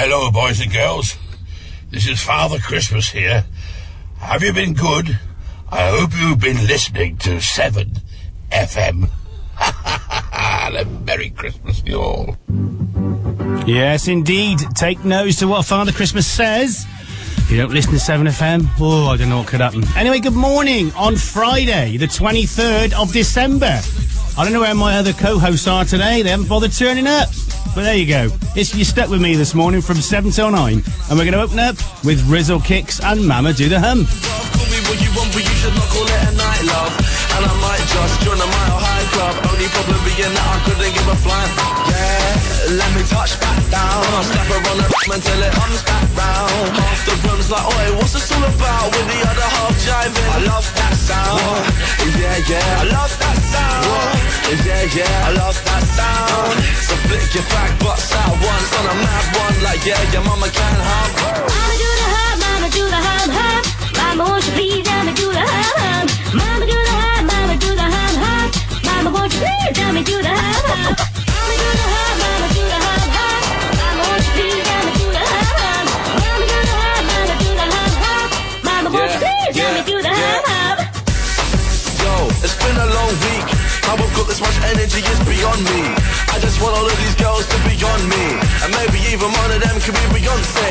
[0.00, 1.18] Hello, boys and girls.
[1.90, 3.44] This is Father Christmas here.
[4.18, 5.18] Have you been good?
[5.72, 7.94] I hope you've been listening to 7
[8.52, 9.10] FM.
[10.32, 12.36] and a Merry Christmas to you all.
[13.66, 14.60] Yes, indeed.
[14.76, 16.86] Take notes to what Father Christmas says.
[17.38, 19.82] If you don't listen to 7FM, oh, I don't know what could happen.
[19.96, 23.80] Anyway, good morning on Friday, the 23rd of December.
[24.38, 26.22] I don't know where my other co-hosts are today.
[26.22, 27.30] They haven't bothered turning up.
[27.74, 28.28] But there you go.
[28.56, 30.72] It's you stuck with me this morning from 7 till 9.
[30.72, 30.82] And
[31.18, 34.06] we're going to open up with Rizzle Kicks and Mama Do the Hum.
[39.28, 39.52] Club.
[39.52, 41.52] Only problem being that I couldn't give a flying.
[41.92, 44.00] Yeah, let me touch back down.
[44.16, 46.72] I'll slap her on the rim until it comes back round.
[46.72, 48.88] Half the room's like, oi, what's this all about?
[48.94, 50.28] With the other half jiving.
[50.32, 51.60] I love that sound.
[52.16, 54.16] Yeah, yeah, I love that sound.
[54.64, 56.56] Yeah, yeah, I love that sound.
[56.88, 59.56] So flick your fat butts out once on a mad one.
[59.60, 61.08] Like, yeah, your mama can hum.
[61.52, 63.62] Mama do the hum, mama do the hum hum.
[63.92, 65.87] Mama won't you please me do the hum hum.
[69.48, 71.27] Please let me do the hum.
[83.88, 85.80] How I've got this much energy is beyond me.
[86.28, 88.26] I just want all of these girls to be on me.
[88.60, 90.68] And maybe even one of them could be Beyonce.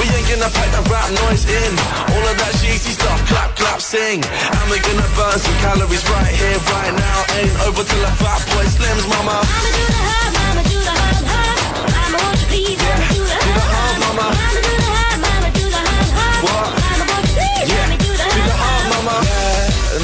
[0.00, 1.72] We ain't gonna pack the rap noise in.
[2.08, 4.24] All of that cheesy stuff, clap, clap, sing.
[4.24, 7.18] And we're gonna burn some calories right here, right now.
[7.36, 9.44] Ain't over till a fat boy slims, mama.
[9.44, 11.56] Mama do the hum, mama do the hum hum.
[11.92, 14.16] Mama won't you please me do the Do the hum hum, hum.
[14.16, 14.26] mama.
[14.40, 14.83] Mama do the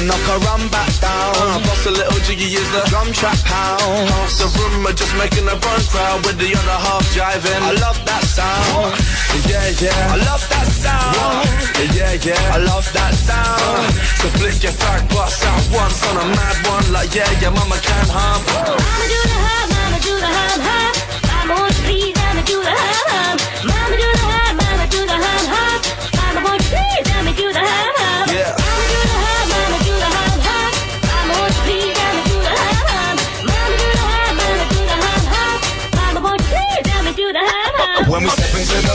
[0.01, 1.33] Yeah, knock her run back down.
[1.37, 4.09] Ah, boss a little jiggy is the drum track pound.
[4.09, 7.61] Half the room are just making a run crowd with the other half jiving.
[7.61, 8.97] I love that sound.
[9.45, 10.13] Yeah, yeah.
[10.13, 11.45] I love that sound.
[11.93, 12.55] Yeah, yeah.
[12.55, 13.93] I love that sound.
[14.17, 16.85] So flick your fat butts out once on a mad one.
[16.91, 18.41] Like, yeah, yeah, mama can hum.
[18.41, 20.93] Mama do the hum, mama do the hum hum.
[21.29, 23.37] Mama won't you please let me do the hum hum.
[23.69, 25.77] Mama do the hum, mama do the hum hum.
[26.17, 28.00] Mama won't you please let me do the hum hum.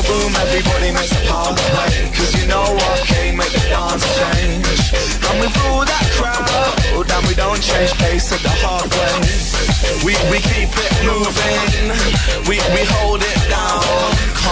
[0.09, 2.11] Room, everybody makes a play.
[2.15, 4.81] Cause you know what came make the dance change.
[5.27, 6.47] And we through that crowd,
[6.95, 9.15] oh, and we don't change pace at the hard way.
[10.05, 11.91] We, we keep it moving,
[12.49, 13.26] we, we hold it.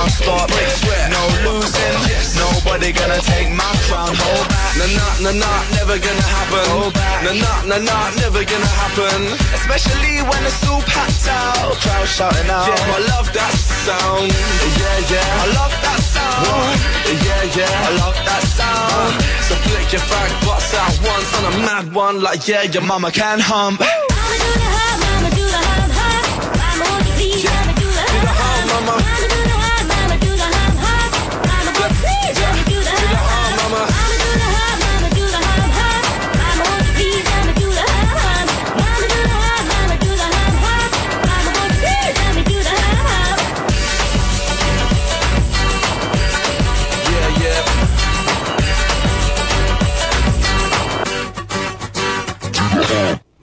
[0.05, 1.97] Can't stop, break sweat, no losing.
[2.37, 4.77] Nobody gonna take my crown, hold back.
[4.77, 6.61] Nah, nah, nah, nah, never gonna happen.
[6.77, 7.25] Hold back.
[7.25, 9.33] Nah, nah, nah, nah, never gonna happen.
[9.57, 11.73] Especially when it's all packed out.
[11.81, 12.69] Crowd shouting out.
[12.69, 14.29] Yeah, I love that sound.
[14.77, 15.41] Yeah, yeah.
[15.41, 16.77] I love that sound.
[17.25, 17.89] Yeah, yeah.
[17.89, 19.17] I love that sound.
[19.49, 22.21] So flick your fat butts out once on a mad one.
[22.21, 23.81] Like, yeah, your mama can hum.
[23.81, 26.61] Mama do the hum, mama do the hum hum.
[26.61, 28.85] Mama won't you please let me do the Do hum the hum, hum.
[28.85, 28.93] mama.
[28.93, 29.14] Mama do the hum,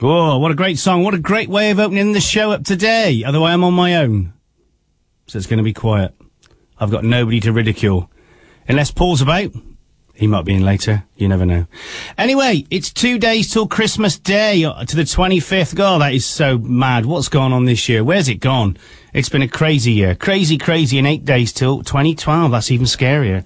[0.04, 1.04] Oh, what a great song.
[1.04, 3.22] What a great way of opening the show up today.
[3.24, 4.32] Although I am on my own.
[5.26, 6.14] So it's going to be quiet.
[6.78, 8.10] I've got nobody to ridicule.
[8.66, 9.52] Unless Paul's about.
[10.14, 11.04] He might be in later.
[11.16, 11.66] You never know.
[12.18, 15.74] Anyway, it's two days till Christmas Day uh, to the 25th.
[15.74, 17.06] God, that is so mad.
[17.06, 18.04] What's gone on this year?
[18.04, 18.76] Where's it gone?
[19.12, 20.14] It's been a crazy year.
[20.14, 20.98] Crazy, crazy.
[20.98, 22.50] In eight days till 2012.
[22.50, 23.44] That's even scarier.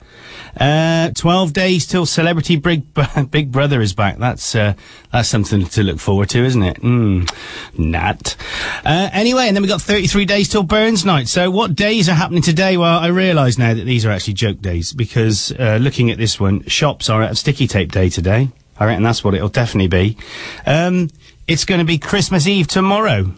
[0.56, 2.84] Uh, 12 days till Celebrity Big,
[3.30, 4.18] Big Brother is back.
[4.18, 4.74] That's, uh,
[5.12, 6.80] that's something to look forward to, isn't it?
[6.82, 7.28] Mm,
[7.76, 8.36] not.
[8.84, 11.26] Uh, anyway, and then we've got 33 days till Burns Night.
[11.26, 12.76] So what days are happening today?
[12.76, 16.38] Well, I realise now that these are actually joke days because, uh, looking at this
[16.38, 18.50] one, shops are at sticky tape day today.
[18.78, 20.16] I reckon that's what it'll definitely be.
[20.64, 21.10] Um,
[21.48, 23.32] it's going to be Christmas Eve tomorrow.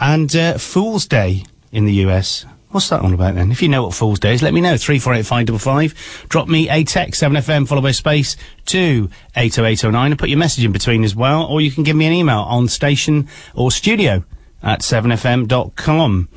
[0.00, 2.44] And, uh, Fool's Day in the US.
[2.70, 3.50] What's that all about then?
[3.50, 4.76] If you know what Fool's Day is, let me know.
[4.76, 5.94] 348
[6.28, 8.36] Drop me a text, 7FM, followed by space,
[8.66, 11.44] to 80809 and put your message in between as well.
[11.46, 14.22] Or you can give me an email on station or studio
[14.62, 16.28] at 7fm.com.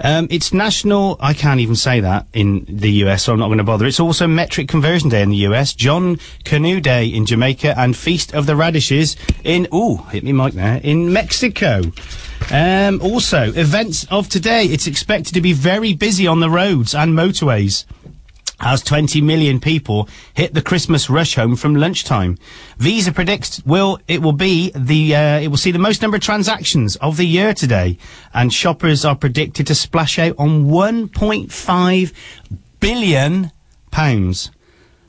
[0.00, 1.16] Um, it's National.
[1.20, 3.86] I can't even say that in the US, so I'm not going to bother.
[3.86, 8.34] It's also Metric Conversion Day in the US, John Canoe Day in Jamaica, and Feast
[8.34, 11.82] of the Radishes in ooh, hit me mic there in Mexico.
[12.50, 14.64] Um, also, events of today.
[14.64, 17.84] It's expected to be very busy on the roads and motorways
[18.60, 22.38] as 20 million people hit the Christmas rush home from lunchtime.
[22.78, 26.22] Visa predicts will it will be the uh, it will see the most number of
[26.22, 27.98] transactions of the year today,
[28.34, 32.12] and shoppers are predicted to splash out on 1.5
[32.80, 33.52] billion
[33.90, 34.50] pounds.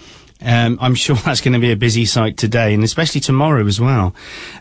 [0.43, 3.81] Um, I'm sure that's going to be a busy site today, and especially tomorrow as
[3.81, 4.15] well.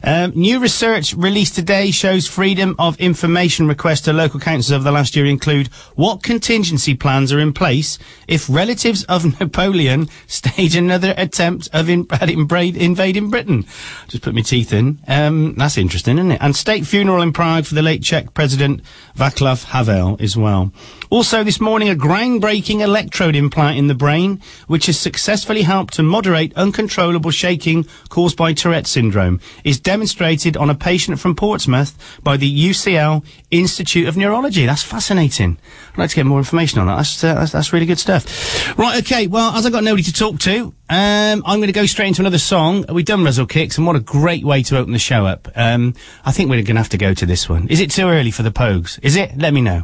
[0.04, 4.92] Um, new research released today shows freedom of information requests to local councils over the
[4.92, 11.14] last year include what contingency plans are in place if relatives of Napoleon stage another
[11.18, 13.66] attempt of in- invading Britain.
[14.08, 15.00] Just put my teeth in.
[15.08, 16.42] Um, that's interesting, isn't it?
[16.42, 18.82] And state funeral in Prague for the late Czech president
[19.18, 20.72] Václav Havel as well.
[21.10, 26.04] Also, this morning, a groundbreaking electrode implant in the brain, which has successfully helped to
[26.04, 32.38] moderate uncontrollable shaking caused by Tourette syndrome, is demonstrated on a patient from Portsmouth by
[32.38, 34.66] the UCL Institute of Neurology.
[34.66, 35.58] That's fascinating.
[35.94, 36.98] I'd like to get more information on that.
[36.98, 38.78] That's, uh, that's, that's really good stuff.
[38.78, 41.86] Right, okay, well, as I've got nobody to talk to, um, I'm going to go
[41.86, 42.86] straight into another song.
[42.92, 45.48] We've done Rizzle Kicks, and what a great way to open the show up.
[45.56, 45.94] Um,
[46.26, 47.68] I think we're going to have to go to this one.
[47.70, 49.00] Is it too early for the Pogues?
[49.02, 49.38] Is it?
[49.38, 49.84] Let me know.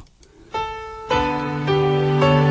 [2.21, 2.50] It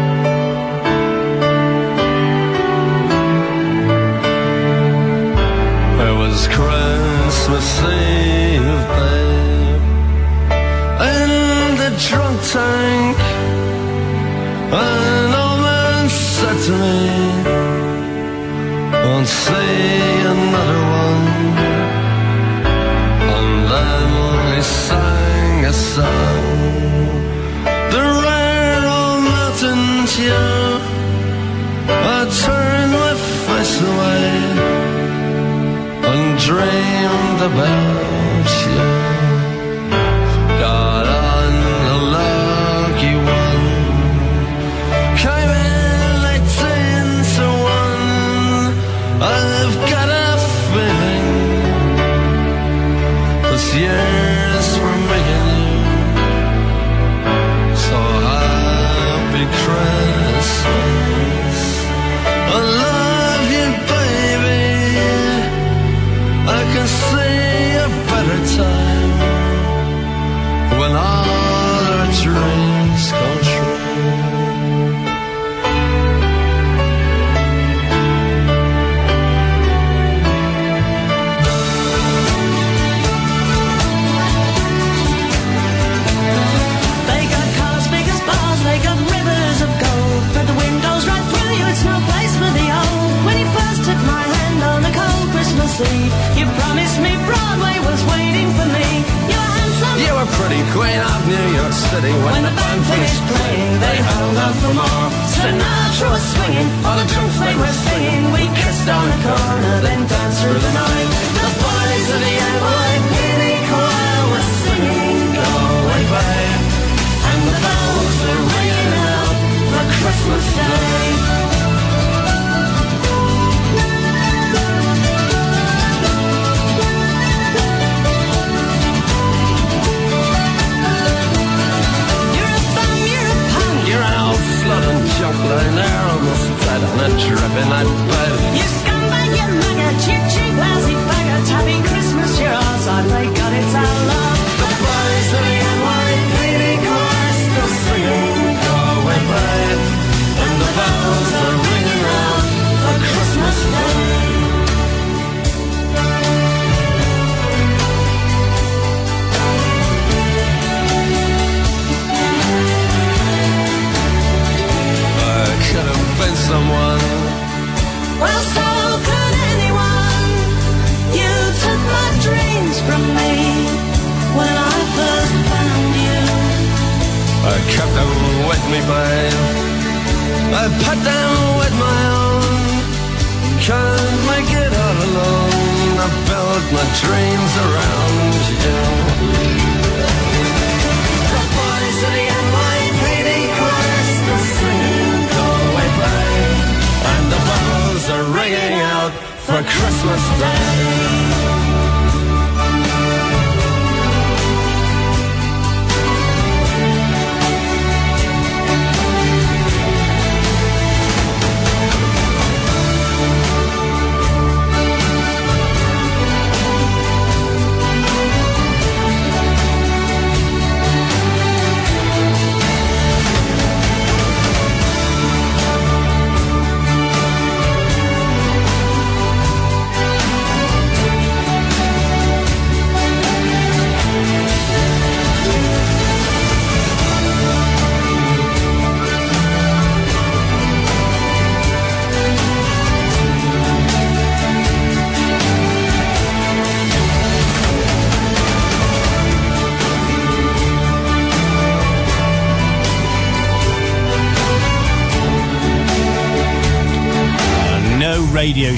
[37.41, 37.90] dreamed about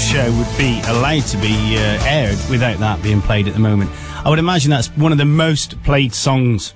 [0.02, 3.88] show would be allowed to be uh, aired without that being played at the moment.
[4.24, 6.74] I would imagine that's one of the most played songs.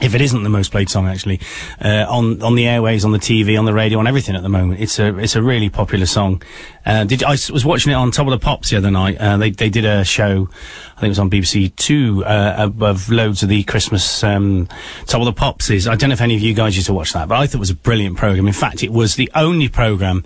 [0.00, 1.40] If it isn't the most played song, actually,
[1.80, 4.48] uh, on on the airways, on the TV, on the radio, on everything at the
[4.48, 6.42] moment, it's a it's a really popular song.
[6.86, 9.18] Uh, did I was watching it on Top of the Pops the other night?
[9.18, 10.48] Uh, they they did a show,
[10.96, 14.68] I think it was on BBC Two, uh, of, loads of the Christmas um,
[15.06, 15.70] Top of the Pops.
[15.70, 17.46] Is I don't know if any of you guys used to watch that, but I
[17.46, 18.46] thought it was a brilliant program.
[18.46, 20.24] In fact, it was the only program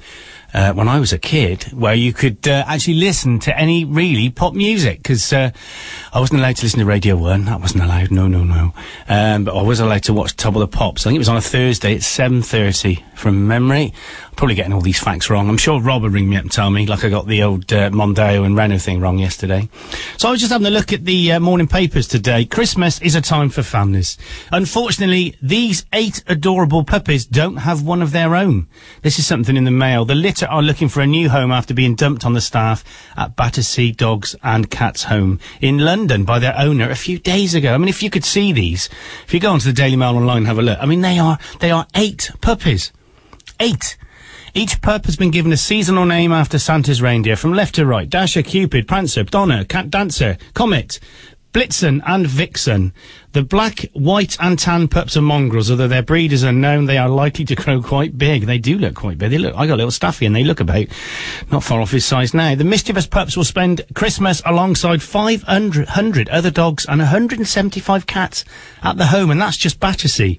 [0.55, 4.31] uh, when I was a kid where you could uh, actually listen to any really
[4.31, 5.51] pop music because uh,
[6.13, 7.45] I wasn't allowed to listen to Radio One.
[7.47, 8.13] That wasn't allowed.
[8.13, 8.73] No, no, no.
[9.09, 11.07] Um, but I was allowed to watch Top of the Pops.
[11.07, 13.93] I think it was on a Thursday at seven thirty from memory.
[14.37, 15.49] Probably getting all these facts wrong.
[15.49, 17.73] I'm sure Rob will ring me up and tell me, like I got the old
[17.73, 19.69] uh, Mondeo and Renault thing wrong yesterday.
[20.17, 22.45] So I was just having a look at the uh, morning papers today.
[22.45, 24.19] Christmas is a time for families.
[24.51, 28.67] Unfortunately, these eight adorable puppies don't have one of their own.
[29.03, 30.05] This is something in the mail.
[30.05, 32.85] The litter are looking for a new home after being dumped on the staff
[33.17, 37.73] at Battersea Dogs and Cats Home in London by their owner a few days ago.
[37.73, 38.89] I mean, if you could see these,
[39.27, 41.19] if you go onto the Daily Mail online and have a look, I mean, they
[41.19, 42.93] are, they are eight puppies.
[43.61, 43.97] Eight.
[44.57, 48.09] Each pup has been given a seasonal name after Santa's reindeer, from left to right.
[48.09, 51.01] Dasher, Cupid, Prancer, Donner, Cat Dancer, Comet,
[51.55, 52.93] Blitzen and Vixen.
[53.31, 57.09] The black, white and tan pups are mongrels, although their breed is unknown, they are
[57.09, 58.47] likely to grow quite big.
[58.47, 59.31] They do look quite big.
[59.31, 60.87] They look, I got a little stuffy and they look about
[61.53, 62.57] not far off his size now.
[62.57, 68.45] The mischievous pups will spend Christmas alongside 500 other dogs and 175 cats
[68.83, 70.39] at the home, and that's just Battersea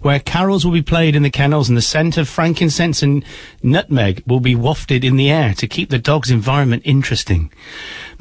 [0.00, 3.24] where carols will be played in the kennels and the scent of frankincense and
[3.62, 7.50] nutmeg will be wafted in the air to keep the dog's environment interesting.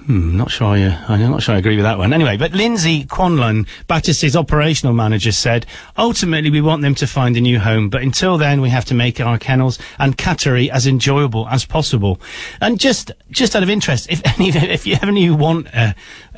[0.05, 2.13] Hmm, not sure I, uh, I'm not sure I agree with that one.
[2.13, 5.65] Anyway, but Lindsay Quanlon, Battersea's operational manager, said,
[5.97, 8.93] ultimately we want them to find a new home, but until then we have to
[8.93, 12.21] make our kennels and cattery as enjoyable as possible.
[12.61, 15.93] And just, just out of interest, if any, if you ever you want, uh,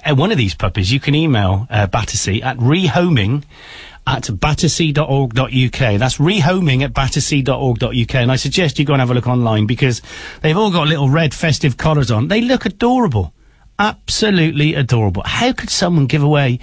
[0.06, 3.44] uh, one of these puppies, you can email, uh, Battersea at rehoming
[4.06, 6.00] at battersea.org.uk.
[6.00, 8.16] That's rehoming at battersea.org.uk.
[8.16, 10.02] And I suggest you go and have a look online because
[10.42, 12.30] they've all got little red festive collars on.
[12.30, 13.34] They look adorable.
[13.80, 15.24] Absolutely adorable.
[15.26, 16.60] How could someone give away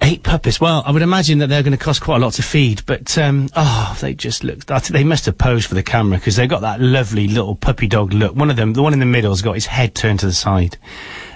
[0.00, 0.60] eight puppies?
[0.60, 3.18] Well, I would imagine that they're going to cost quite a lot to feed, but,
[3.18, 4.64] um, oh, they just look.
[4.64, 8.12] They must have posed for the camera because they've got that lovely little puppy dog
[8.12, 8.36] look.
[8.36, 10.78] One of them, the one in the middle's got his head turned to the side.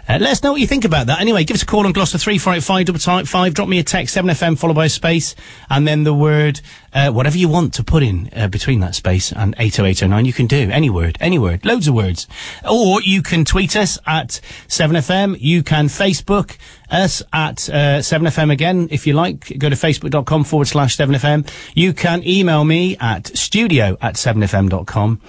[0.08, 1.20] Uh, let us know what you think about that.
[1.20, 3.54] Anyway, give us a call on Gloucester 3485 double type 5.
[3.54, 5.36] Drop me a text, 7FM followed by a space,
[5.70, 6.60] and then the word,
[6.92, 10.24] uh, whatever you want to put in uh, between that space and 80809.
[10.24, 12.26] You can do any word, any word, loads of words.
[12.68, 15.36] Or you can tweet us at 7FM.
[15.40, 16.56] You can Facebook
[16.90, 19.56] us at uh, 7FM again, if you like.
[19.56, 21.48] Go to facebook.com forward slash 7FM.
[21.76, 25.20] You can email me at studio at 7FM.com.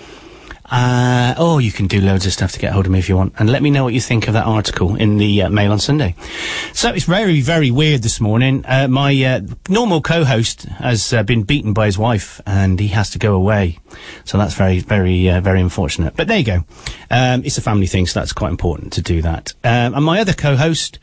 [0.74, 3.16] Uh, or you can do loads of stuff to get hold of me if you
[3.16, 3.32] want.
[3.38, 5.78] And let me know what you think of that article in the uh, Mail on
[5.78, 6.16] Sunday.
[6.74, 8.66] So it's very, very weird this morning.
[8.68, 13.12] Uh, my uh, normal co-host has uh, been beaten by his wife and he has
[13.12, 13.78] to go away.
[14.26, 16.16] So that's very, very, uh, very unfortunate.
[16.16, 16.66] But there you go.
[17.12, 19.54] Um, it's a family thing, so that's quite important to do that.
[19.64, 20.98] Um, and my other co-host,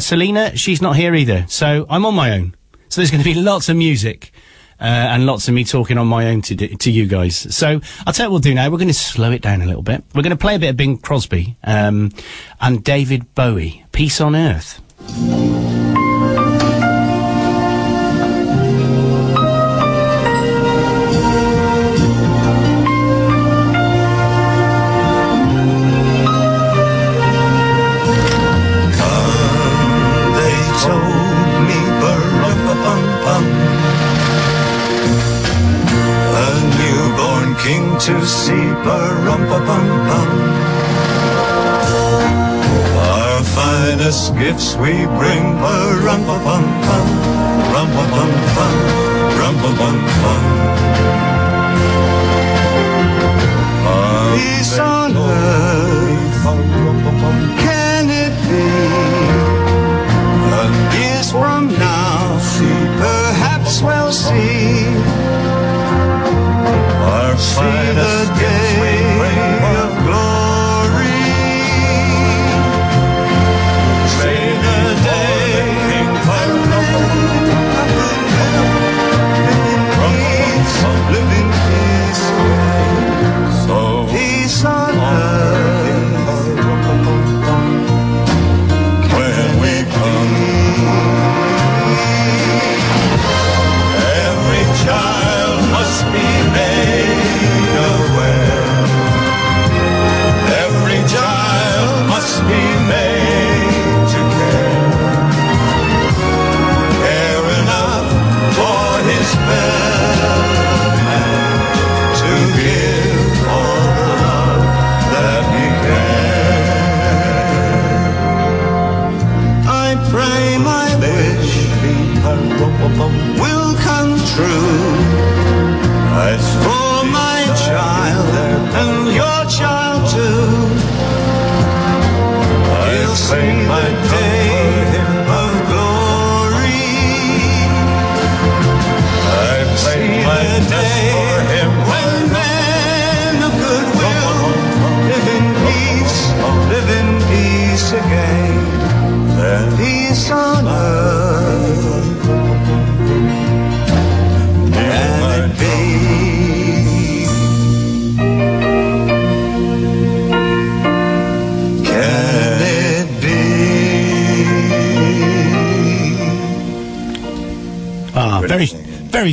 [0.00, 1.44] Selena, she's not here either.
[1.46, 2.56] So I'm on my own.
[2.88, 4.32] So there's going to be lots of music.
[4.78, 7.54] Uh, and lots of me talking on my own to to you guys.
[7.54, 8.70] So I'll tell you what we'll do now.
[8.70, 10.04] We're going to slow it down a little bit.
[10.14, 12.12] We're going to play a bit of Bing Crosby um,
[12.60, 13.84] and David Bowie.
[13.92, 14.80] Peace on Earth.
[44.80, 46.05] We bring Ba-rum-pa-bum-bum,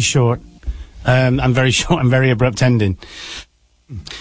[0.04, 0.42] short,
[1.06, 2.98] um, and very short and very abrupt ending.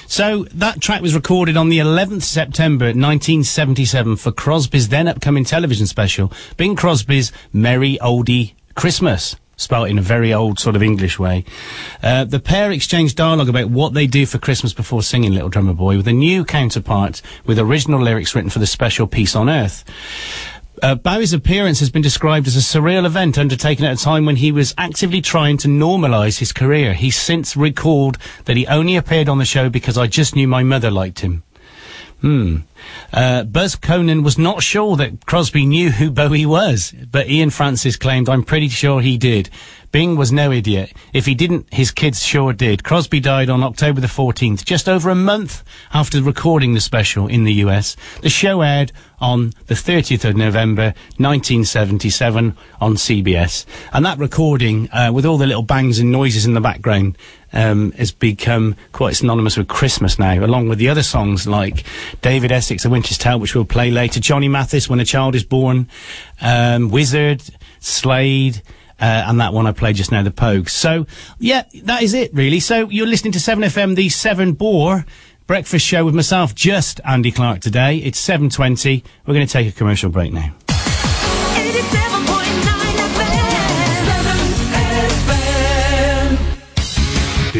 [0.07, 5.87] So that track was recorded on the 11th September 1977 for Crosby's then upcoming television
[5.87, 9.37] special, Bing Crosby's Merrie Olde Christmas.
[9.57, 11.45] Spelt in a very old sort of English way.
[12.03, 15.75] Uh, the pair exchanged dialogue about what they do for Christmas before singing Little Drummer
[15.75, 19.85] Boy with a new counterpart with original lyrics written for the special Peace on Earth.
[20.83, 24.35] Uh, Bowie's appearance has been described as a surreal event undertaken at a time when
[24.35, 26.93] he was actively trying to normalise his career.
[26.93, 30.65] He's since recalled that he only appeared on the show because I just knew my
[30.65, 31.45] mother liked him.
[32.21, 32.57] Hmm.
[33.13, 37.95] Uh, Buz Kohan was not sure that Crosby knew who Bowie was, but Ian Francis
[37.95, 39.51] claimed, I'm pretty sure he did.
[39.93, 40.93] Bing was no idiot.
[41.13, 42.85] If he didn't, his kids sure did.
[42.85, 47.45] Crosby died on October the 14th, just over a month after recording the special in
[47.45, 47.97] the US.
[48.23, 53.67] The show aired on the 30th of November 1977 on CBS.
[53.93, 57.19] And that recording, uh, with all the little bangs and noises in the background,
[57.53, 61.85] um, has become quite synonymous with Christmas now, along with the other songs like
[62.23, 65.45] David Essex, A Winter's Tale, which we'll play later, Johnny Mathis, When a Child is
[65.45, 65.89] Born,
[66.41, 67.43] um, Wizzard,
[67.81, 68.63] Slade,
[69.03, 70.71] uh, and that one I played just now, the Pogues.
[70.71, 71.07] So,
[71.41, 72.61] yeah, that is it, really.
[72.61, 75.05] So, you're listening to 7FM, the 7 Bore
[75.49, 77.97] breakfast show with myself, just Andy Clark today.
[77.97, 79.03] It's 7.20.
[79.27, 80.55] We're going to take a commercial break now.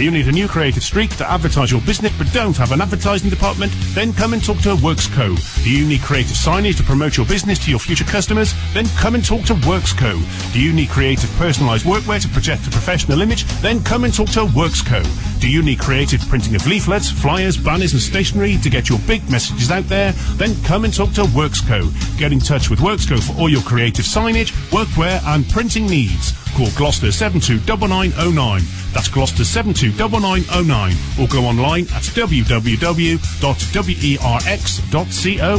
[0.07, 3.31] You need a new creative streak to advertise your business but don't have an advertising
[3.31, 3.71] department?
[3.95, 5.37] Then come and talk to Worksco.
[5.63, 8.55] Do you need creative signage to promote your business to your future customers?
[8.75, 10.19] Then come and talk to Worksco.
[10.53, 13.45] Do you need creative personalised workwear to project a professional image?
[13.61, 15.05] Then come and talk to Worksco.
[15.41, 19.29] Do you need creative printing of leaflets, flyers, banners and stationery to get your big
[19.31, 20.13] messages out there?
[20.37, 21.87] Then come and talk to Worksco.
[22.19, 26.42] Get in touch with Worksco for all your creative signage, workwear and printing needs.
[26.57, 28.63] Call Gloucester 729909.
[28.93, 31.21] That's Gloucester 729909.
[31.21, 33.23] Or go online at www.werx.co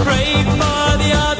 [0.05, 1.38] Pray for the other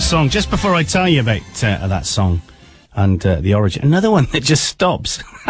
[0.00, 0.30] Great song.
[0.30, 2.40] Just before I tell you about uh, that song
[2.94, 5.22] and uh, the origin, another one that just stops.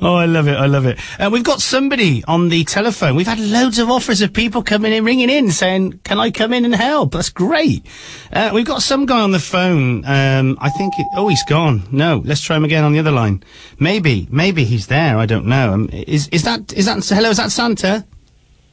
[0.00, 0.56] oh, I love it.
[0.56, 0.98] I love it.
[1.20, 3.14] Uh, we've got somebody on the telephone.
[3.14, 6.54] We've had loads of offers of people coming in, ringing in, saying, "Can I come
[6.54, 7.84] in and help?" That's great.
[8.32, 10.02] Uh, we've got some guy on the phone.
[10.06, 10.94] Um, I think.
[10.98, 11.82] It, oh, he's gone.
[11.92, 13.42] No, let's try him again on the other line.
[13.78, 15.18] Maybe, maybe he's there.
[15.18, 15.74] I don't know.
[15.74, 17.28] Um, is is that is that hello?
[17.28, 18.06] Is that Santa?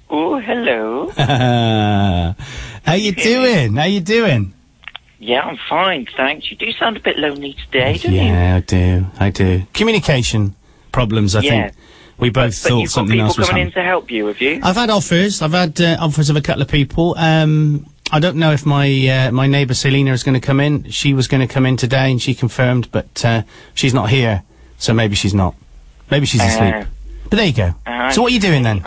[0.09, 1.09] Oh, hello.
[2.85, 3.75] How you doing?
[3.75, 4.53] How you doing?
[5.19, 6.49] Yeah, I'm fine, thanks.
[6.49, 8.21] You do sound a bit lonely today, don't you?
[8.21, 9.05] Yeah, I do.
[9.19, 9.63] I do.
[9.73, 10.55] Communication
[10.91, 11.49] problems, I Yeah.
[11.49, 11.73] think.
[12.17, 14.59] We both But thought something people else was coming in to help you, have you?
[14.61, 15.41] I've had offers.
[15.41, 17.15] I've had uh, offers of a couple of people.
[17.17, 20.89] Um, I don't know if my uh, my neighbour Selina is going to come in.
[20.89, 24.43] She was going to come in today, and she confirmed, but uh, she's not here,
[24.77, 25.55] so maybe she's not.
[26.11, 26.87] Maybe she's asleep.
[27.29, 27.75] But there you go.
[27.85, 28.83] I so what are you doing then?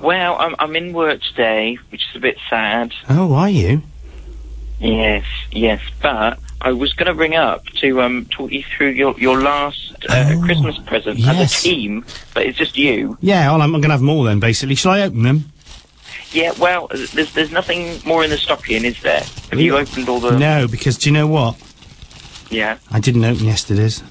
[0.00, 2.92] Well, I'm, I'm in work today, which is a bit sad.
[3.08, 3.82] Oh, are you?
[4.84, 9.18] Yes, yes, but I was going to ring up to um, talk you through your
[9.18, 11.54] your last uh, Christmas present Oh, yes.
[11.54, 13.16] as a team, but it's just you.
[13.22, 14.40] Yeah, well, I'm, I'm going to have them all then.
[14.40, 15.50] Basically, shall I open them?
[16.32, 19.26] Yeah, well, there's there's nothing more in the stocking, is there?
[19.50, 20.38] Have you opened all the?
[20.38, 21.56] No, because do you know what?
[22.50, 22.76] Yeah.
[22.92, 24.02] I didn't open yesterday's,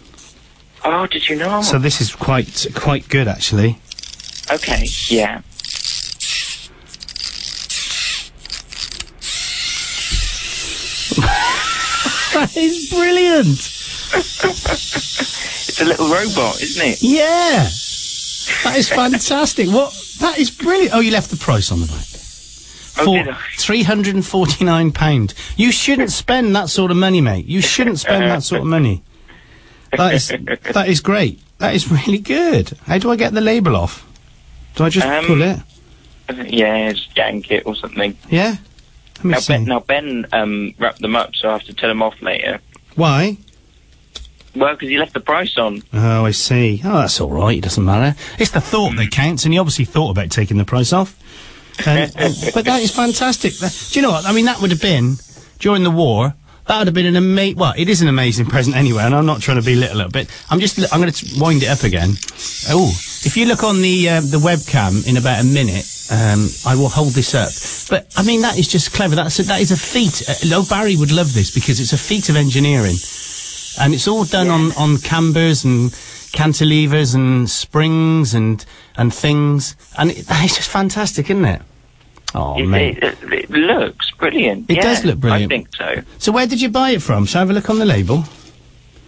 [0.83, 1.61] Oh, did you know?
[1.61, 3.77] so this is quite quite good actually.
[4.51, 4.87] Okay.
[5.07, 5.41] Yeah.
[12.43, 13.59] That is brilliant.
[14.15, 17.01] It's a little robot, isn't it?
[17.01, 17.63] Yeah.
[18.63, 19.69] That is fantastic.
[19.69, 19.93] What?
[20.19, 20.93] That is brilliant.
[20.93, 22.05] Oh, you left the price on the back.
[22.95, 25.33] Oh, three hundred and forty nine pound.
[25.55, 27.45] You shouldn't spend that sort of money, mate.
[27.45, 29.01] You shouldn't spend that sort of money.
[29.97, 30.27] That is
[30.73, 31.39] that is great.
[31.57, 32.77] That is really good.
[32.85, 34.05] How do I get the label off?
[34.75, 35.59] Do I just Um, pull it?
[36.47, 38.15] Yeah, just yank it or something.
[38.29, 38.57] Yeah.
[39.31, 39.53] Now see.
[39.53, 42.59] Ben, now Ben um, wrapped them up, so I have to tell him off later.
[42.95, 43.37] Why?
[44.55, 45.81] Well, because he left the price on.
[45.93, 46.79] Oh, I see.
[46.85, 47.57] Oh, that's all right.
[47.57, 48.15] It doesn't matter.
[48.37, 51.17] It's the thought that counts, and he obviously thought about taking the price off.
[51.87, 53.53] And- and- but that is fantastic.
[53.55, 54.25] That- do you know what?
[54.25, 55.15] I mean, that would have been
[55.59, 56.35] during the war.
[56.67, 57.57] That would have been an amazing.
[57.57, 60.27] Well, it is an amazing present anyway, and I'm not trying to belittle it, but
[60.49, 60.79] I'm just.
[60.93, 62.11] I'm going to wind it up again.
[62.69, 62.87] Oh,
[63.25, 66.89] if you look on the uh, the webcam in about a minute, um, I will
[66.89, 67.49] hold this up.
[67.89, 69.15] But I mean, that is just clever.
[69.15, 70.23] That's a, that is a feat.
[70.27, 72.95] Uh, oh, Barry would love this because it's a feat of engineering
[73.79, 75.91] and it's all done on on cambers and
[76.33, 78.65] cantilevers and springs and
[78.97, 81.61] and things, and it, it's just fantastic, isn't it?
[82.35, 84.69] Oh It, it, it, it looks brilliant.
[84.69, 85.51] It yeah, does look brilliant.
[85.51, 86.01] I think so.
[86.17, 87.25] So where did you buy it from?
[87.25, 88.23] Shall I have a look on the label?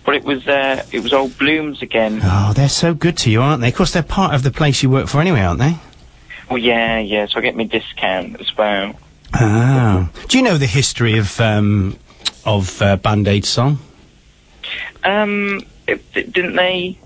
[0.06, 2.20] Well, it was uh, it was old blooms again.
[2.24, 3.70] Oh, they're so good to you, aren't they?
[3.70, 5.78] Of course, they're part of the place you work for anyway, aren't they?
[6.50, 7.26] Well, yeah, yeah.
[7.28, 8.94] So I get my discount as well.
[9.34, 10.10] Ah.
[10.28, 11.98] Do you know the history of um,
[12.46, 13.80] of uh, Band Aid song?
[15.04, 16.98] Um, it, didn't they?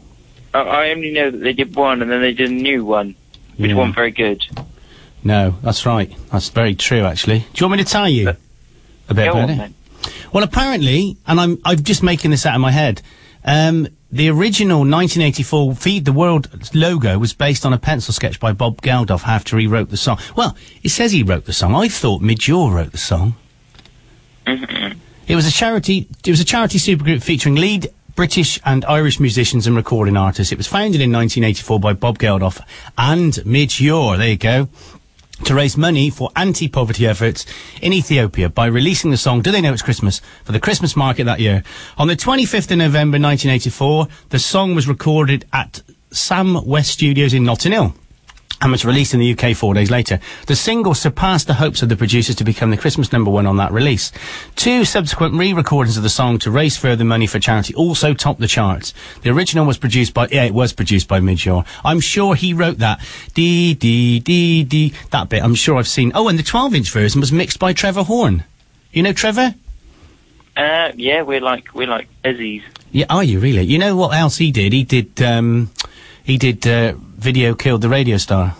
[0.53, 3.15] I, I only know that they did one, and then they did a new one,
[3.57, 3.75] which Yeah.
[3.77, 4.41] wasn't very good.
[5.23, 6.11] No, that's right.
[6.31, 7.39] That's very true, actually.
[7.39, 8.29] Do you want me to tell you
[9.09, 9.57] a bit about on, it?
[9.57, 9.73] then.
[10.31, 13.01] Well, apparently, and I'm I'm just making this out of my head.
[13.43, 18.51] Um, the original 1984 Feed the World logo was based on a pencil sketch by
[18.53, 20.19] Bob Geldof after he wrote the song.
[20.35, 21.75] Well, it says he wrote the song.
[21.75, 23.35] I thought Midge Ure wrote the song.
[24.47, 24.99] Mm-hmm.
[25.27, 26.07] It was a charity.
[26.25, 30.51] It was a charity supergroup featuring lead British and Irish musicians and recording artists.
[30.51, 32.59] It was founded in 1984 by Bob Geldof
[32.97, 34.17] and Midge Ure.
[34.17, 34.69] There you go.
[35.45, 37.45] To raise money for anti-poverty efforts
[37.81, 41.23] in Ethiopia by releasing the song "Do They Know It's Christmas" for the Christmas market
[41.23, 41.63] that year.
[41.97, 47.45] On the 25th of November 1984, the song was recorded at Sarm West Studios in
[47.45, 47.95] Notting Hill
[48.61, 50.19] and was released in the UK four days later.
[50.47, 53.57] The single surpassed the hopes of the producers to become the Christmas number one on
[53.57, 54.11] that release.
[54.55, 58.47] Two subsequent re-recordings of the song to raise further money for charity also topped the
[58.47, 58.93] charts.
[59.21, 61.63] The original was produced by, yeah, it was produced by Midge Ure.
[61.85, 62.99] I'm sure he wrote that.
[63.33, 66.11] Dee, dee, dee, dee, that bit I'm sure I've seen.
[66.15, 68.43] Oh, and the 12 inch version was mixed by Trevor Horn.
[68.91, 69.55] You know Trevor?
[70.57, 72.63] Uh, yeah, we're like we're like Ezzies.
[72.91, 73.61] Yeah, are you really?
[73.61, 74.73] You know what else he did?
[74.73, 75.69] He did, um,
[76.23, 78.55] he did, uh, Video Killed the Radio Star.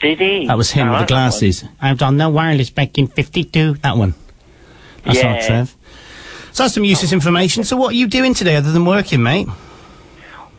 [0.00, 0.46] Did he?
[0.46, 1.64] That was him Oh, with the glasses.
[1.80, 3.74] I've done no wireless back in 52.
[3.82, 4.14] That one.
[5.04, 5.32] That's Yeah.
[5.32, 5.76] not Trev.
[6.52, 7.64] So that's some useless information.
[7.64, 9.48] So what are you doing today other than working, mate?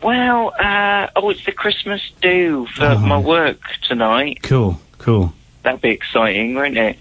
[0.02, 3.06] Well, uh, oh, it's the Christmas do for Uh-huh.
[3.06, 4.40] my work tonight.
[4.42, 5.32] Cool, cool.
[5.62, 6.98] That'd be exciting, wouldn't it?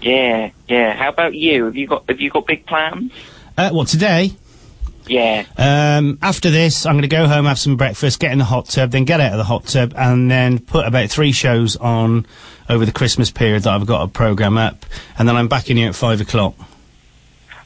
[0.00, 0.94] Yeah, yeah.
[0.94, 1.66] How about you?
[1.66, 3.12] Have you got Have you got big plans?
[3.56, 4.32] Uh, what, today?
[5.06, 5.44] Yeah.
[5.56, 8.66] Um, after this, I'm going to go home, have some breakfast, get in the hot
[8.66, 12.26] tub, then get out of the hot tub, and then put about three shows on
[12.68, 14.86] over the Christmas period that I've got a program up,
[15.18, 16.54] and then I'm back in here at five o'clock.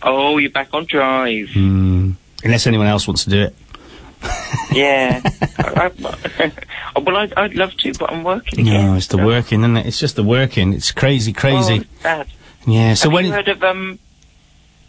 [0.03, 1.51] Oh, you're back on drive.
[1.51, 2.13] Hmm.
[2.45, 3.55] Unless anyone else wants to do it.
[4.73, 5.21] Yeah.
[5.59, 5.91] I,
[6.39, 6.53] I,
[7.01, 8.87] well, I'd, I'd love to, but I'm working again.
[8.87, 9.87] No, it's the working, isn't it?
[9.87, 10.73] It's just the working.
[10.73, 11.75] It's crazy, crazy.
[11.75, 12.29] Oh, it's sad.
[12.67, 12.95] yeah.
[12.95, 13.99] So have when you heard of um?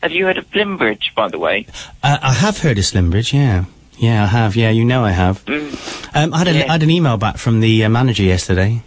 [0.03, 1.65] Have you heard of Slimbridge, by the way?
[2.03, 3.65] Uh, I have heard of Slimbridge, yeah.
[3.97, 4.55] Yeah, I have.
[4.55, 5.43] Yeah, you know I have.
[5.45, 6.15] Mm.
[6.15, 6.65] Um, I had, a, Yeah.
[6.69, 8.83] I had an email back from the uh, manager yesterday.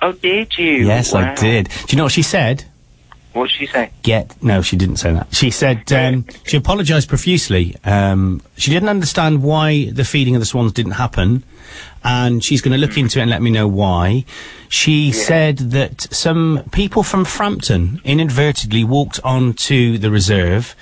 [0.00, 0.86] Oh, did you?
[0.86, 1.68] yes, I did.
[1.68, 2.64] Do you know what she said?
[3.34, 3.90] What did she say?
[4.02, 5.34] Get no, she didn't say that.
[5.34, 7.74] She said um, she apologised profusely.
[7.84, 11.42] Um, she didn't understand why the feeding of the swans didn't happen,
[12.04, 14.24] and she's going to look into it and let me know why.
[14.68, 20.76] She said that some people from Frampton inadvertently walked onto the reserve,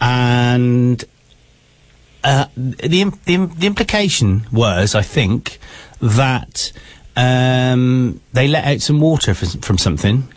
[0.00, 1.04] and
[2.24, 5.58] uh, the, the the implication was, I think,
[6.00, 6.72] that
[7.14, 10.28] um, they let out some water from something,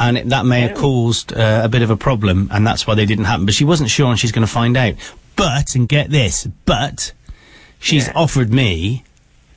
[0.00, 2.94] and it, that may have caused uh, a bit of a problem, and that's why
[2.94, 3.44] they didn't happen.
[3.44, 4.94] But she wasn't sure, and she's going to find out.
[5.36, 7.12] But and get this, but
[7.78, 9.04] she's offered me,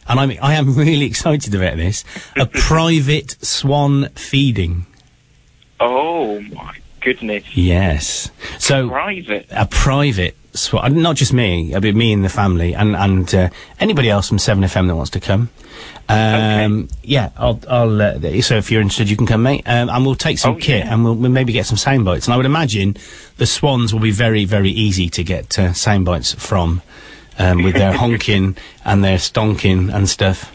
[0.07, 2.03] and I'm I am really excited about this,
[2.35, 4.85] a private swan feeding.
[5.79, 7.43] Oh my goodness.
[7.55, 8.29] Yes.
[8.59, 9.47] So Private.
[9.49, 13.49] a private swan, not just me, it'll be me and the family, and and uh,
[13.79, 15.49] anybody else from Seven FM that wants to come.
[16.09, 17.59] Um, Yeah, I'll.
[17.69, 19.63] I'll uh, so if you're interested, you can come, mate.
[19.65, 22.27] Um, and we'll take some kit, and we'll, we'll maybe get some sound bites.
[22.27, 22.97] And I would imagine
[23.37, 26.81] the swans will be very, very easy to get uh, sound bites from,
[27.39, 30.51] um, with their honking and their stonking and stuff.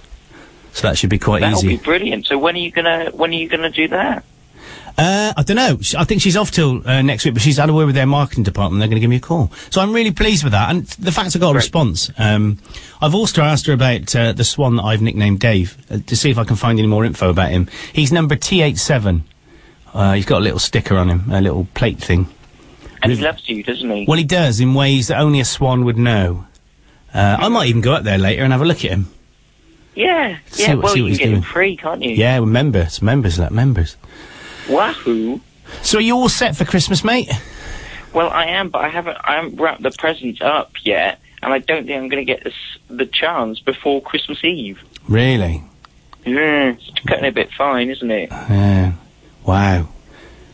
[0.72, 1.50] So that should be quite easy.
[1.50, 2.26] That'll be brilliant.
[2.26, 4.24] So when are you gonna when are you gonna do that?
[4.98, 5.78] Uh, I don't know.
[5.96, 8.04] I think she's off till uh, next week, but she's had a word with their
[8.06, 8.80] marketing department.
[8.80, 9.52] They're going to give me a call.
[9.70, 10.70] So I'm really pleased with that.
[10.70, 12.11] And the fact I got a response.
[12.18, 12.58] Um,
[13.00, 16.30] I've also asked her about uh, the swan that I've nicknamed Dave uh, to see
[16.30, 17.68] if I can find any more info about him.
[17.92, 19.22] He's number T87.
[19.94, 22.26] Uh, he's got a little sticker on him, a little plate thing.
[23.00, 24.04] And he loves you, doesn't he?
[24.08, 26.44] Well, he does in ways that only a swan would know.
[27.14, 29.08] Uh, I might even go up there later and have a look at him.
[29.94, 30.74] yeah, See yeah.
[30.74, 32.11] what- well, see you what can he's get him free, can't you?
[32.16, 33.96] Yeah, with members, members, like members.
[34.68, 35.40] Wahoo!
[35.83, 37.31] So are you all set for Christmas, mate?
[38.12, 41.59] Well, I am, but I haven't I haven't wrapped the presents up yet, and I
[41.59, 42.54] don't think I'm going to get this,
[42.88, 44.81] the chance before Christmas Eve.
[45.09, 45.62] Really?
[46.24, 48.31] Yeah, it's cutting a bit fine, isn't it?
[48.31, 48.92] Yeah.
[49.44, 49.88] Wow.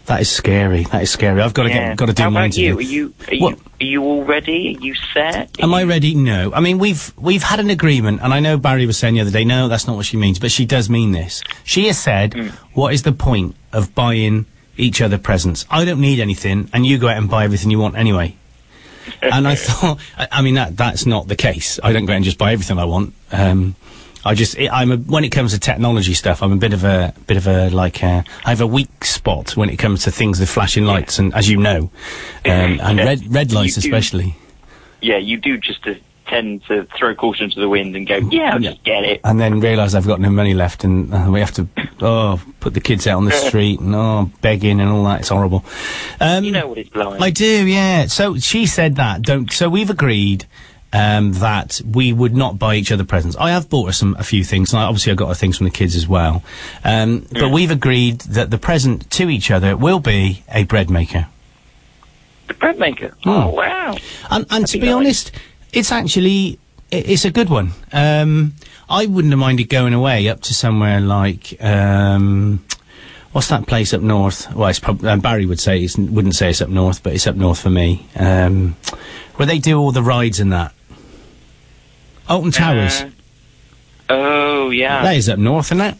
[0.07, 0.85] That is scary.
[0.85, 1.40] That is scary.
[1.40, 1.88] I've got to yeah.
[1.88, 2.77] get, got to do How mine about you?
[2.77, 3.46] Are you are you
[3.81, 4.77] are you all ready?
[4.77, 5.59] Are you set?
[5.62, 6.14] Am I ready?
[6.14, 6.53] No.
[6.53, 9.31] I mean, we've we've had an agreement, and I know Barry was saying the other
[9.31, 11.42] day, no, that's not what she means, but she does mean this.
[11.64, 12.48] She has said, Hmm.
[12.74, 15.66] "What is the point of buying each other presents?
[15.70, 18.37] I don't need anything, and you go out and buy everything you want anyway."
[19.20, 21.78] and I thought, I, I mean, that that's not the case.
[21.82, 23.12] I don't go out and just buy everything I want.
[23.32, 23.76] Um,
[24.24, 26.84] I just, I, I'm a, when it comes to technology stuff, I'm a bit of
[26.84, 30.10] a bit of a like, uh, I have a weak spot when it comes to
[30.10, 31.90] things with flashing lights, and as you know,
[32.46, 33.88] um, and red red lights You do.
[33.88, 34.37] especially.
[35.02, 35.87] Yeah, you do just
[36.26, 39.20] tend to throw caution to the wind and go, yeah, I'll just get it.
[39.24, 41.68] and then realise I've got no money left, and uh, we have to
[42.00, 45.20] oh put the kids out on the street and oh begging and all that.
[45.20, 45.64] It's horrible.
[46.20, 47.20] Um, you know what it's like.
[47.20, 48.06] I do, yeah.
[48.06, 49.22] So she said that.
[49.22, 49.52] Don't.
[49.52, 50.46] So we've agreed.
[50.96, 53.37] Um, that we would not buy each other presents.
[53.37, 55.56] I have bought her some a few things, and I, obviously I got her things
[55.58, 56.44] from the kids as well.
[56.84, 61.26] Um, But we've agreed that the present to each other will be a bread maker.
[62.46, 63.08] The bread maker.
[63.24, 63.28] Hmm.
[63.28, 63.96] Oh wow!
[64.30, 65.32] And, and to be honest,
[65.74, 66.58] it's actually
[66.90, 67.72] it's a good one.
[67.92, 68.54] Um,
[68.88, 72.64] I wouldn't have minded going away up to somewhere like um,
[73.32, 74.52] what's that place up north?
[74.54, 77.26] Well, it's prob- uh, Barry would say it's, wouldn't say it's up north, but it's
[77.26, 78.06] up north for me.
[78.16, 78.76] Um,
[79.37, 80.72] where they do all the rides and that.
[82.28, 83.02] Alton Towers.
[83.02, 83.10] Uh,
[84.10, 85.02] oh yeah.
[85.02, 85.96] that is up north, isn't it?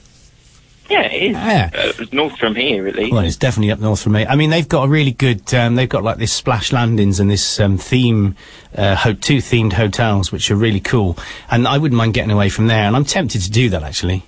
[0.91, 1.33] Yeah, it is.
[1.33, 1.71] Yeah.
[1.73, 3.13] Uh, it's north from here, at least.
[3.13, 4.27] Well, it's definitely up north from me.
[4.27, 5.53] I mean, they've got a really good.
[5.55, 8.37] Um, they've got like this splash landings and this um, theme,
[8.75, 11.17] uh, ho- two themed hotels, which are really cool.
[11.51, 12.85] And I wouldn't mind getting away from there.
[12.85, 14.25] And I'm tempted to do that actually.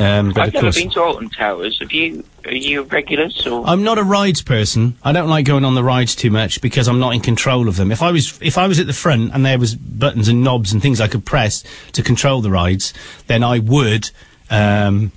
[0.00, 1.80] Um, but I've never course, been to Alton Towers.
[1.80, 2.24] Have you?
[2.44, 3.66] Are you regulars or?
[3.66, 4.96] I'm not a rides person.
[5.02, 7.76] I don't like going on the rides too much because I'm not in control of
[7.76, 7.90] them.
[7.90, 10.72] If I was, if I was at the front and there was buttons and knobs
[10.72, 12.94] and things I could press to control the rides,
[13.26, 14.10] then I would.
[14.50, 15.10] Um,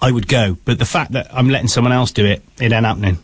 [0.00, 0.56] I would go.
[0.64, 3.18] But the fact that I'm letting someone else do it, it ain't happening.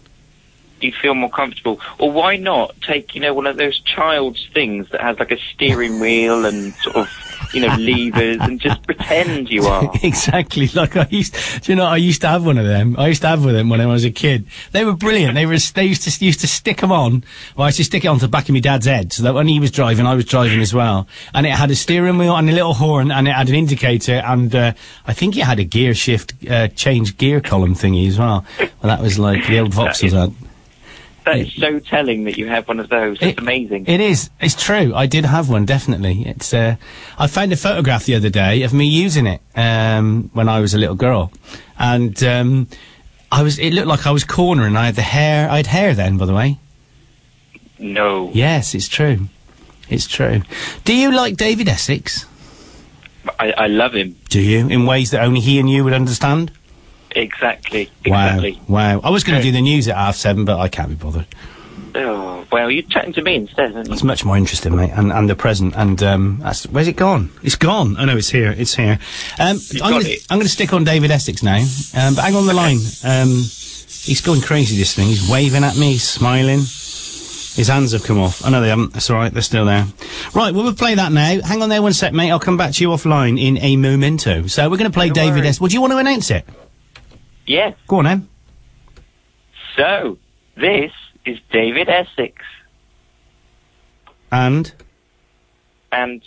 [0.81, 1.81] you feel more comfortable.
[1.99, 5.39] Or why not take, you know, one of those child's things that has like a
[5.55, 7.09] steering wheel and sort of,
[7.53, 9.91] you know, levers and just pretend you are.
[10.03, 10.69] exactly.
[10.69, 12.97] Like I used, do you know, I used to have one of them.
[12.99, 14.47] I used to have one of them when I was a kid.
[14.73, 15.35] They were brilliant.
[15.35, 17.25] They were, they used to, used to stick them on.
[17.57, 19.35] Well, I used to stick it onto the back of my dad's head so that
[19.35, 21.09] when he was driving, I was driving as well.
[21.35, 24.23] And it had a steering wheel and a little horn and it had an indicator
[24.25, 24.73] and, uh,
[25.07, 28.45] I think it had a gear shift, uh, change gear column thingy as well.
[28.59, 30.35] Well, that was like the old Vauxhalls had.
[31.31, 33.19] That is so telling that you have one of those.
[33.21, 33.87] It's amazing.
[33.87, 34.31] It is.
[34.41, 34.93] It's true.
[34.95, 36.25] I did have one, definitely.
[36.27, 36.53] It's.
[36.53, 36.77] Uh,
[37.19, 40.75] I found a photograph the other day of me using it um, when I was
[40.75, 41.33] a little girl,
[41.79, 42.69] and um,
[43.31, 43.59] I was.
[43.61, 44.77] It looked like I was cornering.
[44.77, 45.49] I had the hair.
[45.49, 46.59] I had hair then, by the way.
[47.79, 48.31] No.
[48.35, 49.29] Yes, it's true.
[49.89, 50.43] It's true.
[50.85, 52.27] Do you like David Essex?
[53.39, 54.17] I, I love him.
[54.29, 54.69] Do you?
[54.69, 56.51] In ways that only he and you would understand?
[57.17, 57.91] Exactly.
[58.07, 58.61] Wow, Exactly.
[58.69, 59.01] wow.
[59.03, 61.27] I was going to do the news at half seven, but I can't be bothered.
[61.93, 63.93] Oh, well, you're chatting to me instead, aren't you?
[63.95, 65.75] It's much more interesting, mate, and, and the present.
[65.77, 67.31] And um, that's, where's it gone?
[67.43, 67.97] It's gone.
[67.99, 68.55] Oh no, it's here.
[68.57, 68.99] It's here.
[69.41, 70.25] Um, I'm gonna, it.
[70.31, 71.59] I'm going to stick on David Essex now.
[71.59, 72.79] Um, but hang on the line.
[73.05, 74.77] Um, he's going crazy.
[74.77, 75.09] This thing.
[75.09, 76.61] He's waving at me, smiling.
[76.61, 78.47] His hands have come off.
[78.47, 78.93] Oh know they haven't.
[78.93, 79.33] That's all right.
[79.33, 79.85] They're still there.
[80.33, 81.41] Right, well, we'll play that now.
[81.43, 82.31] Hang on there one sec, mate.
[82.31, 84.47] I'll come back to you offline in a momento.
[84.47, 85.45] So we're going to play David.
[85.45, 85.61] Essex.
[85.61, 86.47] Well, do you want to announce it?
[87.47, 87.75] Yes.
[87.89, 88.29] Go on, then.
[89.77, 90.19] So,
[90.57, 90.93] this
[91.25, 92.43] is David Essex.
[94.33, 94.73] And
[95.93, 96.23] And,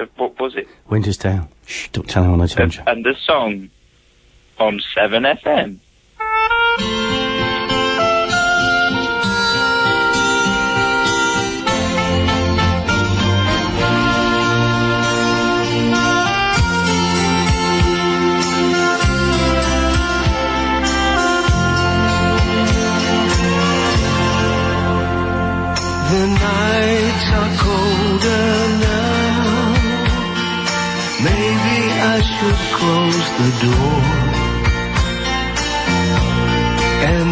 [0.00, 0.66] uh, what was it?
[0.88, 1.48] Winter's Tale.
[1.66, 2.82] Shh, don't tell anyone I told you.
[2.86, 3.68] And the song
[4.58, 5.78] on 7FM.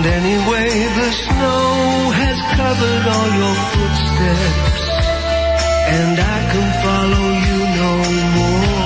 [0.01, 4.83] And anyway, the snow has covered all your footsteps.
[5.93, 7.93] And I can follow you no
[8.37, 8.81] more.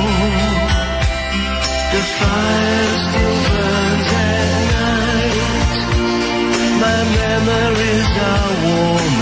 [1.95, 5.39] The fire still burns at night.
[6.83, 9.14] My memories are warm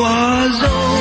[0.00, 0.99] was only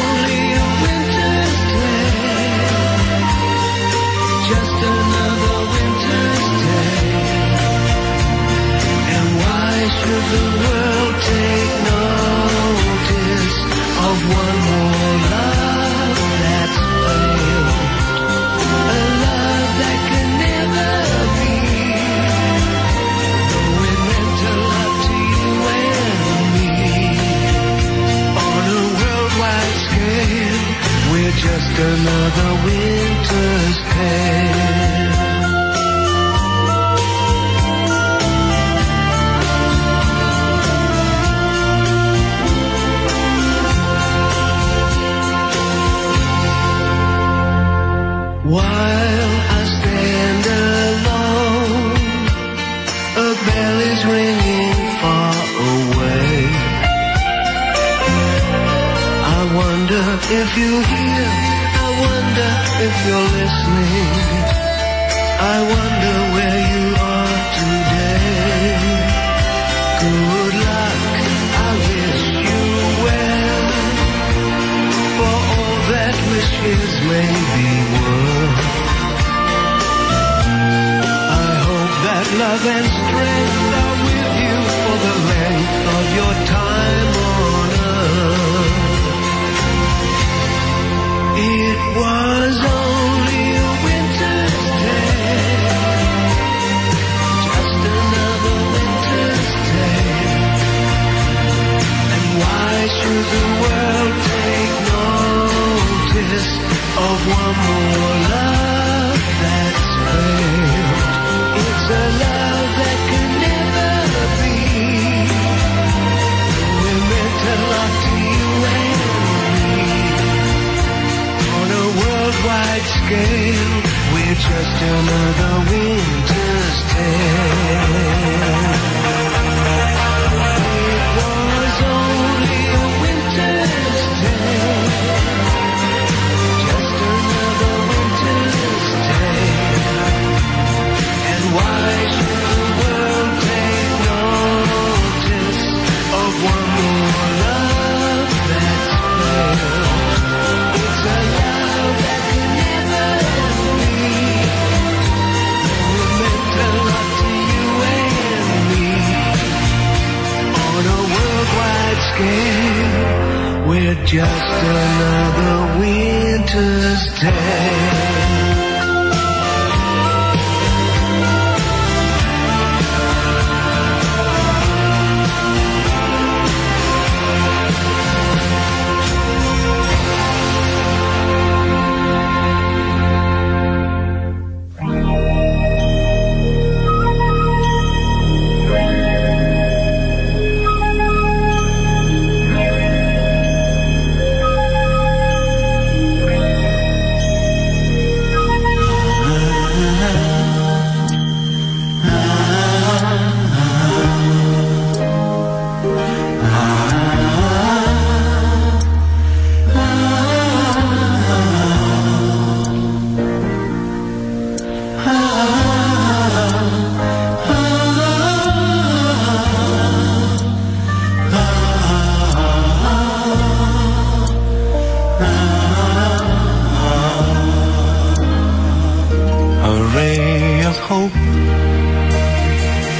[230.89, 231.11] hope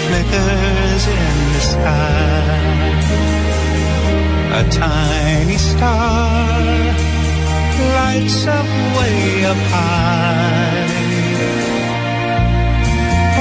[0.05, 2.43] flickers in the sky.
[4.59, 6.61] A tiny star
[7.97, 10.85] lights up way up high.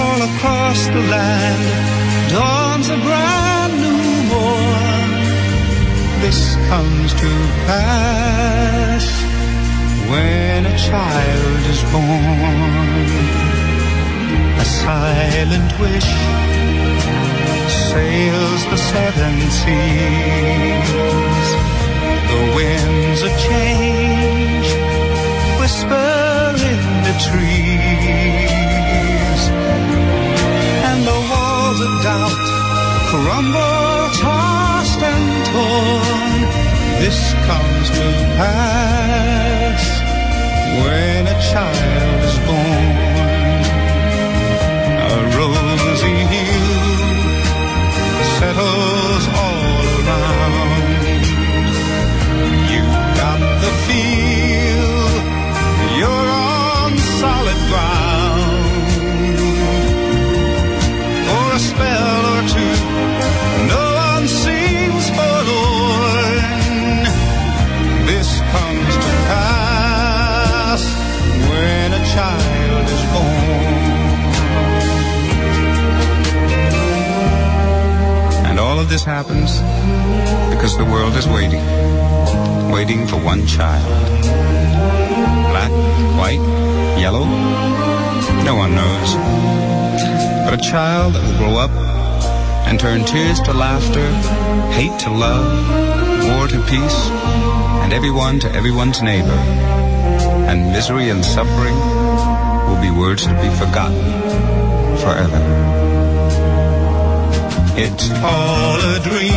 [0.00, 1.64] All across the land
[2.32, 5.10] dawns a brand new morn.
[6.24, 6.40] This
[6.70, 7.30] comes to
[7.68, 9.04] pass
[10.10, 13.57] when a child is born.
[14.58, 16.10] A silent wish
[17.90, 20.88] sails the seven seas.
[22.32, 24.68] The winds of change
[25.60, 29.42] whisper in the trees.
[30.88, 32.44] And the walls of doubt
[33.10, 36.36] crumble, tossed and torn.
[37.02, 38.06] This comes to
[38.38, 39.82] pass
[40.82, 43.07] when a child is born.
[45.68, 46.98] Rosy hue
[48.38, 51.24] settles all around.
[52.72, 54.96] You've got the feel,
[55.98, 56.90] you're on
[57.20, 59.36] solid ground.
[61.28, 62.76] For a spell or two,
[63.74, 66.48] no one seems forlorn.
[68.06, 70.82] This comes to pass
[71.50, 73.37] when a child is born.
[78.88, 79.60] This happens
[80.50, 81.62] because the world is waiting,
[82.70, 83.86] waiting for one child.
[85.50, 85.70] Black,
[86.16, 86.40] white,
[86.98, 87.24] yellow,
[88.44, 89.14] no one knows.
[90.44, 91.70] But a child that will grow up
[92.66, 94.08] and turn tears to laughter,
[94.72, 95.46] hate to love,
[96.28, 97.10] war to peace,
[97.82, 99.38] and everyone to everyone's neighbor.
[100.48, 101.76] And misery and suffering
[102.68, 104.02] will be words to be forgotten
[104.96, 105.87] forever.
[107.80, 109.30] It's all a dream,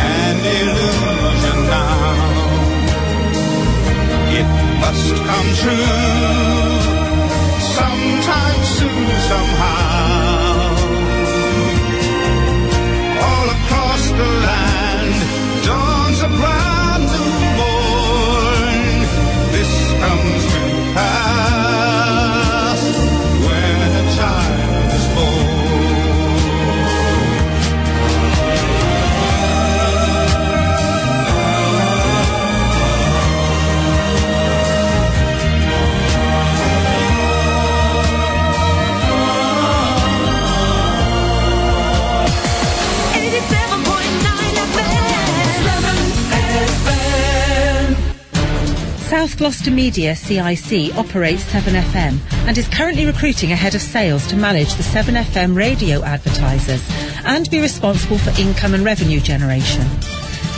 [0.00, 2.16] an illusion now.
[4.38, 4.48] It
[4.80, 6.88] must come true
[7.76, 10.72] sometime soon, somehow.
[13.26, 14.77] All across the land
[49.08, 54.36] South Gloucester Media CIC operates 7FM and is currently recruiting a head of sales to
[54.36, 56.86] manage the 7FM radio advertisers
[57.24, 59.80] and be responsible for income and revenue generation.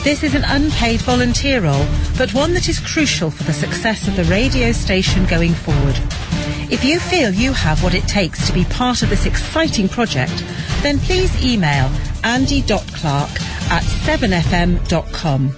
[0.03, 1.87] This is an unpaid volunteer role,
[2.19, 5.95] but one that is crucial for the success of the radio station going forward.
[6.73, 10.45] If you feel you have what it takes to be part of this exciting project,
[10.83, 11.89] then please email
[12.25, 13.31] andy.clark
[13.71, 15.57] at 7fm.com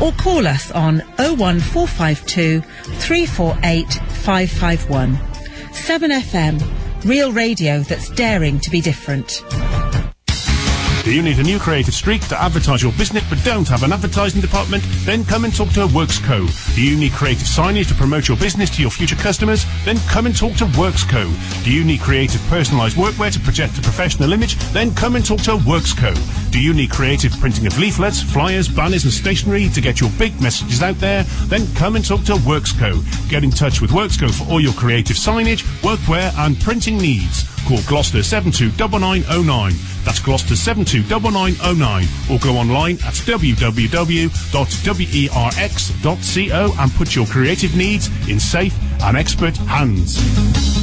[0.00, 1.01] or call us on
[1.36, 5.16] 01452 348 551.
[5.72, 9.42] 7FM, real radio that's daring to be different.
[11.04, 13.92] Do you need a new creative streak to advertise your business but don't have an
[13.92, 14.84] advertising department?
[15.04, 16.46] Then come and talk to Werx Co.
[16.76, 19.64] Do you need creative signage to promote your business to your future customers?
[19.84, 21.28] Then come and talk to Werx Co.
[21.64, 24.54] Do you need creative personalised workwear to project a professional image?
[24.72, 26.12] Then come and talk to Werx Co.
[26.52, 30.38] Do you need creative printing of leaflets, flyers, banners and stationery to get your big
[30.42, 31.22] messages out there?
[31.46, 33.00] Then come and talk to Werx Co.
[33.30, 37.44] Get in touch with Werx Co for all your creative signage, workwear and printing needs.
[37.66, 39.72] Call Gloucester 729909.
[40.04, 42.06] That's Gloucester 729909.
[42.30, 43.62] Or go online at www.werx.co
[46.78, 50.81] and put your creative needs in safe and expert hands.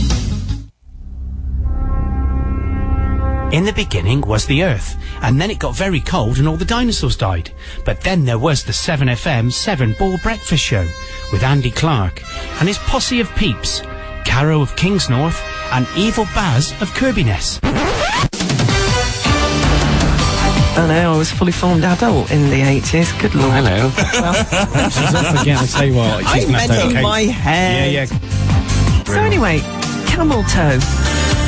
[3.51, 6.63] In the beginning was the Earth, and then it got very cold and all the
[6.63, 7.49] dinosaurs died.
[7.83, 10.87] But then there was the 7FM 7 Ball Breakfast Show
[11.31, 12.21] with Andy Clark
[12.59, 13.81] and his posse of peeps,
[14.23, 15.41] Caro of Kingsnorth
[15.71, 17.59] and Evil Baz of Kirbyness.
[20.77, 23.19] I know, I was a fully formed adult in the 80s.
[23.19, 23.51] Good lord.
[23.51, 23.91] hello.
[24.21, 26.23] Well, She's not forgetting, I tell you what.
[26.23, 27.01] I she's gonna have to meant in okay.
[27.01, 27.91] my head.
[27.91, 29.03] Yeah, yeah.
[29.05, 29.59] So anyway,
[30.05, 30.77] camel toe.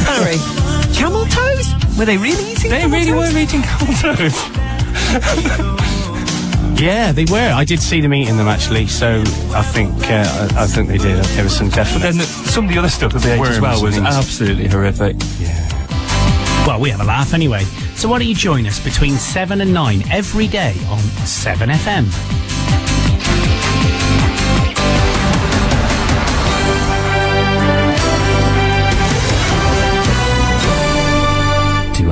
[0.09, 0.60] Harry,
[0.93, 1.73] camel toes?
[1.97, 3.33] Were they really eating They camel really toes?
[3.33, 5.77] were eating camel toes.
[6.81, 7.37] Yeah, they were.
[7.53, 9.21] I did see them eating them actually, so
[9.53, 11.23] I think uh, I, I think they did.
[11.23, 13.61] There was some But then the, some of the other stuff that they ate as
[13.61, 15.15] well was absolutely horrific.
[15.39, 16.65] Yeah.
[16.65, 17.65] Well, we have a laugh anyway.
[17.93, 22.80] So why don't you join us between 7 and 9 every day on 7FM?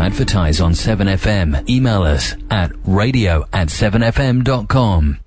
[0.10, 5.20] Advertise on 7FM, email us at radio at 7fm.com.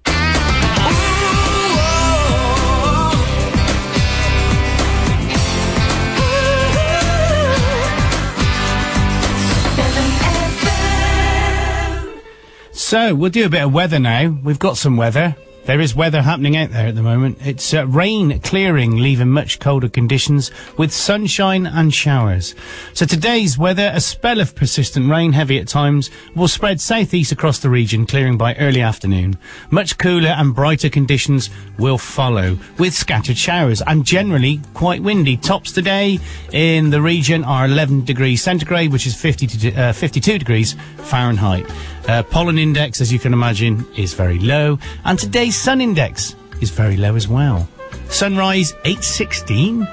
[12.72, 14.36] So we'll do a bit of weather now.
[14.42, 15.36] We've got some weather.
[15.64, 17.38] There is weather happening out there at the moment.
[17.46, 22.56] It's uh, rain clearing, leaving much colder conditions with sunshine and showers.
[22.94, 27.60] So today's weather, a spell of persistent rain, heavy at times, will spread southeast across
[27.60, 29.38] the region, clearing by early afternoon.
[29.70, 31.48] Much cooler and brighter conditions
[31.78, 35.36] will follow, with scattered showers and generally quite windy.
[35.36, 36.18] Tops today
[36.50, 41.66] in the region are 11 degrees centigrade, which is 50 to, uh, 52 degrees Fahrenheit.
[42.08, 46.70] Uh, pollen index, as you can imagine, is very low, and today's sun index is
[46.70, 47.68] very low as well.
[48.08, 49.86] Sunrise 8:16,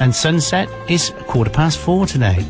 [0.00, 2.44] and sunset is quarter past four today.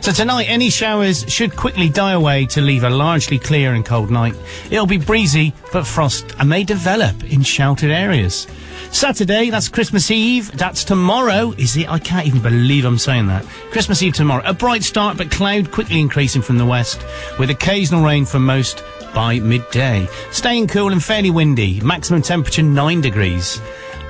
[0.00, 4.10] So tonight, any showers should quickly die away to leave a largely clear and cold
[4.10, 4.34] night.
[4.70, 8.46] It'll be breezy, but frost may develop in sheltered areas.
[8.92, 10.52] Saturday, that's Christmas Eve.
[10.52, 11.88] That's tomorrow, is it?
[11.90, 13.44] I can't even believe I'm saying that.
[13.70, 14.42] Christmas Eve tomorrow.
[14.44, 17.04] A bright start, but cloud quickly increasing from the west,
[17.38, 18.84] with occasional rain for most
[19.14, 20.06] by midday.
[20.30, 21.80] Staying cool and fairly windy.
[21.80, 23.62] Maximum temperature 9 degrees.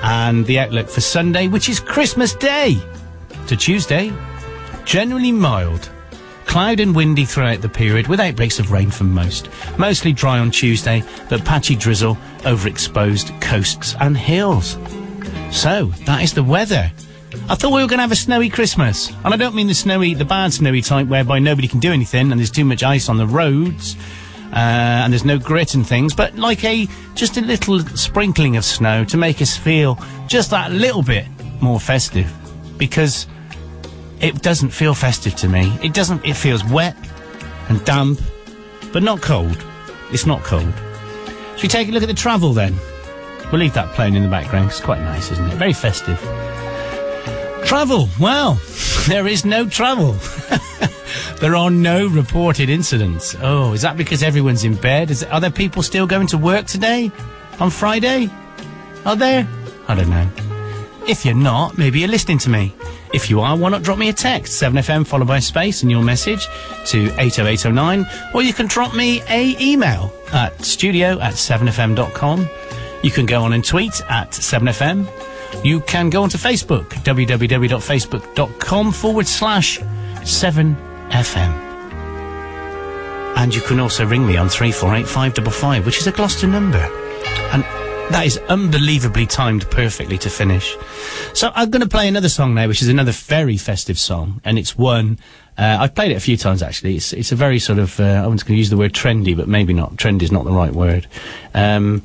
[0.03, 2.77] And the outlook for Sunday, which is Christmas Day,
[3.47, 4.13] to Tuesday,
[4.85, 5.92] generally mild.
[6.53, 9.49] Cloud and windy throughout the period, with outbreaks of rain for most.
[9.79, 14.77] Mostly dry on Tuesday, but patchy drizzle over exposed coasts and hills.
[15.51, 16.93] So, that is the weather.
[17.49, 19.11] I thought we were going to have a snowy Christmas.
[19.25, 22.31] And I don't mean the snowy, the bad snowy type whereby nobody can do anything
[22.31, 23.97] and there's too much ice on the roads.
[24.53, 28.65] Uh, and there's no grit and things, but like a, just a little sprinkling of
[28.67, 31.25] snow to make us feel just that little bit
[31.63, 32.31] more festive.
[32.77, 33.27] Because
[34.23, 35.77] it doesn't feel festive to me.
[35.83, 36.97] It doesn't, it feels wet
[37.69, 38.21] and damp,
[38.93, 39.63] but not cold.
[40.13, 40.73] It's not cold.
[41.57, 42.75] Should we take a look at the travel then?
[43.51, 44.71] We'll leave that playing in the background.
[44.71, 45.55] It's quite nice, isn't it?
[45.55, 46.19] Very festive.
[47.67, 48.09] Travel.
[48.21, 48.61] Well,
[49.09, 50.13] there is no travel.
[51.41, 53.37] there are no reported incidents.
[53.41, 55.11] Oh, is that because everyone's in bed?
[55.11, 57.11] Is, are there people still going to work today?
[57.59, 58.31] On Friday?
[59.05, 59.47] Are there?
[59.89, 60.29] I don't know.
[61.09, 62.73] If you're not, maybe you're listening to me.
[63.13, 66.03] If you are, why not drop me a text, 7FM followed by space and your
[66.03, 66.47] message
[66.87, 72.49] to 80809, or you can drop me a email at studio at 7fm.com.
[73.03, 75.07] You can go on and tweet at 7fm.
[75.65, 81.73] You can go onto Facebook, www.facebook.com forward slash 7fm.
[83.37, 86.79] And you can also ring me on 348555, which is a Gloucester number.
[87.53, 87.65] And
[88.15, 90.77] that is unbelievably timed perfectly to finish.
[91.35, 94.59] So I'm going to play another song now, which is another very festive song, and
[94.59, 95.19] it's one.
[95.59, 96.97] Uh, I've played it a few times actually.
[96.97, 99.37] It's it's a very sort of uh, I was going to use the word trendy,
[99.37, 99.99] but maybe not.
[99.99, 101.07] Trend is not the right word.
[101.55, 102.03] Um,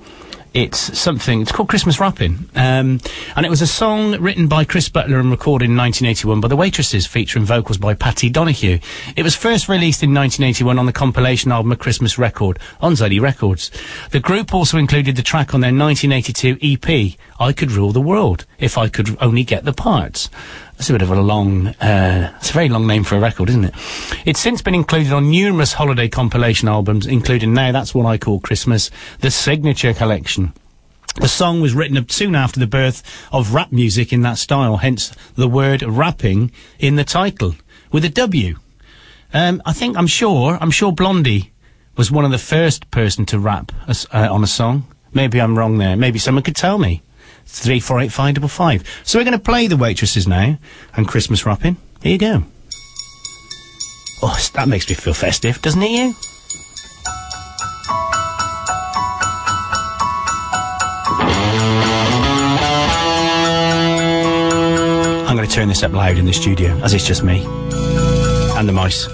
[0.53, 1.41] it's something.
[1.41, 2.99] It's called Christmas Wrapping, um,
[3.35, 6.55] and it was a song written by Chris Butler and recorded in 1981 by the
[6.55, 8.79] Waitresses, featuring vocals by Patty Donahue.
[9.15, 13.21] It was first released in 1981 on the compilation album A Christmas Record on Zodie
[13.21, 13.71] Records.
[14.11, 18.45] The group also included the track on their 1982 EP, "I Could Rule the World
[18.59, 20.29] If I Could Only Get the Parts."
[20.77, 23.49] That's a bit of a long, uh, it's a very long name for a record,
[23.49, 23.73] isn't it?
[24.25, 28.39] It's since been included on numerous holiday compilation albums, including now That's What I Call
[28.39, 30.53] Christmas, the Signature Collection.
[31.15, 35.11] The song was written soon after the birth of rap music in that style, hence
[35.33, 37.55] the word wrapping in the title,
[37.91, 38.57] with a W.
[39.33, 41.51] Um, I think, I'm sure, I'm sure Blondie
[41.95, 44.85] was one of the first person to rap a uh, on a song.
[45.11, 45.97] Maybe I'm wrong there.
[45.97, 47.01] Maybe someone could tell me.
[47.49, 48.83] Three four eight five double five.
[49.03, 50.57] So we're going to play the waitresses now
[50.95, 51.77] and Christmas wrapping.
[52.01, 52.43] Here you go.
[54.21, 55.91] Oh, that makes me feel festive, doesn't it?
[55.91, 56.13] You?
[65.27, 68.67] I'm going to turn this up loud in the studio, as it's just me and
[68.67, 69.07] the mice.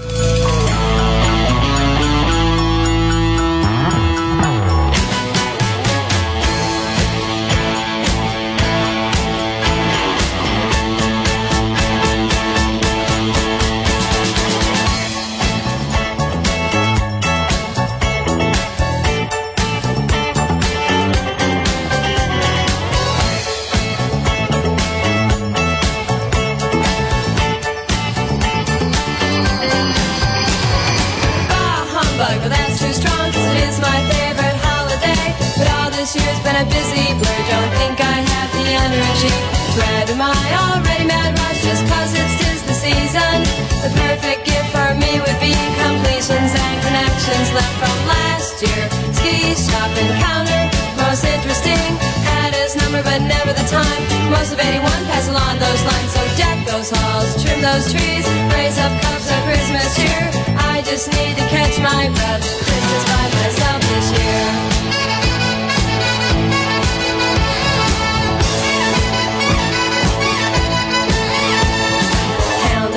[57.64, 60.28] Those trees, raise up cups of Christmas cheer.
[60.60, 62.44] I just need to catch my breath.
[62.60, 64.50] Christmas by myself this year.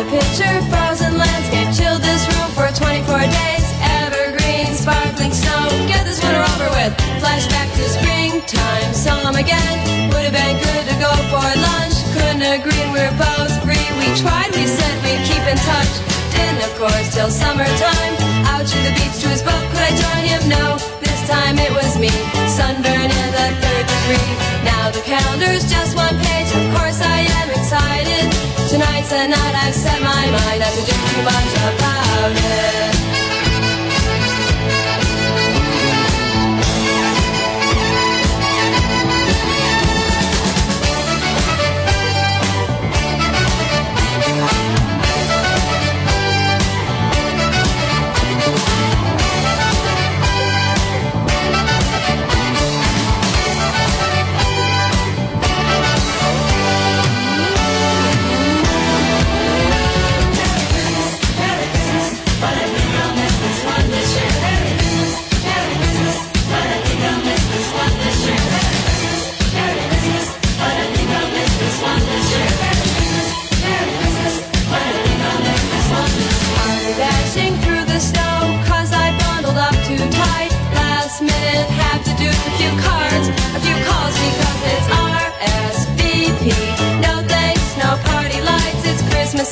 [0.07, 3.65] Picture, frozen landscape, chill this room for 24 days.
[3.99, 6.95] Evergreen, sparkling snow, get this winter over with.
[7.19, 8.06] Flashback to
[8.37, 10.09] springtime, saw him again.
[10.09, 11.95] Would have been good to go for lunch.
[12.13, 13.87] Couldn't agree, we're both free.
[13.97, 15.93] We tried, we said we'd keep in touch.
[16.33, 18.13] Didn't, of course, till summertime.
[18.53, 20.41] Out to the beach to his boat, could I join him?
[20.49, 22.11] No, this time it was me.
[22.47, 24.29] Sunburn in the third degree.
[24.63, 28.25] Now the calendar's just one page, of course I am excited.
[28.69, 32.96] Tonight's the night I've set my mind not to do too much about it.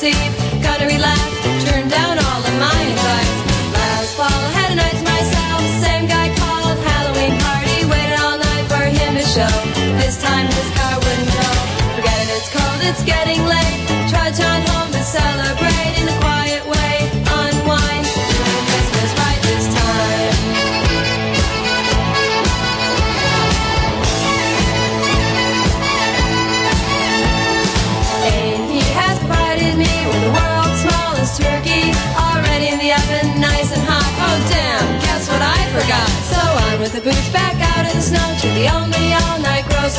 [0.06, 0.34] Eve.
[0.62, 1.20] Gotta relax,
[1.66, 3.38] turn down all of my invites.
[3.74, 7.76] Last fall I had a night to myself, same guy called Halloween party.
[7.90, 9.54] Waited all night for him to show.
[9.98, 11.50] This time his car wouldn't go.
[11.98, 13.76] Forget it, it's cold, it's getting late.
[14.10, 14.95] Trudge on home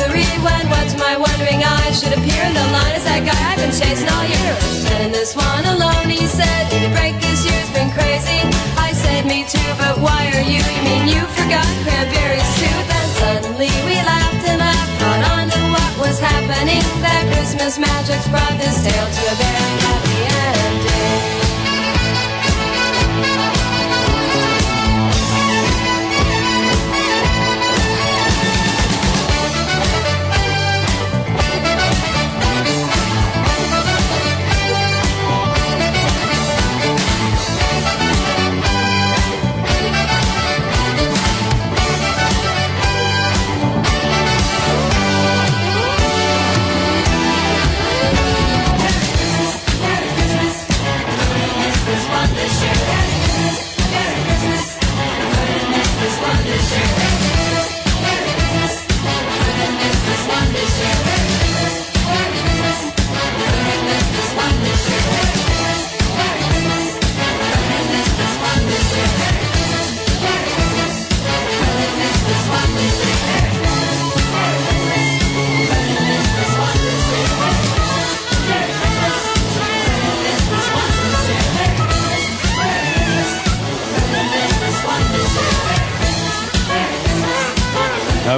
[0.02, 0.38] all-night.
[0.38, 3.58] When what to my wondering eyes should appear in the line is that guy I've
[3.58, 4.54] been chasing all year.
[5.02, 8.38] And this one alone, he said, a break this year's been crazy.
[8.78, 10.62] I said me too, but why are you?
[10.62, 12.76] You mean you forgot cranberries too?
[12.86, 16.82] Then suddenly we laughed and laughed, caught on to what was happening.
[17.02, 21.47] That Christmas magic's brought this tale to a very happy ending.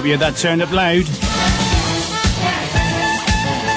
[0.01, 1.05] Hope you had that turned up loud.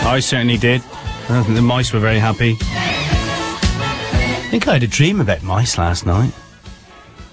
[0.07, 0.81] I certainly did.
[0.81, 2.55] Think the mice were very happy.
[2.61, 6.31] I think I had a dream about mice last night.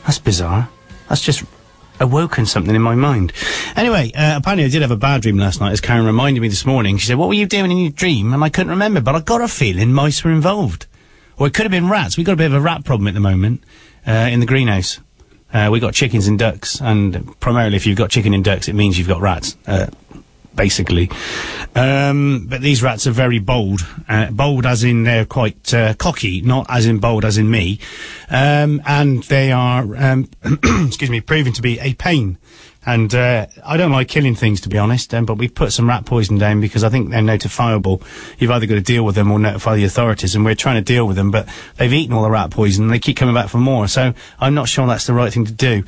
[0.02, 0.68] That's bizarre.
[1.08, 1.44] That's just
[2.00, 3.32] awoken something in my mind.
[3.76, 6.48] Anyway, uh, apparently I did have a bad dream last night, as Karen reminded me
[6.48, 6.98] this morning.
[6.98, 8.32] She said, what were you doing in your dream?
[8.32, 10.88] And I couldn't remember, but I got a feeling mice were involved.
[11.36, 12.16] Or it could have been rats.
[12.16, 13.62] We've got a bit of a rat problem at the moment,
[14.04, 14.98] uh, in the greenhouse.
[15.52, 18.74] Uh, we've got chickens and ducks, and primarily if you've got chicken and ducks, it
[18.74, 19.56] means you've got rats.
[19.66, 19.86] Uh,
[20.54, 21.10] basically.
[21.74, 23.80] Um, but these rats are very bold.
[24.08, 27.78] Uh, bold as in they're quite uh, cocky, not as in bold as in me.
[28.28, 30.28] Um, and they are, um,
[30.86, 32.36] excuse me, proving to be a pain
[32.86, 35.86] And uh, I don't like killing things, to be honest, um, but we've put some
[35.86, 38.02] rat poison down because I think they're notifiable.
[38.38, 40.82] You've either got to deal with them or notify the authorities, and we're trying to
[40.82, 43.48] deal with them, but they've eaten all the rat poison and they keep coming back
[43.48, 43.86] for more.
[43.86, 45.84] So I'm not sure that's the right thing to do.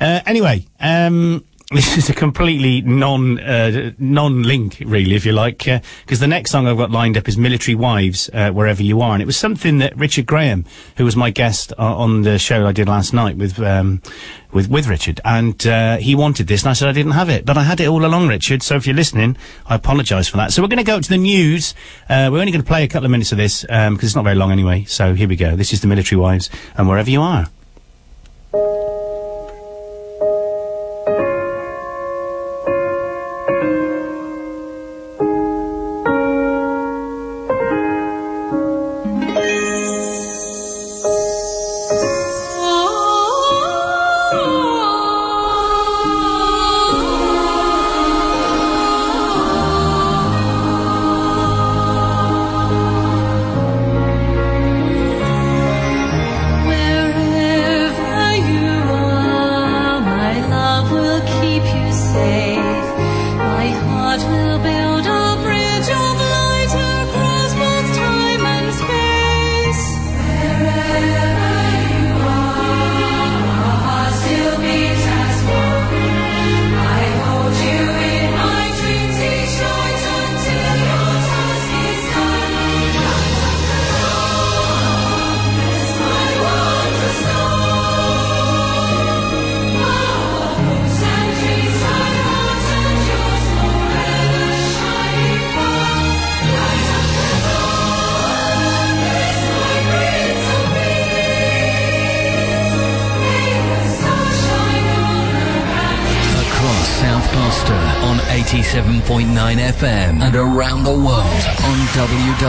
[0.00, 1.44] Uh, anyway, um,
[1.74, 6.50] this is a completely non uh, non link, really, if you like, because the next
[6.50, 9.36] song I've got lined up is "Military Wives," uh, wherever you are, and it was
[9.36, 10.64] something that Richard Graham,
[10.96, 14.02] who was my guest uh, on the show I did last night with um,
[14.52, 17.44] with with Richard, and uh, he wanted this, and I said I didn't have it,
[17.44, 18.62] but I had it all along, Richard.
[18.62, 20.52] So if you're listening, I apologise for that.
[20.52, 21.74] So we're going to go to the news.
[22.08, 24.24] Uh, we're only going to play a couple of minutes of this because it's not
[24.24, 24.84] very long anyway.
[24.84, 25.56] So here we go.
[25.56, 27.48] This is the Military Wives, and wherever you are.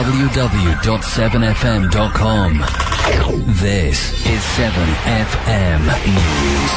[0.04, 2.58] www.7fm.com.
[3.62, 5.80] This is 7FM
[6.12, 6.72] News.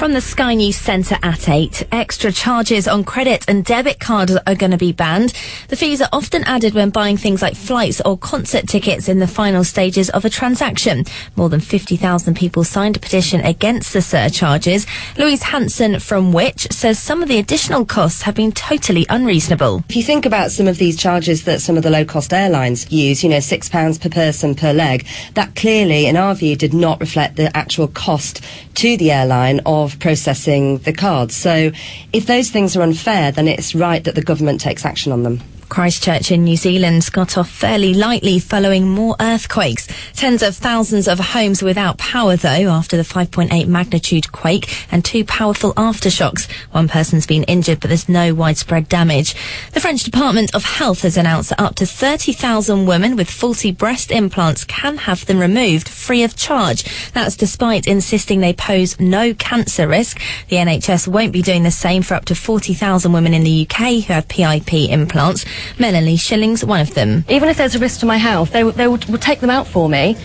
[0.00, 4.56] From the Sky News Centre at 8, extra charges on credit and debit cards are
[4.56, 5.32] going to be banned.
[5.70, 9.28] The fees are often added when buying things like flights or concert tickets in the
[9.28, 11.04] final stages of a transaction.
[11.36, 14.84] More than 50,000 people signed a petition against the surcharges.
[15.16, 19.84] Louise Hanson from Which says some of the additional costs have been totally unreasonable.
[19.88, 22.90] If you think about some of these charges that some of the low cost airlines
[22.90, 26.98] use, you know, £6 per person per leg, that clearly, in our view, did not
[26.98, 28.40] reflect the actual cost
[28.74, 31.36] to the airline of processing the cards.
[31.36, 31.70] So
[32.12, 35.40] if those things are unfair, then it's right that the government takes action on them.
[35.70, 39.88] Christchurch in New Zealand got off fairly lightly following more earthquakes.
[40.14, 45.24] Tens of thousands of homes without power, though, after the 5.8 magnitude quake and two
[45.24, 46.50] powerful aftershocks.
[46.72, 49.34] One person's been injured, but there's no widespread damage.
[49.72, 54.10] The French Department of Health has announced that up to 30,000 women with faulty breast
[54.10, 56.84] implants can have them removed free of charge.
[57.12, 60.20] That's despite insisting they pose no cancer risk.
[60.48, 64.04] The NHS won't be doing the same for up to 40,000 women in the UK
[64.04, 65.44] who have PIP implants.
[65.78, 67.24] Melanie Shilling's one of them.
[67.28, 69.66] Even if there's a risk to my health, they, they would, would take them out
[69.66, 70.16] for me,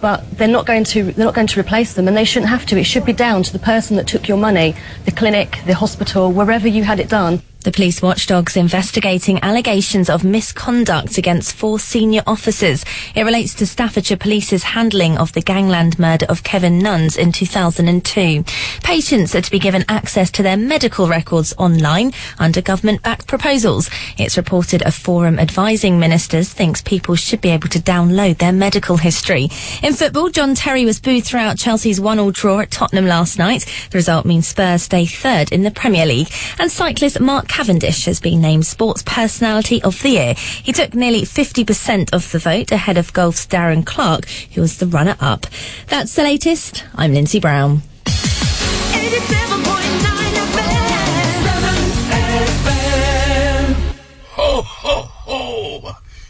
[0.00, 2.66] but they're not going to they're not going to replace them, and they shouldn't have
[2.66, 2.78] to.
[2.78, 4.74] It should be down to the person that took your money,
[5.04, 7.40] the clinic, the hospital, wherever you had it done.
[7.62, 12.84] The police watchdog's investigating allegations of misconduct against four senior officers.
[13.14, 18.44] It relates to Staffordshire Police's handling of the gangland murder of Kevin Nunes in 2002.
[18.82, 23.88] Patients are to be given access to their medical records online under government-backed proposals.
[24.18, 28.96] It's reported a forum advising ministers thinks people should be able to download their medical
[28.96, 29.48] history.
[29.84, 33.66] In football, John Terry was booed throughout Chelsea's one-all draw at Tottenham last night.
[33.90, 36.28] The result means Spurs stay third in the Premier League.
[36.58, 40.34] And cyclist Mark Cavendish has been named Sports Personality of the Year.
[40.34, 44.86] He took nearly 50% of the vote ahead of golf's Darren Clarke, who was the
[44.86, 45.44] runner-up.
[45.88, 46.82] That's the latest.
[46.94, 47.82] I'm Lindsay Brown.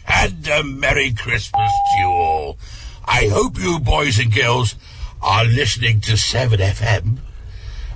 [0.08, 2.58] And a Merry Christmas to you all.
[3.04, 4.74] I hope you boys and girls
[5.22, 7.18] are listening to 7FM,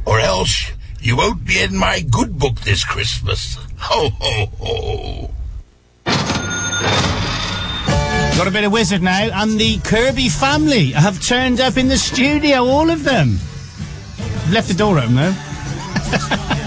[0.04, 0.70] or else
[1.06, 3.56] you won't be in my good book this Christmas.
[3.78, 5.30] Ho, ho, ho!
[8.36, 11.96] Got a bit of Wizzard now, and the Kirby family have turned up in the
[11.96, 13.38] studio, all of them.
[14.50, 15.34] Left the door open though.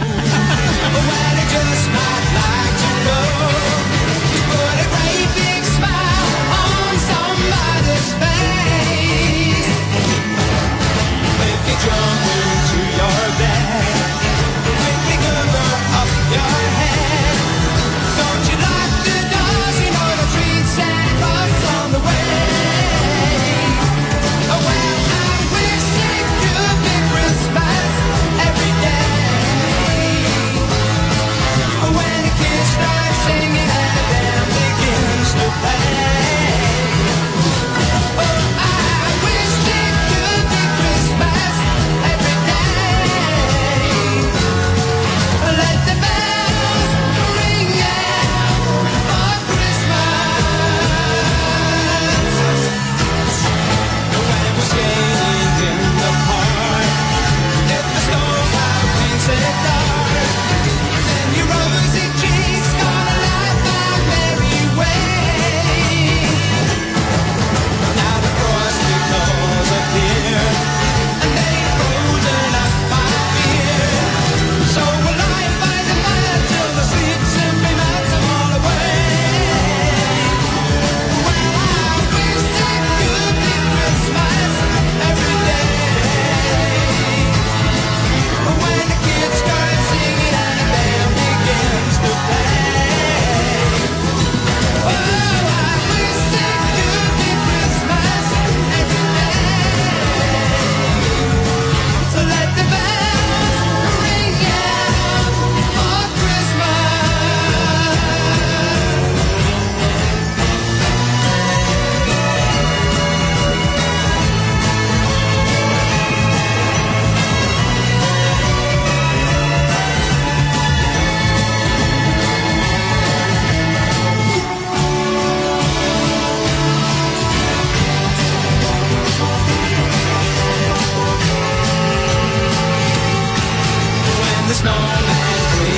[134.50, 135.04] the snowman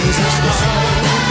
[0.07, 1.30] the us.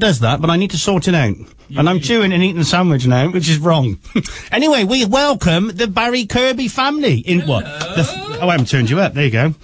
[0.00, 1.36] Does that, but I need to sort it out.
[1.76, 3.98] and I'm chewing and eating a sandwich now, which is wrong.
[4.52, 7.64] anyway, we welcome the Barry Kirby family in what?
[7.64, 9.14] The f- oh, I haven't turned you up.
[9.14, 9.54] There you go.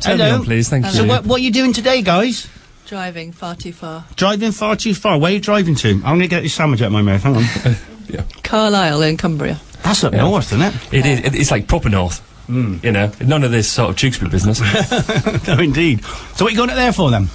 [0.00, 0.68] Turn me on, please.
[0.68, 1.08] Thank So you.
[1.08, 2.48] what, what are you doing today, guys?
[2.86, 4.04] Driving far too far.
[4.16, 5.18] Driving far too far.
[5.18, 5.88] Where are you driving to?
[5.90, 7.22] I'm going to get this sandwich out of my mouth.
[7.22, 7.44] Hang on.
[8.42, 9.60] Carlisle in Cumbria.
[9.82, 10.22] That's up Yeah.
[10.22, 10.74] north, isn't it?
[10.92, 11.18] It is.
[11.20, 12.20] It, it's like proper north.
[12.46, 12.76] Hmm.
[12.82, 14.60] You know, none of this sort of Tewkesbury business.
[15.48, 16.04] no, indeed.
[16.04, 17.28] So what are you going up there for then?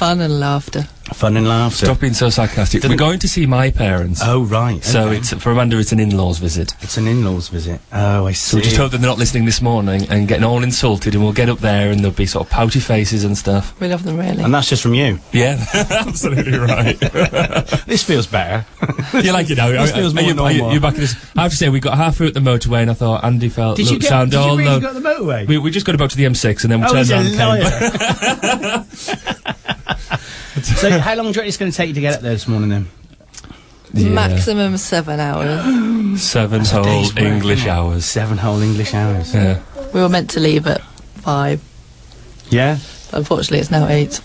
[0.00, 0.99] Fun and laughter.
[1.14, 1.86] Fun and laughter.
[1.86, 2.82] Stop being so sarcastic.
[2.84, 4.20] We're going to see my parents.
[4.24, 4.82] Oh right.
[4.82, 5.18] So okay.
[5.18, 5.78] it's for Amanda.
[5.78, 6.74] It's an in-laws visit.
[6.80, 7.80] It's an in-laws visit.
[7.92, 8.50] Oh, I see.
[8.52, 11.22] So we just hope that they're not listening this morning and getting all insulted, and
[11.22, 13.78] we'll get up there and there'll be sort of pouty faces and stuff.
[13.80, 14.42] We love them really.
[14.42, 15.18] And that's just from you.
[15.32, 16.98] Yeah, absolutely right.
[17.86, 18.64] this feels better.
[19.22, 19.68] you like it now?
[19.68, 20.72] This Are- feels are more you, are you- normal.
[20.72, 21.16] you're back in this.
[21.36, 23.76] I have to say, we got halfway at the motorway, and I thought Andy felt
[23.76, 24.80] Did you look, get- sound did you all really low.
[24.80, 25.46] go the motorway?
[25.46, 27.14] We, we just got about to the M6, and then we Oh, turned he's a
[27.14, 29.10] around and came
[30.62, 32.32] so how long do you reckon it's going to take you to get up there
[32.32, 32.88] this morning then?
[33.92, 34.10] Yeah.
[34.10, 36.22] Maximum seven hours.
[36.22, 38.04] Seven That's whole day's work, English isn't hours.
[38.04, 39.34] Seven whole English hours.
[39.34, 39.60] Yeah.
[39.92, 41.60] We were meant to leave at five.
[42.50, 42.78] Yeah.
[43.12, 44.16] Unfortunately, it's now eight.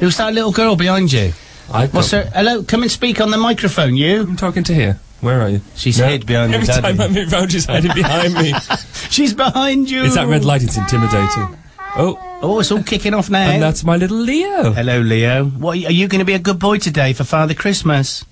[0.00, 1.32] Who's that little girl behind you?
[1.72, 2.24] I What's her?
[2.34, 4.22] Hello, come and speak on the microphone, you.
[4.22, 4.98] I'm talking to here.
[5.20, 5.60] Where are you?
[5.76, 6.08] She's No.
[6.08, 6.98] hid behind Every the daddy.
[6.98, 8.52] time I move round, she's hiding behind me.
[9.10, 10.02] She's behind you.
[10.04, 10.62] It's that red light.
[10.64, 11.56] It's intimidating.
[11.96, 13.50] Oh, Oh, it's all kicking off now.
[13.50, 14.72] and that's my little Leo.
[14.72, 15.44] Hello, Leo.
[15.46, 18.24] What are you, going to be a good boy today for Father Christmas?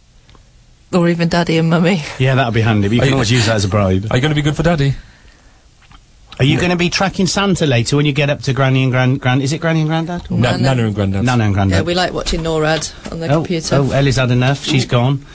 [0.93, 2.03] Or even daddy and mummy.
[2.19, 2.89] Yeah, that'll be handy.
[2.89, 4.07] but You Are can you- always use that as a bribe.
[4.11, 4.95] Are you going to be good for Daddy?
[6.39, 8.91] Are you going to be tracking Santa later when you get up to Granny and
[8.91, 9.43] Grand Grand?
[9.43, 10.31] Is it Granny and Granddad?
[10.31, 11.25] Or Na- Nana and Grandad.
[11.25, 11.79] Nana and Granddad.
[11.79, 13.77] Yeah, we like watching NORAD on the oh, computer.
[13.77, 14.65] oh, Ellie's had enough.
[14.65, 14.91] She's mm.
[14.91, 15.27] gone.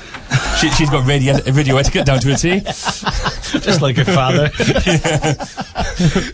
[0.59, 2.59] She, she's got radio, radio etiquette down to a T.
[2.59, 4.49] Just like her father.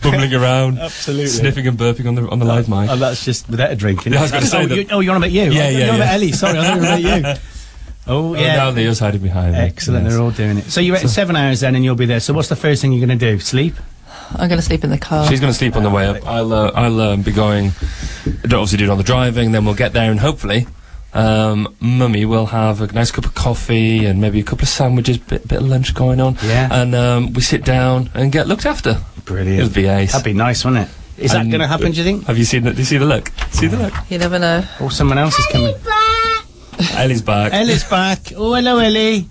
[0.02, 1.26] Bumbling around, Absolutely.
[1.26, 2.88] sniffing and burping on the on the live mic.
[2.90, 4.04] Oh, that's just without a drink.
[4.06, 5.42] Yeah, I was gonna say oh, that- you, oh, you're on about you.
[5.42, 5.94] Yeah, Oh, yeah, You're on yeah.
[5.96, 6.32] about Ellie.
[6.32, 7.40] Sorry, I thought you were about you.
[8.06, 8.40] Oh, yeah.
[8.40, 8.56] Oh, yeah.
[8.56, 9.60] now Leo's hiding behind me.
[9.60, 10.04] Excellent.
[10.04, 10.12] Yes.
[10.12, 10.64] They're all doing it.
[10.64, 12.20] So you reckon seven hours then, and you'll be there.
[12.20, 13.40] So what's the first thing you're going to do?
[13.40, 13.74] Sleep?
[14.30, 15.26] I'm going to sleep in the car.
[15.28, 16.26] She's going to sleep on the way up.
[16.26, 17.72] I'll uh, I'll um, be going.
[18.42, 19.52] Don't obviously do it on the driving.
[19.52, 20.66] Then we'll get there and hopefully,
[21.12, 25.18] um, Mummy will have a nice cup of coffee and maybe a couple of sandwiches,
[25.18, 26.36] bit bit of lunch going on.
[26.42, 26.68] Yeah.
[26.70, 28.98] And um, we sit down and get looked after.
[29.24, 29.60] Brilliant.
[29.60, 30.12] It'll be ace.
[30.12, 31.24] That'd be nice, wouldn't it?
[31.24, 31.92] Is that going to happen?
[31.92, 32.24] Do you think?
[32.26, 32.72] Have you seen that?
[32.72, 33.30] Do you see the look?
[33.50, 33.94] See the look?
[34.10, 34.64] You never know.
[34.80, 35.74] Or someone else is coming?
[36.94, 37.52] Ellie's back.
[37.52, 38.32] Ellie's back.
[38.36, 39.28] Oh, hello, Ellie.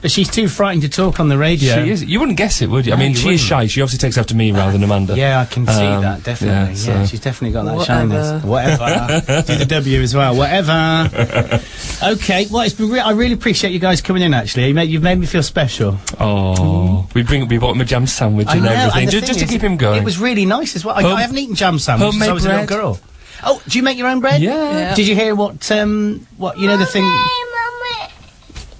[0.00, 1.74] But she's too frightened to talk on the radio.
[1.84, 2.04] She is.
[2.04, 2.92] You wouldn't guess it, would you?
[2.92, 3.66] I mean, you she is shy.
[3.66, 5.16] She obviously takes after me rather than Amanda.
[5.16, 6.56] Yeah, I can see Um, that definitely.
[6.80, 8.10] yeah, Yeah, so- she's definitely got that Whatever.
[8.14, 8.44] shyness.
[8.44, 9.42] Whatever.
[9.42, 10.36] Do the W as well.
[10.36, 11.60] Whatever.
[12.02, 12.46] okay.
[12.50, 14.34] Well, it's been re- I really appreciate you guys coming in.
[14.34, 15.98] Actually, you made, you've made me feel special.
[16.20, 18.70] Oh, we bring we bought him a jam sandwich I and know.
[18.70, 20.00] everything and just, just to is, keep him going.
[20.00, 20.94] It was really nice as well.
[20.96, 23.00] I, Home- I haven't eaten jam sandwiches since I homemade was a little girl.
[23.44, 24.40] Oh, do you make your own bread?
[24.42, 24.52] Yeah.
[24.78, 24.94] Yeah.
[24.96, 25.70] Did you hear what?
[25.70, 27.04] Um, what you know the thing?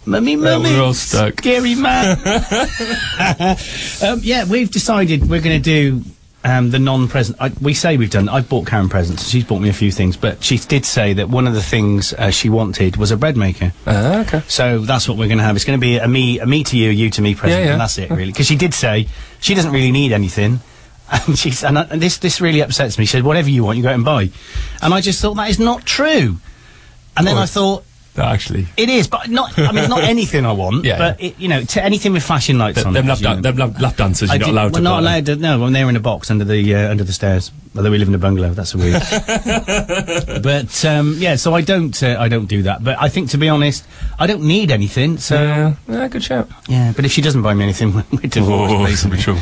[0.09, 1.39] Mummy, Well, mummy, we're all stuck.
[1.39, 2.17] Scary man.
[4.03, 6.03] um, yeah, we've decided we're going to do
[6.45, 7.37] um, the non-present.
[7.41, 8.29] I, we say we've done.
[8.29, 9.29] I've bought Karen presents.
[9.29, 12.15] She's bought me a few things, but she did say that one of the things
[12.15, 13.73] uh, she wanted was a bread maker.
[13.87, 14.41] Ah, okay.
[14.49, 15.57] So that's what we're going to have.
[15.57, 17.61] It's going to be a me, a me to you, a you to me present,
[17.61, 17.73] Yeah, yeah.
[17.73, 18.33] and that's it really.
[18.33, 19.09] Because she did say
[19.41, 20.61] she doesn't really need anything,
[21.11, 23.05] and she's and, I, and this this really upsets me.
[23.05, 24.31] She said whatever you want, you go out and buy,
[24.81, 26.39] and I just thought that is not true.
[27.17, 27.85] And then I thought
[28.25, 29.59] Actually, it is, but not.
[29.59, 30.85] I mean, not anything I want.
[30.85, 32.93] Yeah, but It, you know, to anything with flashing lights Th- on.
[32.93, 34.83] them lap, dan- them lap, lap dancers, you're not did- allowed we're to.
[34.85, 35.37] not allowed to.
[35.37, 37.51] No, when they're in a box under the uh, under the stairs.
[37.77, 39.03] Although we live in a bungalow, that's a weird.
[40.43, 42.83] but um, yeah, so I don't uh, I don't do that.
[42.83, 43.87] But I think to be honest,
[44.19, 45.19] I don't need anything.
[45.19, 46.49] So Yeah, yeah, good shout.
[46.69, 48.75] yeah, but if she doesn't buy me anything, we're divorced.
[48.75, 49.19] Oh, basically.
[49.19, 49.37] sure.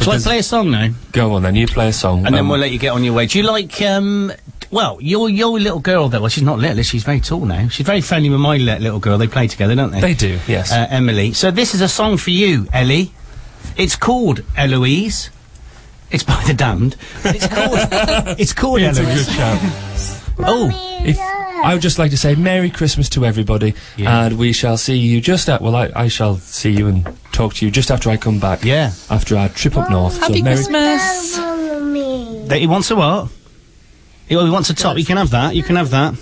[0.00, 0.88] Shall I play a song now?
[1.12, 2.26] Go on then, you play a song.
[2.26, 3.26] And then um, we'll let you get on your way.
[3.26, 4.32] Do you like, um,
[4.70, 6.20] well, your your little girl though?
[6.20, 6.82] Well, she's not little.
[6.82, 7.68] She's very tall now.
[7.68, 9.18] She's very friendly with my little girl.
[9.18, 10.00] They play together, don't they?
[10.00, 10.72] They do, yes.
[10.72, 11.32] Uh, Emily.
[11.32, 13.12] So this is a song for you, Ellie.
[13.76, 15.30] It's called Eloise.
[16.14, 16.96] It's by the Damned.
[17.22, 17.78] But it's called.
[18.38, 19.58] it's called it's a good shout.
[20.38, 20.70] Oh,
[21.04, 24.26] If, I would just like to say Merry Christmas to everybody, Yeah.
[24.26, 25.60] and we shall see you just at.
[25.62, 28.64] Well, I, I shall see you and talk to you just after I come back.
[28.64, 28.92] Yeah.
[29.10, 30.18] After our trip up north.
[30.18, 31.36] Happy Merry Christmas.
[32.48, 33.28] that he wants a what?
[34.28, 34.96] He, well, he wants a top.
[34.98, 35.54] You can have that.
[35.54, 36.14] You can have that.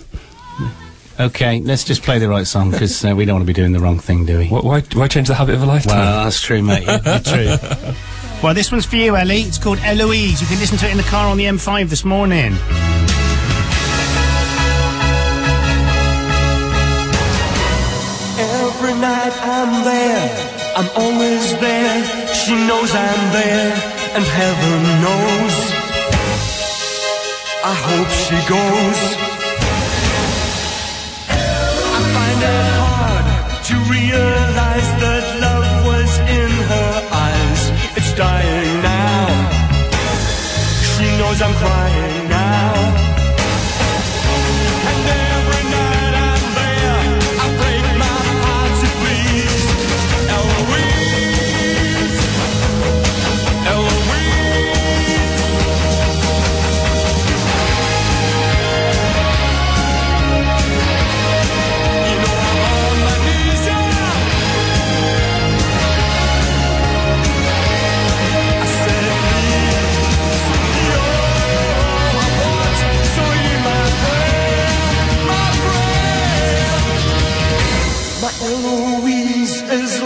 [1.21, 3.73] Okay, let's just play the right song because uh, we don't want to be doing
[3.73, 4.47] the wrong thing, do we?
[4.47, 5.99] Wh- Why, why change the habit of a lifetime?
[5.99, 6.85] Well, that's true, mate.
[6.87, 7.95] You're, you're true.
[8.43, 9.43] Well, this one's for you, Ellie.
[9.43, 10.41] It's called Eloise.
[10.41, 12.53] You can listen to it in the car on the M5 this morning.
[18.39, 20.53] Every night I'm there.
[20.75, 23.73] I'm always there, she knows I'm there,
[24.17, 25.57] and heaven knows.
[27.63, 29.01] I hope she goes.
[31.95, 33.27] I find it hard
[33.69, 35.22] to realize that
[41.45, 43.12] I'm crying now.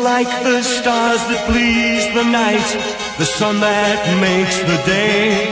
[0.06, 2.68] like the stars that please the night,
[3.18, 5.50] the sun that makes the day,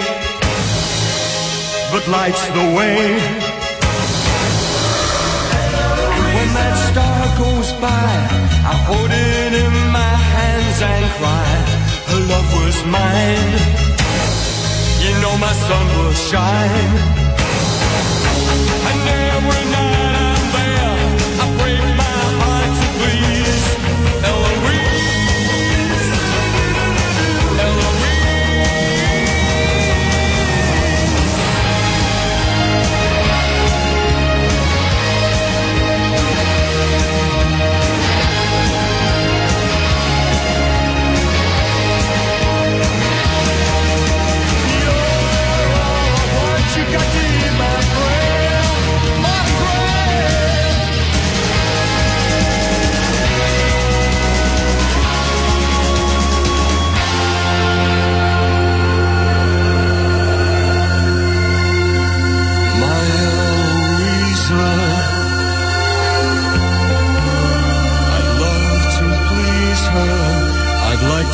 [1.91, 3.19] but lights the way.
[6.15, 8.11] And when that star goes by,
[8.71, 11.55] I hold it in my hands and cry,
[12.11, 13.55] her love was mine.
[15.03, 17.24] You know my sun will shine.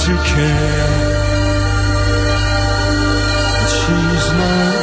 [0.06, 1.10] to care.
[3.60, 4.80] But she's not.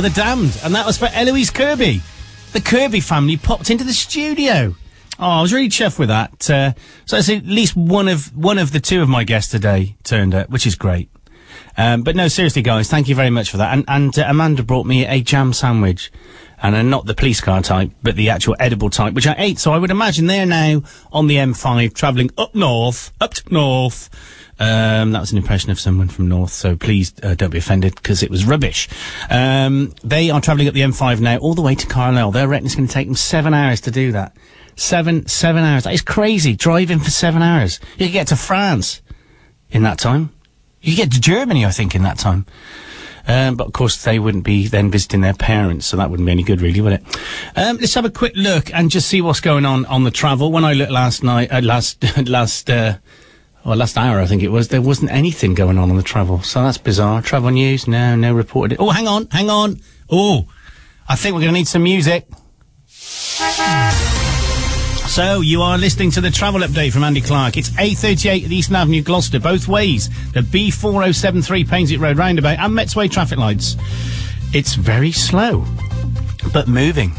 [0.00, 2.00] by The Damned, and that was for Eloise Kirby.
[2.52, 4.74] The Kirby family popped into the studio.
[5.18, 6.50] Oh, I was really chuffed with that.
[6.50, 6.72] Uh,
[7.04, 10.48] so at least one of one of the two of my guests today turned up,
[10.48, 11.10] which is great.
[11.76, 13.74] Um, but no, seriously, guys, thank you very much for that.
[13.74, 16.10] And, and uh, Amanda brought me a jam sandwich,
[16.62, 19.58] and uh, not the police car type, but the actual edible type, which I ate.
[19.58, 20.82] So I would imagine they're now
[21.12, 24.08] on the M5, travelling up north, up north
[24.60, 27.94] um, that was an impression of someone from north, so please uh, don't be offended
[27.94, 28.88] because it was rubbish.
[29.30, 32.32] Um, they are travelling up the M5 now, all the way to Carlisle.
[32.32, 34.36] They reckon it's going to take them seven hours to do that.
[34.76, 35.84] Seven, seven hours.
[35.84, 36.54] That is crazy.
[36.54, 37.80] Driving for seven hours.
[37.96, 39.00] You could get to France
[39.70, 40.30] in that time.
[40.82, 42.44] You could get to Germany, I think, in that time.
[43.26, 46.32] Um, but of course, they wouldn't be then visiting their parents, so that wouldn't be
[46.32, 47.02] any good, really, would it?
[47.56, 50.52] Um, let's have a quick look and just see what's going on on the travel.
[50.52, 52.98] When I looked last night, uh, last last uh,
[53.64, 56.42] well, last hour I think it was, there wasn't anything going on on the travel,
[56.42, 57.22] so that's bizarre.
[57.22, 58.78] Travel news, no, no reported.
[58.80, 59.80] Oh, hang on, hang on.
[60.08, 60.46] Oh,
[61.08, 62.26] I think we're going to need some music.
[65.10, 67.56] So you are listening to the travel update from Andy Clark.
[67.56, 70.08] It's 8:38 at Eastern Avenue, Gloucester, both ways.
[70.32, 73.76] The B4073 Painswick Road roundabout and Metzway traffic lights.
[74.54, 75.64] It's very slow,
[76.52, 77.12] but moving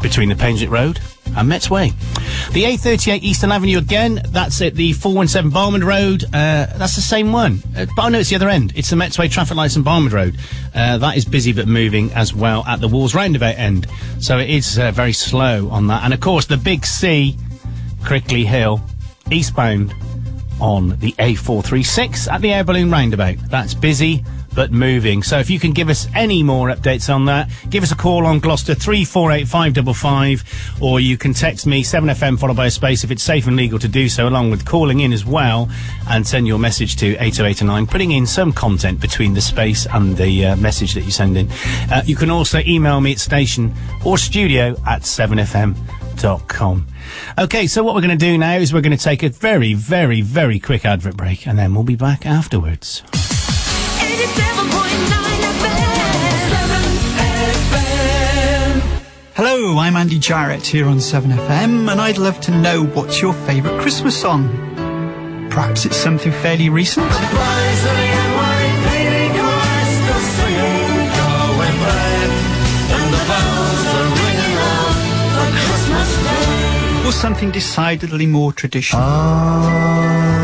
[0.00, 0.98] between the Painswick Road
[1.36, 1.92] and Metzway.
[2.52, 4.20] The A38 Eastern Avenue again.
[4.28, 6.24] That's at the 417 Barnwood Road.
[6.24, 7.62] Uh, that's the same one.
[7.76, 8.72] Uh, but I know it's the other end.
[8.76, 10.36] It's the Metzway traffic lights and Barnwood Road.
[10.74, 13.86] Uh, that is busy but moving as well at the Walls roundabout end.
[14.18, 16.04] So it is uh, very slow on that.
[16.04, 17.36] And of course, the Big C,
[18.02, 18.80] Crickley Hill,
[19.30, 19.94] eastbound
[20.60, 23.36] on the A436 at the air balloon roundabout.
[23.48, 24.24] That's busy
[24.54, 25.22] but moving.
[25.22, 28.26] So if you can give us any more updates on that, give us a call
[28.26, 33.22] on Gloucester 348555 or you can text me 7FM followed by a space if it's
[33.22, 35.68] safe and legal to do so along with calling in as well
[36.08, 40.46] and send your message to 8089 putting in some content between the space and the
[40.46, 41.48] uh, message that you send in.
[41.90, 43.72] Uh, you can also email me at station
[44.04, 46.86] or studio at 7fm.com.
[47.38, 49.74] Okay, so what we're going to do now is we're going to take a very,
[49.74, 53.02] very, very quick advert break and then we'll be back afterwards.
[59.42, 63.80] Hello, I'm Andy Jarrett here on 7FM, and I'd love to know what's your favourite
[63.80, 64.48] Christmas song?
[65.50, 67.06] Perhaps it's something fairly recent?
[77.06, 79.00] Or something decidedly more traditional?
[79.02, 80.39] of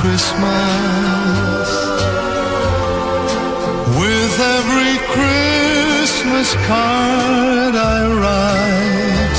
[0.00, 1.68] Christmas
[3.98, 9.38] with every Christmas card I write.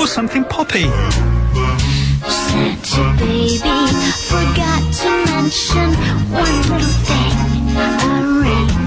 [0.00, 0.88] Or something poppy?
[2.28, 3.58] Santa baby
[4.30, 5.88] forgot to mention
[6.32, 7.36] one little thing.
[7.78, 8.83] A ring.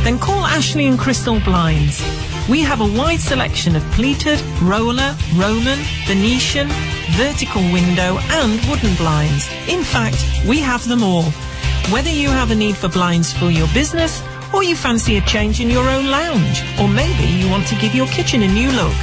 [0.03, 2.03] Then call Ashley and Crystal Blinds.
[2.47, 6.67] We have a wide selection of pleated, roller, Roman, Venetian,
[7.17, 9.49] vertical window and wooden blinds.
[9.67, 11.31] In fact, we have them all.
[11.89, 14.21] Whether you have a need for blinds for your business
[14.53, 17.95] or you fancy a change in your own lounge or maybe you want to give
[17.95, 18.93] your kitchen a new look,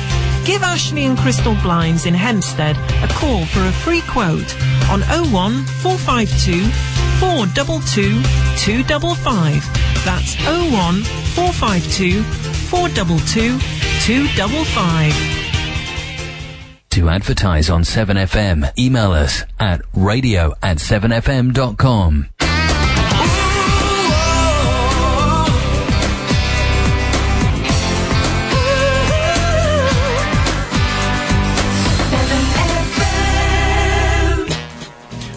[0.45, 4.55] give Ashley and Crystal Blinds in Hempsted a call for a free quote
[4.89, 5.01] on
[5.33, 6.71] 01 452
[7.19, 8.23] 422
[8.59, 9.63] 255.
[10.05, 11.03] That's 01
[11.35, 12.42] 452
[12.73, 15.13] 422 255.
[16.89, 22.29] To advertise on 7FM, email us at radio at 7fm.com.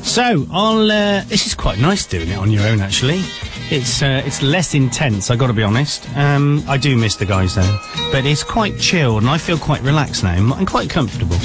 [0.04, 3.26] So, I'll, uh, this is quite nice doing it on your own actually.
[3.72, 5.32] It's uh, it's less intense.
[5.32, 6.08] I got to be honest.
[6.16, 7.80] Um, I do miss the guys though,
[8.12, 10.36] but it's quite chilled, and I feel quite relaxed now.
[10.54, 11.38] I'm quite comfortable.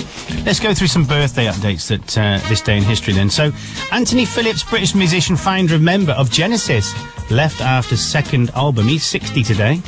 [0.45, 3.15] Let's go through some birthday updates that uh, this day in history.
[3.15, 3.53] Then, so
[3.91, 6.93] Anthony Phillips, British musician, founder and member of Genesis,
[7.31, 8.87] left after second album.
[8.87, 9.81] He's 60 today.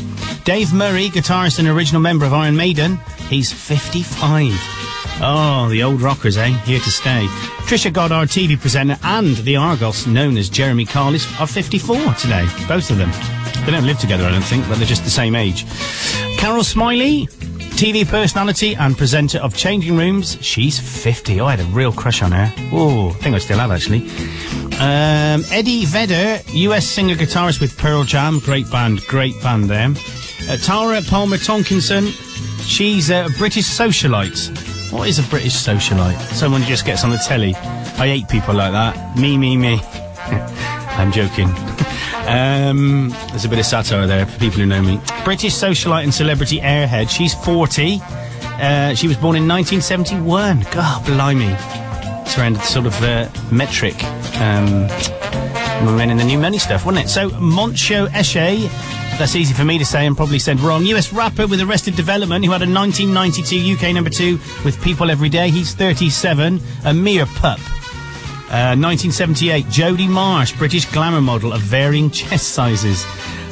[0.44, 2.98] Dave Murray, guitarist and original member of Iron Maiden,
[3.28, 5.01] he's 55.
[5.24, 6.49] Oh, the old rockers, eh?
[6.65, 7.27] Here to stay.
[7.69, 12.44] Trisha Goddard, TV presenter, and the Argos, known as Jeremy Carlis, are 54 today.
[12.66, 13.11] Both of them.
[13.65, 15.65] They don't live together, I don't think, but they're just the same age.
[16.39, 17.31] Carol Smillie,
[17.77, 20.39] TV personality and presenter of Changing Rooms.
[20.40, 21.40] She's 50.
[21.40, 22.53] Oh, I had a real crush on her.
[22.73, 24.09] Oh, I think I still have, actually.
[24.81, 28.40] Um, Eddie Vedder, US singer guitarist with Pearl Jam.
[28.40, 29.90] Great band, great band there.
[30.51, 32.09] Uh, Tara Palmer Tomkinson,
[32.66, 34.72] she's a British socialite.
[34.93, 36.20] What is a British socialite?
[36.35, 37.55] Someone who just gets on the telly.
[37.55, 39.16] I hate people like that.
[39.16, 39.81] Me, me, me.
[40.98, 41.48] I'm joking.
[42.27, 45.01] um, there's a bit of satire there for people who know me.
[45.24, 47.09] British socialite and celebrity airhead.
[47.09, 48.01] She's 40.
[48.02, 50.66] Uh, she was born in 1971.
[50.70, 51.56] God, blimey.
[52.27, 54.05] It's around the sort of uh, metric.
[54.40, 54.89] Um,
[55.84, 57.09] men in the new money stuff, wasn't it?
[57.09, 58.68] So, Montsho Eshe,
[59.18, 60.84] that's easy for me to say and probably said wrong.
[60.86, 65.28] US rapper with Arrested Development who had a 1992 UK number two with People Every
[65.28, 65.50] Day.
[65.50, 67.59] He's 37, a mere pup.
[68.48, 73.06] Uh, 1978, Jodie Marsh, British glamour model of varying chest sizes.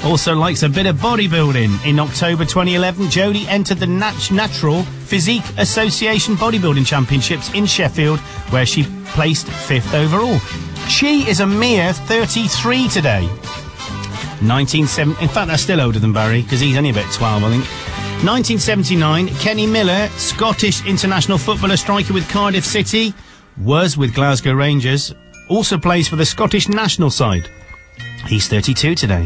[0.05, 1.87] Also likes a bit of bodybuilding.
[1.87, 8.19] In October 2011, Jodie entered the Nat- Natural Physique Association Bodybuilding Championships in Sheffield,
[8.51, 10.39] where she placed fifth overall.
[10.91, 13.25] She is a mere 33 today.
[14.43, 15.23] 1970.
[15.23, 17.65] In fact, that's still older than Barry because he's only about 12, I think.
[18.27, 23.15] 1979, Kenny Miller, Scottish international footballer, striker with Cardiff City,
[23.57, 25.15] was with Glasgow Rangers,
[25.49, 27.49] also plays for the Scottish national side.
[28.27, 29.25] He's 32 today.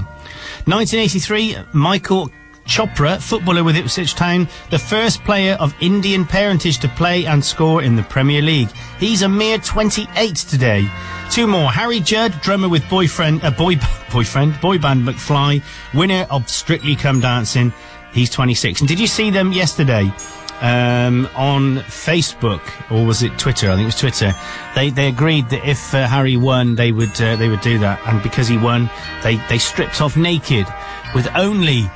[0.66, 2.30] 1983, Michael
[2.66, 7.82] Chopra, footballer with Ipswich Town, the first player of Indian parentage to play and score
[7.82, 8.70] in the Premier League.
[8.98, 10.88] He's a mere 28 today.
[11.30, 11.70] Two more.
[11.70, 13.76] Harry Judd, drummer with boyfriend, uh, boy,
[14.12, 15.62] boyfriend, boy band McFly,
[15.92, 17.72] winner of Strictly Come Dancing.
[18.12, 18.80] He's 26.
[18.80, 20.12] And did you see them yesterday?
[20.60, 23.70] Um, on Facebook, or was it Twitter?
[23.70, 24.32] I think it was Twitter.
[24.74, 28.00] They they agreed that if uh, Harry won, they would uh, they would do that,
[28.06, 28.88] and because he won,
[29.22, 30.64] they they stripped off naked,
[31.12, 31.90] with only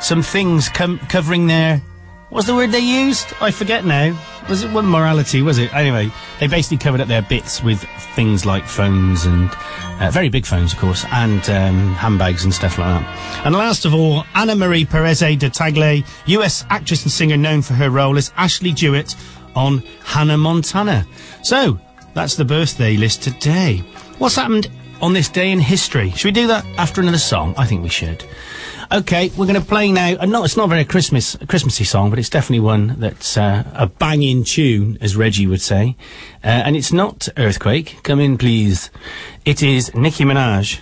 [0.00, 1.78] some things com- covering their.
[2.30, 3.32] What's the word they used?
[3.40, 4.18] I forget now.
[4.48, 5.42] Was it one morality?
[5.42, 6.10] Was it anyway?
[6.40, 7.82] They basically covered up their bits with
[8.14, 9.50] things like phones and
[10.00, 13.46] uh, very big phones, of course, and um, handbags and stuff like that.
[13.46, 16.64] And last of all, Anna Marie Perez de Tagle, U.S.
[16.70, 19.16] actress and singer known for her role as Ashley Dewitt
[19.54, 21.06] on Hannah Montana.
[21.42, 21.78] So
[22.14, 23.78] that's the birthday list today.
[24.18, 24.68] What's happened
[25.00, 26.10] on this day in history?
[26.10, 27.54] Should we do that after another song?
[27.56, 28.24] I think we should.
[28.90, 30.14] Okay, we're going to play now.
[30.14, 34.44] Uh, it's not very Christmas Christmassy song, but it's definitely one that's uh, a banging
[34.44, 35.94] tune, as Reggie would say.
[36.42, 37.98] Uh, and it's not Earthquake.
[38.02, 38.90] Come in, please.
[39.44, 40.80] It is Nicki Minaj,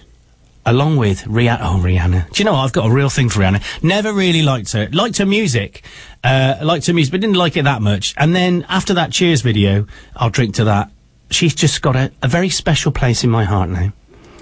[0.64, 1.58] along with Rihanna.
[1.60, 2.30] Oh, Rihanna.
[2.30, 2.60] Do you know what?
[2.60, 3.82] I've got a real thing for Rihanna.
[3.82, 4.88] Never really liked her.
[4.92, 5.82] Liked her music.
[6.22, 8.14] Uh, liked her music, but didn't like it that much.
[8.16, 9.84] And then after that Cheers video,
[10.14, 10.92] I'll drink to that.
[11.30, 13.92] She's just got a, a very special place in my heart now.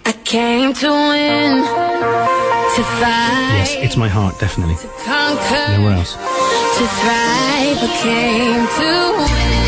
[0.05, 1.65] I came to win,
[2.77, 4.77] to fight, Yes, it's my heart, definitely.
[5.05, 6.12] conquer, Nowhere else.
[6.15, 7.78] to thrive.
[7.78, 9.64] I came to win,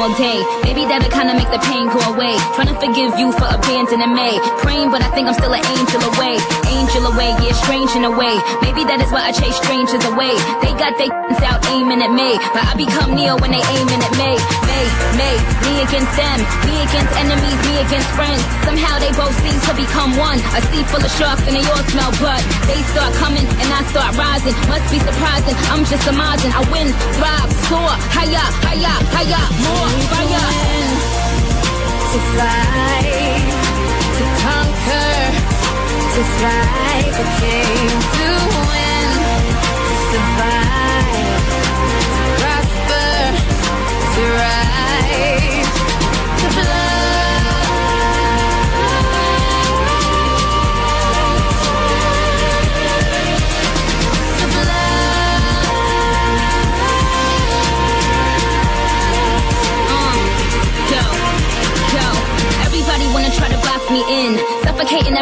[0.00, 0.40] all day.
[0.64, 2.32] Maybe that'll kinda make the pain go away.
[2.56, 4.40] Trying to forgive you for abandoning me.
[4.64, 6.40] Praying, but I think I'm still an angel away.
[6.72, 8.34] Angel away, yeah, strange in a way.
[8.64, 10.32] Maybe that is why I chase strangers away.
[10.64, 11.10] They got they
[11.50, 14.69] out aiming at me, but I become Neo when they aiming at me.
[14.80, 14.88] Me,
[15.20, 15.30] me,
[15.60, 16.40] me against them.
[16.64, 18.40] Me against enemies, me against friends.
[18.64, 20.40] Somehow they both seem to become one.
[20.56, 22.40] A sea full of sharks and they all smell blood.
[22.64, 24.56] They start coming and I start rising.
[24.72, 25.52] Must be surprising.
[25.68, 26.52] I'm just amazing.
[26.56, 26.88] I win,
[27.20, 30.48] thrive, soar, higher, higher, higher, more fire.
[32.12, 33.44] to fight,
[34.16, 35.12] to conquer,
[36.14, 37.14] to thrive.
[37.20, 38.28] I came to
[38.72, 39.08] win,
[39.86, 40.59] to survive,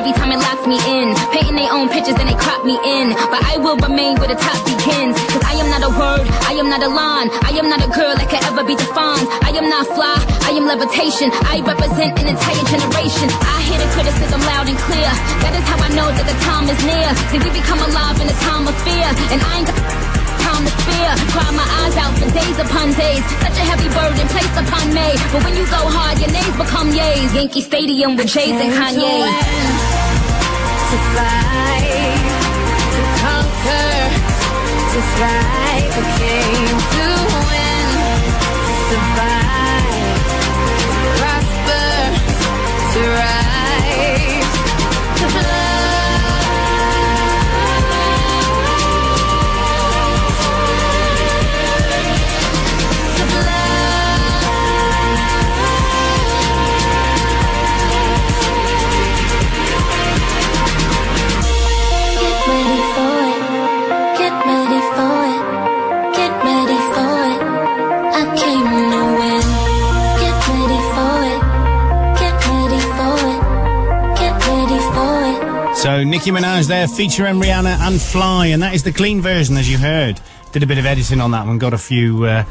[0.08, 1.12] every time it locks me in.
[1.36, 3.12] Painting their own pictures and they crop me in.
[3.28, 5.20] But I will remain where the top begins.
[5.28, 7.28] Cause I am not a word, I am not a line.
[7.44, 9.28] I am not a girl that can ever be defined.
[9.44, 10.16] I am not fly,
[10.48, 11.28] I am levitation.
[11.44, 13.28] I represent an entire generation.
[13.28, 15.10] I hear the criticism loud and clear.
[15.44, 17.08] That is how I know that the time is near.
[17.28, 19.08] See, we become alive in a time of fear.
[19.28, 19.70] And I ain't
[20.40, 21.10] time to fear.
[21.36, 23.20] Cry my eyes out for days upon days.
[23.44, 25.08] Such a heavy burden placed upon me.
[25.36, 27.34] But when you go hard, your names become yays.
[27.36, 29.87] Yankee Stadium with Jays and Kanye.
[30.88, 32.24] To fight,
[32.94, 33.92] to conquer,
[34.92, 35.92] to thrive.
[35.92, 37.08] I came to
[37.50, 37.88] win,
[38.64, 39.37] to survive,
[76.04, 79.78] Nicki Minaj there featuring Rihanna and Fly, and that is the clean version, as you
[79.78, 80.20] heard.
[80.52, 82.44] Did a bit of editing on that one, got a few, uh,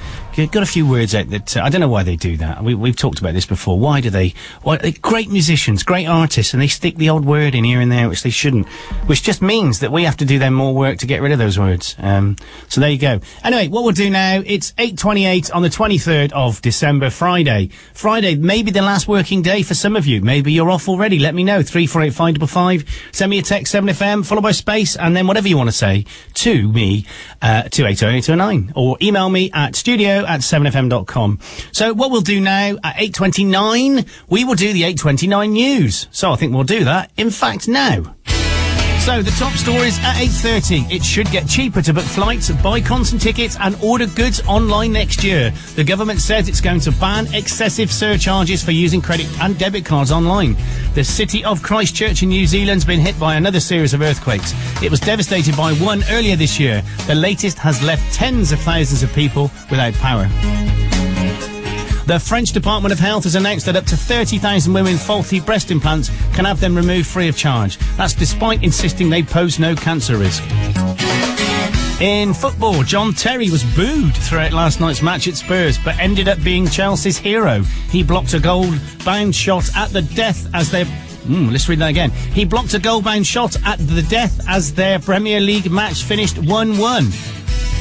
[0.45, 2.64] got a few words out that uh, I don't know why they do that.
[2.64, 3.80] We, we've talked about this before.
[3.80, 4.35] Why do they?
[4.61, 8.07] Why great musicians, great artists, and they stick the odd word in here and there,
[8.07, 8.68] which they shouldn't.
[9.07, 11.39] Which just means that we have to do them more work to get rid of
[11.39, 11.95] those words.
[11.97, 12.35] Um,
[12.68, 13.19] so there you go.
[13.43, 14.43] Anyway, what we'll do now?
[14.45, 17.69] It's eight twenty-eight on the twenty-third of December, Friday.
[17.93, 20.22] Friday, maybe the last working day for some of you.
[20.22, 21.18] Maybe you're off already.
[21.18, 21.64] Let me know.
[21.64, 22.85] Three four eight five double five.
[23.11, 25.76] Send me a text seven FM followed by space, and then whatever you want to
[25.76, 26.05] say
[26.35, 27.05] to me
[27.41, 31.39] uh, to eight oh eight oh nine, or email me at studio at 7fm.com.
[31.71, 36.07] So what we'll do now at 8.29, we will do the 8.29 news.
[36.11, 38.16] So I think we'll do that, in fact, now.
[39.07, 40.91] So the top stories at 8.30.
[40.91, 45.23] It should get cheaper to book flights, buy concert tickets and order goods online next
[45.23, 45.51] year.
[45.77, 50.11] The government says it's going to ban excessive surcharges for using credit and debit cards
[50.11, 50.57] online.
[50.93, 54.53] The city of Christchurch in New Zealand's been hit by another series of earthquakes.
[54.84, 56.84] It was devastated by one earlier this year.
[57.07, 60.27] The latest has left tens of thousands of people without power.
[62.07, 65.71] The French Department of Health has announced that up to 30,000 women with faulty breast
[65.71, 67.77] implants can have them removed free of charge.
[67.97, 70.41] That's despite insisting they pose no cancer risk.
[71.99, 76.41] In football, John Terry was booed throughout last night's match at Spurs, but ended up
[76.41, 77.63] being Chelsea's hero.
[77.91, 80.85] He blocked a goal-bound shot at the death as their
[81.27, 82.11] Mm, let's read that again.
[82.11, 87.76] He blocked a goal-bound shot at the death as their Premier League match finished 1-1.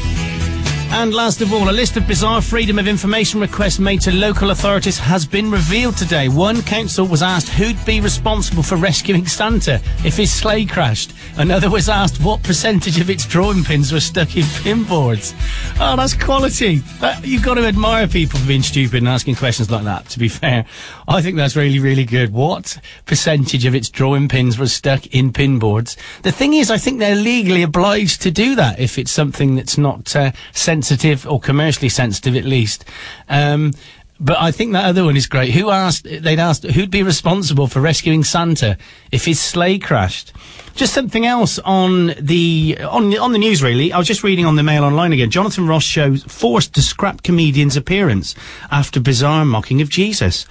[0.89, 4.51] And last of all, a list of bizarre freedom of information requests made to local
[4.51, 6.29] authorities has been revealed today.
[6.29, 11.13] One council was asked who'd be responsible for rescuing Santa if his sleigh crashed.
[11.37, 15.35] Another was asked what percentage of its drawing pins were stuck in pinboards.
[15.79, 16.77] Oh, that's quality.
[17.01, 20.19] That, you've got to admire people for being stupid and asking questions like that, to
[20.19, 20.65] be fair.
[21.07, 22.33] I think that's really, really good.
[22.33, 25.97] What percentage of its drawing pins were stuck in pinboards?
[26.23, 29.77] The thing is, I think they're legally obliged to do that if it's something that's
[29.77, 30.33] not uh,
[30.77, 32.85] sensitive or commercially sensitive at least.
[33.31, 33.73] Um,
[34.21, 35.53] but I think that other one is great.
[35.53, 38.77] Who asked, they'd asked who'd be responsible for rescuing Santa
[39.11, 40.33] if his sleigh crashed.
[40.75, 43.91] Just something else on the, on, on the news really.
[43.93, 45.31] I was just reading on the Mail Online again.
[45.31, 48.35] Jonathan Ross shows forced to scrap comedian's appearance
[48.71, 50.47] after bizarre mocking of Jesus.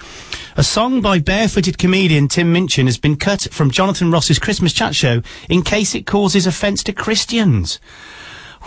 [0.57, 4.95] A song by barefooted comedian Tim Minchin has been cut from Jonathan Ross's Christmas chat
[4.95, 7.80] show in case it causes offence to Christians.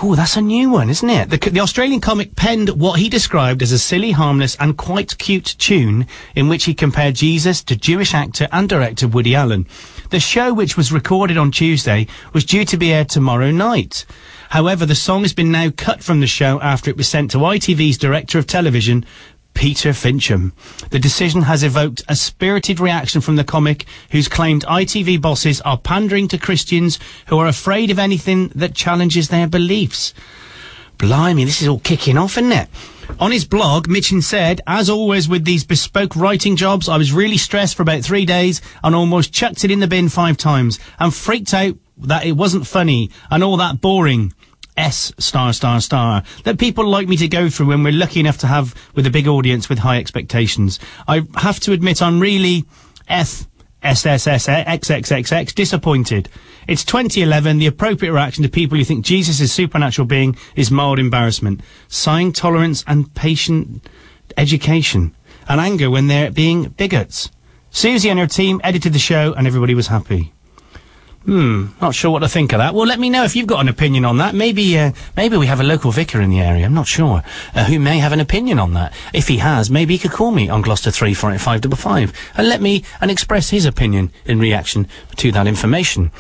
[0.01, 1.29] Oh, that's a new one, isn't it?
[1.29, 5.57] The, the Australian comic penned what he described as a silly, harmless, and quite cute
[5.59, 6.07] tune
[6.37, 9.67] in which he compared Jesus to Jewish actor and director Woody Allen.
[10.11, 14.07] The show, which was recorded on Tuesday, was due to be aired tomorrow night.
[14.51, 17.39] However, the song has been now cut from the show after it was sent to
[17.39, 19.05] ITV's director of television,
[19.59, 20.53] Peter Fincham.
[20.91, 25.77] The decision has evoked a spirited reaction from the comic, who's claimed ITV bosses are
[25.77, 30.15] pandering to Christians who are afraid of anything that challenges their beliefs.
[30.97, 32.69] Blimey, this is all kicking off, isn't it?
[33.19, 37.37] On his blog, Minchin said, as always with these bespoke writing jobs, I was really
[37.37, 41.13] stressed for about three days and almost chucked it in the bin five times and
[41.13, 44.33] freaked out that it wasn't funny and all that boring.
[44.79, 48.39] S star star star that people like me to go through when we're lucky enough
[48.39, 50.79] to have with a big audience with high expectations.
[51.07, 52.65] I have to admit I'm really
[53.09, 53.47] F
[53.83, 56.29] SSSXXXX disappointed.
[56.67, 57.59] It's 2011.
[57.59, 62.33] The appropriate reaction to people who think Jesus is supernatural being is mild embarrassment, sighing
[62.33, 63.89] tolerance and patient
[64.37, 65.15] education,
[65.49, 67.31] and anger when they're being bigots.
[67.71, 70.33] Susie and her team edited the show and everybody was happy.
[71.29, 72.73] Hmm, not sure what to think of that.
[72.73, 74.35] Well, let me know if you've got an opinion on that.
[74.35, 76.65] Maybe, uh, maybe we have a local vicar in the area.
[76.65, 77.23] I'm not sure
[77.55, 78.95] uh, who may have an opinion on that.
[79.13, 81.77] If he has, maybe he could call me on Gloucester three four eight five double
[81.77, 86.13] five and let me and express his opinion in reaction to that information.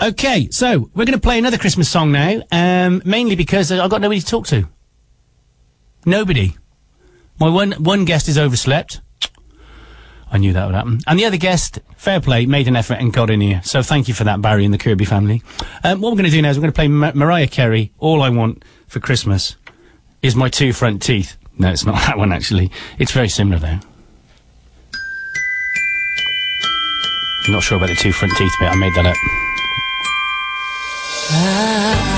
[0.00, 3.90] Okay, so we're going to play another Christmas song now, um, mainly because uh, I've
[3.90, 4.66] got nobody to talk to.
[6.06, 6.56] Nobody.
[7.38, 9.02] My one one guest is overslept.
[10.30, 10.98] I knew that would happen.
[11.06, 13.60] And the other guest, fair play, made an effort and got in here.
[13.64, 15.42] So thank you for that, Barry and the Kirby family.
[15.84, 17.92] Um, what we're going to do now is we're going to play Ma- Mariah Carey.
[17.98, 19.56] All I want for Christmas
[20.22, 21.36] is my two front teeth.
[21.58, 22.70] No, it's not that one actually.
[22.98, 23.78] It's very similar though.
[27.46, 28.68] I'm not sure about the two front teeth bit.
[28.68, 29.16] I made that up.
[31.30, 32.15] Don't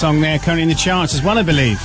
[0.00, 1.78] song there, currently in the charts as well, I believe.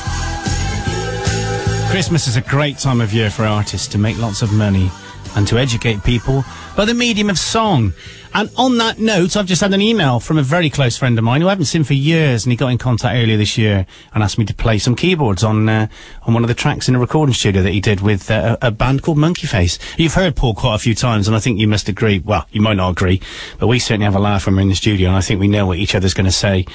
[1.92, 4.90] Christmas is a great time of year for artists to make lots of money
[5.36, 6.46] and to educate people
[6.78, 7.92] by the medium of song.
[8.36, 11.24] And on that note, I've just had an email from a very close friend of
[11.24, 13.86] mine who I haven't seen for years, and he got in contact earlier this year
[14.14, 15.88] and asked me to play some keyboards on uh,
[16.24, 18.72] on one of the tracks in a recording studio that he did with uh, a
[18.72, 19.80] band called Monkey Face.
[19.98, 22.20] You've heard Paul quite a few times, and I think you must agree.
[22.20, 23.22] Well, you might not agree,
[23.58, 25.48] but we certainly have a laugh when we're in the studio, and I think we
[25.48, 26.66] know what each other's going to say,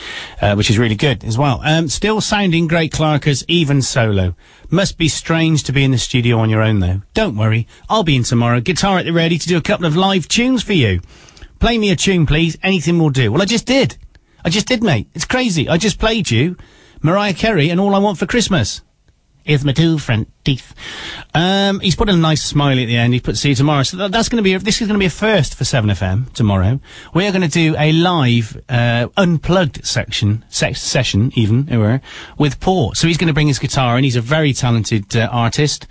[0.40, 1.60] uh, which is really good as well.
[1.62, 4.34] Um, still sounding great, Clarkers, even solo.
[4.70, 7.02] Must be strange to be in the studio on your own, though.
[7.12, 8.62] Don't worry, I'll be in tomorrow.
[8.62, 11.02] Guitar at the ready to do a couple of live tunes for you.
[11.60, 12.56] Play me a tune, please.
[12.62, 13.30] Anything will do.
[13.30, 13.96] Well, I just did.
[14.44, 15.08] I just did, mate.
[15.14, 15.68] It's crazy.
[15.68, 16.56] I just played you
[17.02, 18.82] Mariah Carey and All I Want for Christmas.
[19.46, 20.74] Is my two front teeth.
[21.34, 23.14] Um, he's put a nice smiley at the end.
[23.14, 23.82] He put see you tomorrow.
[23.82, 25.64] So th- that's going to be, a, this is going to be a first for
[25.64, 26.78] 7FM tomorrow.
[27.14, 32.00] We are going to do a live, uh, unplugged section, se- session even,
[32.36, 32.94] with Paul.
[32.94, 35.86] So he's going to bring his guitar and he's a very talented, uh, artist.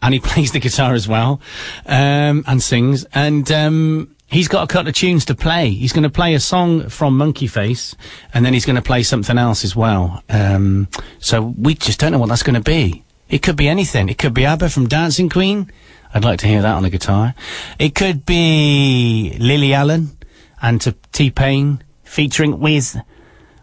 [0.00, 1.40] And he plays the guitar as well,
[1.86, 3.04] um, and sings.
[3.12, 5.70] And, um, He's got a couple of tunes to play.
[5.70, 7.94] He's going to play a song from Monkey Face,
[8.32, 10.22] and then he's going to play something else as well.
[10.30, 10.88] Um,
[11.18, 13.04] so we just don't know what that's going to be.
[13.28, 14.08] It could be anything.
[14.08, 15.70] It could be ABBA from Dancing Queen.
[16.14, 17.34] I'd like to hear that on the guitar.
[17.78, 20.16] It could be Lily Allen
[20.62, 22.96] and T-Pain featuring with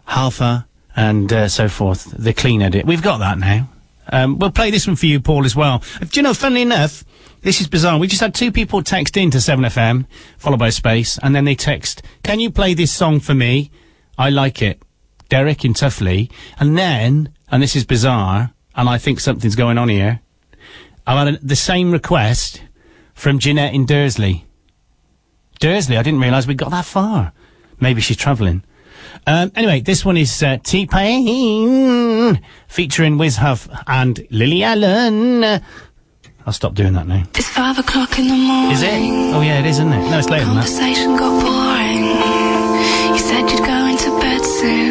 [0.06, 2.14] Halfa and uh, so forth.
[2.16, 2.86] The clean edit.
[2.86, 3.68] We've got that now.
[4.10, 5.82] Um, we'll play this one for you, Paul, as well.
[6.00, 7.04] Do you know, funnily enough,
[7.42, 7.98] this is bizarre.
[7.98, 10.06] We just had two people text in to 7FM,
[10.36, 13.70] followed by space, and then they text, can you play this song for me?
[14.18, 14.82] I like it.
[15.28, 16.30] Derek in Tuffley.
[16.58, 20.20] And then, and this is bizarre, and I think something's going on here,
[21.06, 22.62] I've had a, the same request
[23.14, 24.44] from Jeanette in Dursley.
[25.60, 27.32] Dursley, I didn't realise we got that far.
[27.80, 28.62] Maybe she's travelling.
[29.26, 35.44] Um, anyway, this one is uh, T-Pain, featuring Wiz Huff and Lily Allen.
[36.46, 37.22] I'll stop doing that now.
[37.34, 38.72] It's five o'clock in the morning.
[38.72, 38.88] Is it?
[39.34, 40.10] Oh yeah, it is, isn't it?
[40.10, 40.66] No, it's later than that.
[40.66, 42.04] Conversation got boring.
[43.12, 44.89] You said you'd go into bed soon,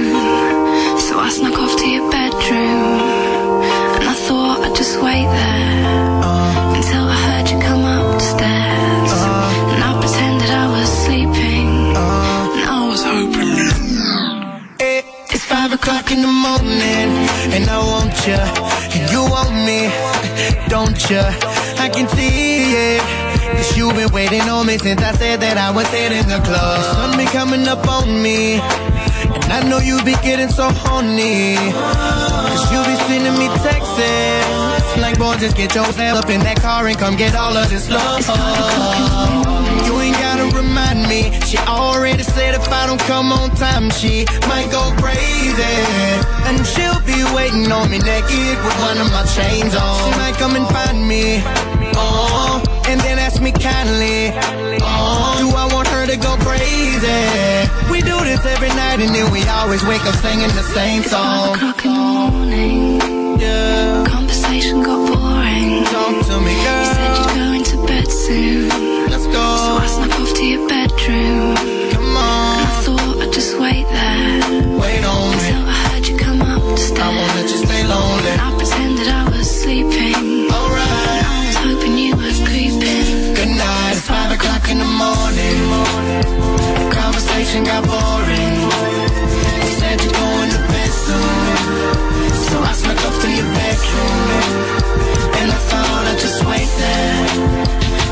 [15.89, 17.09] o'clock in the morning,
[17.55, 18.37] and I want you,
[18.93, 19.89] and you want me,
[20.69, 21.23] don't you?
[21.81, 23.01] I can see it.
[23.57, 26.77] Cause you've been waiting on me since I said that I was hitting the club.
[26.77, 31.55] The sun be coming up on me, and I know you be getting so horny.
[31.57, 35.01] Cause you be sending me texts.
[35.01, 37.89] Like, boy, just get yourself up in that car and come get all of this
[37.89, 39.58] love.
[41.09, 41.33] Me.
[41.49, 45.77] She already said if I don't come on time, she might go crazy.
[46.47, 50.13] And she'll be waiting on me naked with one of my chains on.
[50.13, 51.41] She might come and find me.
[51.97, 54.31] Oh, and then ask me kindly.
[54.81, 57.21] Oh, do I want her to go crazy?
[57.91, 61.55] We do this every night and then we always wake up singing the same song.
[61.55, 63.39] It's o'clock in the morning.
[63.39, 64.05] Yeah.
[64.07, 65.28] Conversation got boring.
[65.69, 66.81] Talk to me, girl.
[66.81, 68.69] You said you'd go into bed soon.
[69.09, 69.45] Let's go.
[69.65, 71.55] So I snuck off to your bedroom.
[71.93, 72.57] Come on.
[72.57, 74.41] And I thought I'd just wait there.
[74.81, 75.49] Wait on me.
[75.49, 76.99] Until I heard you come upstairs.
[76.99, 78.31] I won't let you stay lonely.
[78.33, 80.49] And I pretended I was sleeping.
[80.49, 81.23] Alright.
[81.29, 83.05] I was hoping you were creeping.
[83.37, 85.59] Good night, it's five o'clock in the morning.
[86.97, 88.57] Conversation got boring.
[89.61, 92.33] You said you're going to bed soon.
[92.49, 94.78] So I snuck up to your bedroom.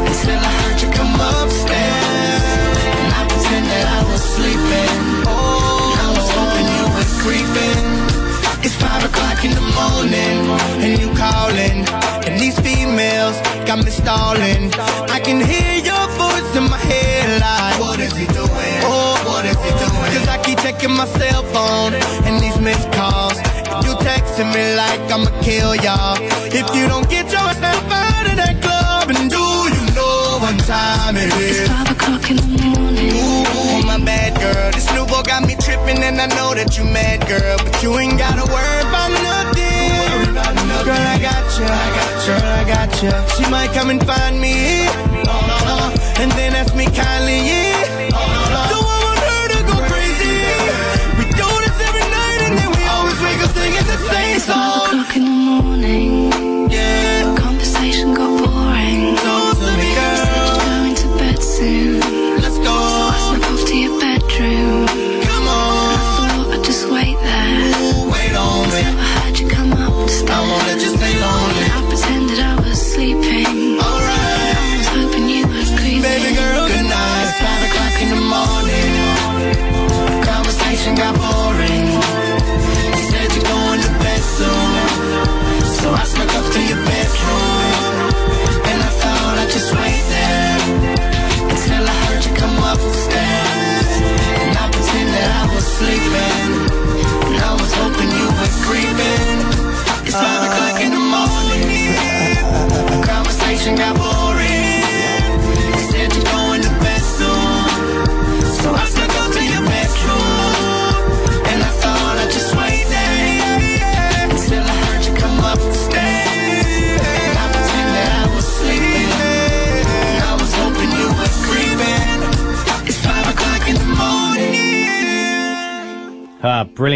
[0.08, 2.80] Until I heard you come upstairs.
[3.00, 4.96] And I pretended I was sleeping.
[5.28, 7.84] Oh, I was hoping you were creeping.
[8.66, 10.38] It's five o'clock in the morning,
[10.84, 11.84] and you calling.
[12.28, 13.36] And these females
[13.68, 14.72] got me stalling.
[15.16, 18.78] I can hear your voice in my head like, What is he doing?
[18.88, 20.10] Oh, what is he doing?
[20.16, 21.94] Cause I keep checking my cell phone
[22.26, 23.38] and these missed calls.
[23.86, 26.18] You texting me like I'ma kill y'all.
[26.52, 27.17] If you don't get
[31.08, 31.60] time it is?
[31.60, 33.12] It's five o'clock in the morning.
[33.16, 34.72] Ooh, my bad girl.
[34.72, 37.58] This new boy got me tripping, and I know that you mad, girl.
[37.64, 40.36] But you ain't gotta worry about nothing.
[40.88, 41.66] Girl, I got you.
[41.66, 42.36] I got you.
[42.36, 43.14] Girl, I got you.
[43.36, 44.88] She might come and find me.
[46.22, 47.40] And then ask me kindly.
[48.72, 50.40] Do I want her to go crazy?
[51.20, 54.77] We do this every night, and then we always wake up singing the same song.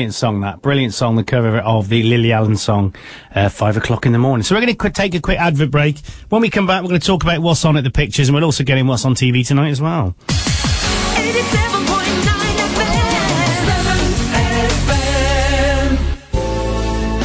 [0.02, 0.64] Brilliant song that.
[0.64, 2.96] Brilliant song, the cover of the Lily Allen song,
[3.36, 4.42] uh, five o'clock in the morning.
[4.42, 6.00] So we're going to take a quick advert break.
[6.30, 8.34] When we come back, we're going to talk about what's on at the pictures and
[8.34, 10.16] we'll also get in what's on TV tonight as well.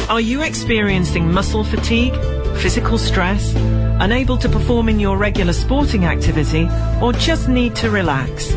[0.07, 2.13] Are you experiencing muscle fatigue,
[2.67, 3.55] physical stress,
[4.01, 6.67] unable to perform in your regular sporting activity,
[7.01, 8.51] or just need to relax?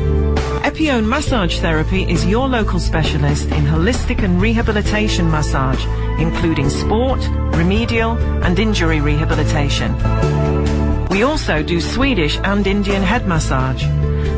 [0.66, 5.86] Epione Massage Therapy is your local specialist in holistic and rehabilitation massage,
[6.20, 7.20] including sport,
[7.54, 9.94] remedial, and injury rehabilitation.
[11.10, 13.84] We also do Swedish and Indian head massage.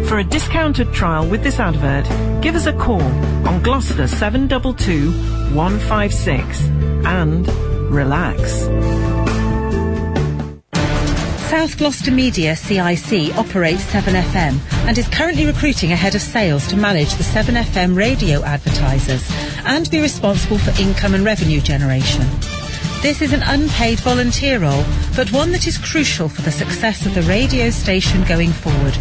[0.07, 2.05] For a discounted trial with this advert,
[2.43, 3.11] give us a call
[3.49, 5.13] on Gloucester 722
[5.57, 6.61] 156
[7.07, 7.49] and
[7.91, 9.12] relax.
[11.53, 14.59] South Gloucester Media CIC operates 7FM
[14.89, 19.23] and is currently recruiting a head of sales to manage the 7FM radio advertisers
[19.67, 22.23] and be responsible for income and revenue generation.
[23.03, 24.83] This is an unpaid volunteer role,
[25.15, 28.97] but one that is crucial for the success of the radio station going forward.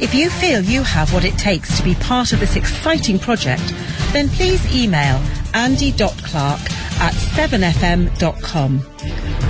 [0.00, 3.74] If you feel you have what it takes to be part of this exciting project,
[4.14, 5.20] then please email
[5.52, 6.62] andy.clark
[7.02, 8.80] at 7fm.com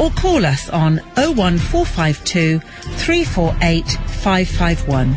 [0.01, 5.15] or call us on 01452 348 551.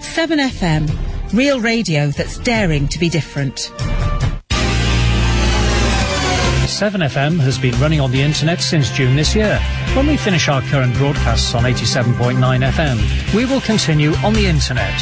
[0.00, 3.70] 7FM, real radio that's daring to be different.
[6.74, 9.58] 7FM has been running on the internet since June this year.
[9.94, 15.00] When we finish our current broadcasts on 87.9 FM, we will continue on the internet.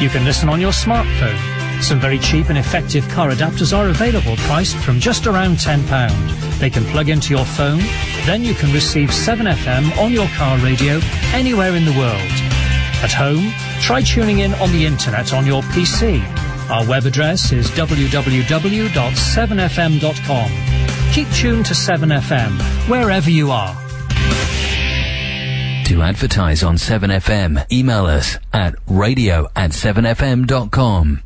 [0.00, 1.59] You can listen on your smartphone.
[1.80, 6.58] Some very cheap and effective car adapters are available, priced from just around £10.
[6.58, 7.80] They can plug into your phone,
[8.26, 11.00] then you can receive 7FM on your car radio
[11.32, 12.30] anywhere in the world.
[13.02, 13.50] At home,
[13.80, 16.20] try tuning in on the internet on your PC.
[16.70, 20.50] Our web address is www.7fm.com.
[21.12, 23.74] Keep tuned to 7FM, wherever you are.
[25.86, 31.22] To advertise on 7FM, email us at radio at 7fm.com.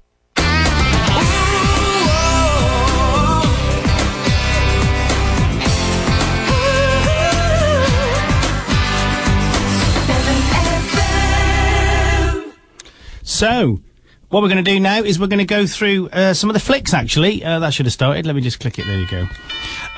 [13.34, 13.80] So,
[14.28, 16.54] what we're going to do now is we're going to go through uh, some of
[16.54, 17.42] the flicks, actually.
[17.42, 18.26] Uh, that should have started.
[18.26, 18.86] Let me just click it.
[18.86, 19.26] There you go.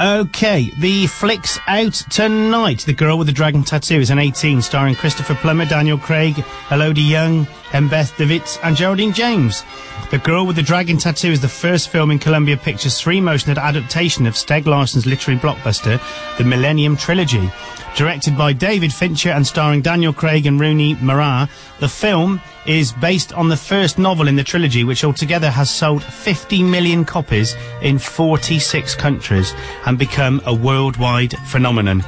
[0.00, 2.86] Okay, the flicks out tonight.
[2.86, 7.02] The Girl with the Dragon Tattoo is an 18, starring Christopher Plummer, Daniel Craig, Elodie
[7.02, 9.64] Yung, and Beth DeWitt, and Geraldine James.
[10.10, 14.26] The Girl with the Dragon Tattoo is the first film in Columbia Pictures' three-motion adaptation
[14.26, 16.00] of Stieg Larsson's literary blockbuster,
[16.38, 17.50] The Millennium Trilogy.
[17.97, 21.48] Directed by David Fincher and starring Daniel Craig and Rooney Mara,
[21.81, 26.02] the film is based on the first novel in the trilogy, which altogether has sold
[26.02, 29.55] 50 million copies in 46 countries
[29.86, 32.05] and become a worldwide phenomenon.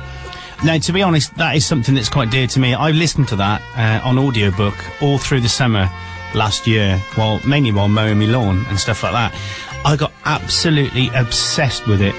[0.63, 2.75] Now, to be honest, that is something that's quite dear to me.
[2.75, 5.89] I listened to that uh, on audiobook all through the summer
[6.35, 9.35] last year, while mainly while mowing my lawn and stuff like that.
[9.87, 12.15] I got absolutely obsessed with it.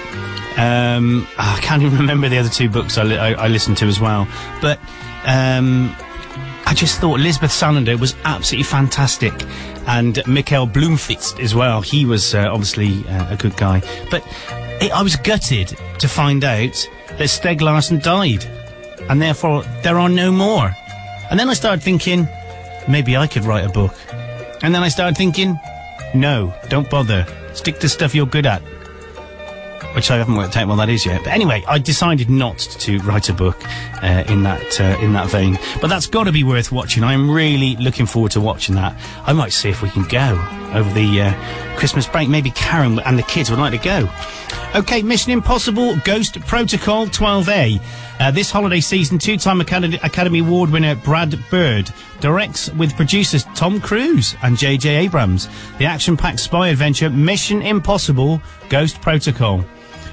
[0.59, 3.85] Um, I can't even remember the other two books I, li- I, I listened to
[3.85, 4.27] as well,
[4.61, 4.77] but
[5.25, 5.95] um,
[6.65, 9.33] I just thought Elizabeth Salander was absolutely fantastic,
[9.87, 11.81] and Mikhail Bloomfist as well.
[11.81, 13.81] He was uh, obviously uh, a good guy,
[14.11, 14.21] but
[14.81, 15.69] it, I was gutted
[15.99, 18.43] to find out that Stieg Larsson died,
[19.09, 20.71] and therefore there are no more.
[21.31, 22.27] And then I started thinking,
[22.89, 23.93] maybe I could write a book.
[24.61, 25.57] And then I started thinking,
[26.13, 27.25] no, don't bother.
[27.53, 28.61] Stick to stuff you're good at.
[29.95, 31.23] Which I haven't worked out what that is yet.
[31.23, 33.57] But anyway, I decided not to write a book
[34.03, 35.57] uh, in that uh, in that vein.
[35.81, 37.03] But that's got to be worth watching.
[37.03, 38.95] I'm really looking forward to watching that.
[39.25, 40.39] I might see if we can go
[40.73, 42.29] over the uh, Christmas break.
[42.29, 44.09] Maybe Karen and the kids would like to go.
[44.75, 47.81] Okay, Mission Impossible Ghost Protocol 12A.
[48.19, 53.81] Uh, this holiday season, two-time Academy, Academy Award winner Brad Bird directs with producers Tom
[53.81, 54.89] Cruise and J.J.
[54.97, 55.47] Abrams
[55.79, 59.65] the action-packed spy adventure Mission Impossible Ghost Protocol.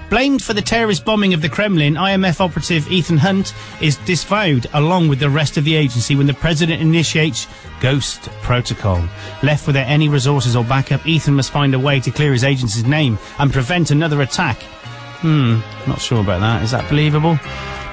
[0.09, 5.09] Blamed for the terrorist bombing of the Kremlin, IMF operative Ethan Hunt is disavowed along
[5.09, 7.49] with the rest of the agency when the president initiates
[7.81, 9.05] Ghost Protocol.
[9.43, 12.85] Left without any resources or backup, Ethan must find a way to clear his agency's
[12.85, 14.63] name and prevent another attack.
[15.23, 15.59] Hmm,
[15.89, 16.63] not sure about that.
[16.63, 17.37] Is that believable?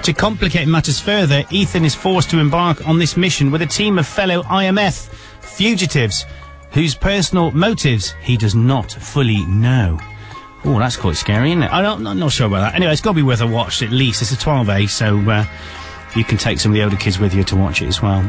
[0.03, 3.98] To complicate matters further, Ethan is forced to embark on this mission with a team
[3.98, 5.07] of fellow IMF
[5.41, 6.26] fugitives
[6.73, 9.98] whose personal motives he does not fully know.
[10.65, 11.72] Oh, that's quite scary, isn't it?
[11.72, 12.76] I don't, I'm not sure about that.
[12.76, 14.22] Anyway, it's got to be worth a watch at least.
[14.22, 15.45] It's a 12A, so uh,
[16.15, 18.19] you can take some of the older kids with you to watch it as well.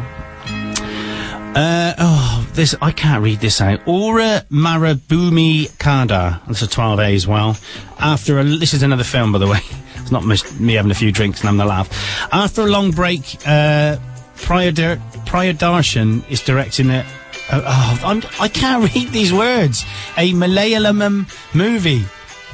[1.57, 3.87] Uh, oh, this I can't read this out.
[3.87, 6.43] Aura Marabumi Kada.
[6.49, 7.57] That's a 12A as well.
[8.01, 9.61] After a, this is another film, by the way.
[10.05, 10.27] It's not
[10.61, 11.89] me having a few drinks and having a laugh.
[12.31, 13.97] After a long break, uh,
[14.37, 17.07] Prayadar- Prayadarshan is directing it.
[17.51, 19.83] Uh, oh, I'm, I can't read these words.
[20.19, 22.05] A Malayalam movie.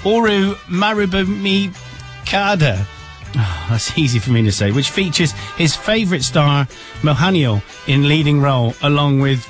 [0.02, 1.74] Oru Marabumi
[2.26, 2.86] Kada.
[3.32, 4.72] Oh, ah, that's easy for me to say.
[4.72, 6.66] Which features his favourite star,
[7.02, 9.46] Mohanio, in leading role, along with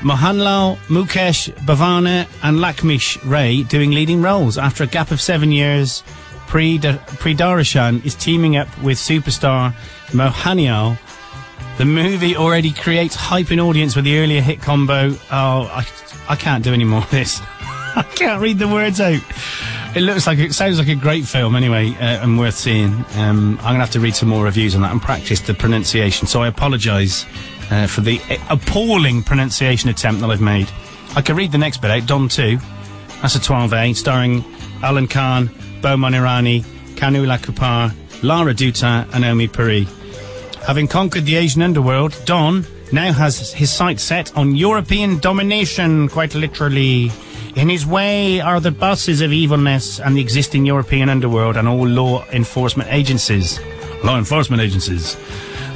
[0.00, 4.58] Mohanlal, Mukesh, Bhavana, and Lakmish Ray doing leading roles.
[4.58, 6.02] After a gap of seven years,
[6.46, 9.74] Pri Darashan is teaming up with superstar
[10.08, 10.98] Mohanlal.
[11.78, 15.10] The movie already creates hype in audience with the earlier hit combo.
[15.10, 15.86] Oh, I,
[16.28, 17.40] I can't do any more of this.
[18.02, 19.20] I can't read the words out.
[19.96, 22.92] It looks like it sounds like a great film anyway, uh, and worth seeing.
[23.16, 26.28] Um, I'm gonna have to read some more reviews on that and practice the pronunciation.
[26.28, 27.26] So I apologise
[27.72, 28.20] uh, for the
[28.50, 30.68] appalling pronunciation attempt that I've made.
[31.16, 32.06] I can read the next bit out.
[32.06, 32.58] Don two.
[33.20, 34.44] That's a 12A, starring
[34.80, 35.48] Alan Khan,
[35.80, 36.62] Boman Irani,
[36.94, 37.92] Kanu Lakupar,
[38.22, 39.88] Lara Dutta, and Omi Puri.
[40.68, 46.34] Having conquered the Asian underworld, Don now has his sights set on European domination, quite
[46.34, 47.10] literally.
[47.56, 51.86] In his way are the bosses of evilness and the existing European underworld and all
[51.86, 53.60] law enforcement agencies.
[54.04, 55.16] Law enforcement agencies.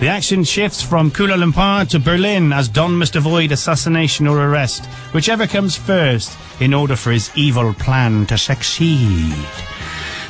[0.00, 4.86] The action shifts from Kuala Lumpur to Berlin as Don must avoid assassination or arrest,
[5.12, 9.34] whichever comes first, in order for his evil plan to succeed.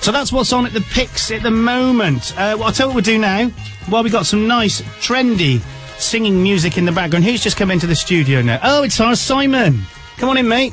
[0.01, 2.33] So that's what's on at the picks at the moment.
[2.33, 3.49] Uh, well, I'll tell you what we'll do now.
[3.89, 5.63] While we got some nice, trendy
[5.99, 7.25] singing music in the background.
[7.25, 8.59] Who's just come into the studio now?
[8.63, 9.81] Oh, it's our Simon.
[10.19, 10.73] Come on in, mate.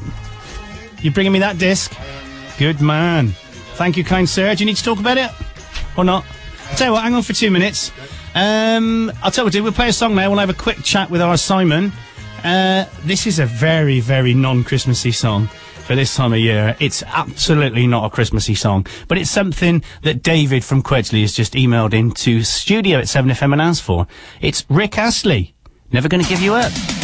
[1.01, 1.93] You bringing me that disc?
[2.57, 3.29] Good man.
[3.75, 4.53] Thank you, kind sir.
[4.53, 5.31] Do you need to talk about it?
[5.97, 6.25] Or not?
[6.69, 7.91] I'll tell you what, hang on for two minutes.
[8.35, 10.29] Um, I'll tell you what, we'll play a song now.
[10.29, 11.91] We'll have a quick chat with our Simon.
[12.43, 15.49] Uh, this is a very, very non-Christmassy song
[15.89, 16.75] for this time of year.
[16.79, 21.53] It's absolutely not a Christmassy song, but it's something that David from Quedgley has just
[21.53, 24.05] emailed into studio at 7FM and asked for.
[24.39, 25.55] It's Rick Astley.
[25.91, 26.98] Never gonna give you up.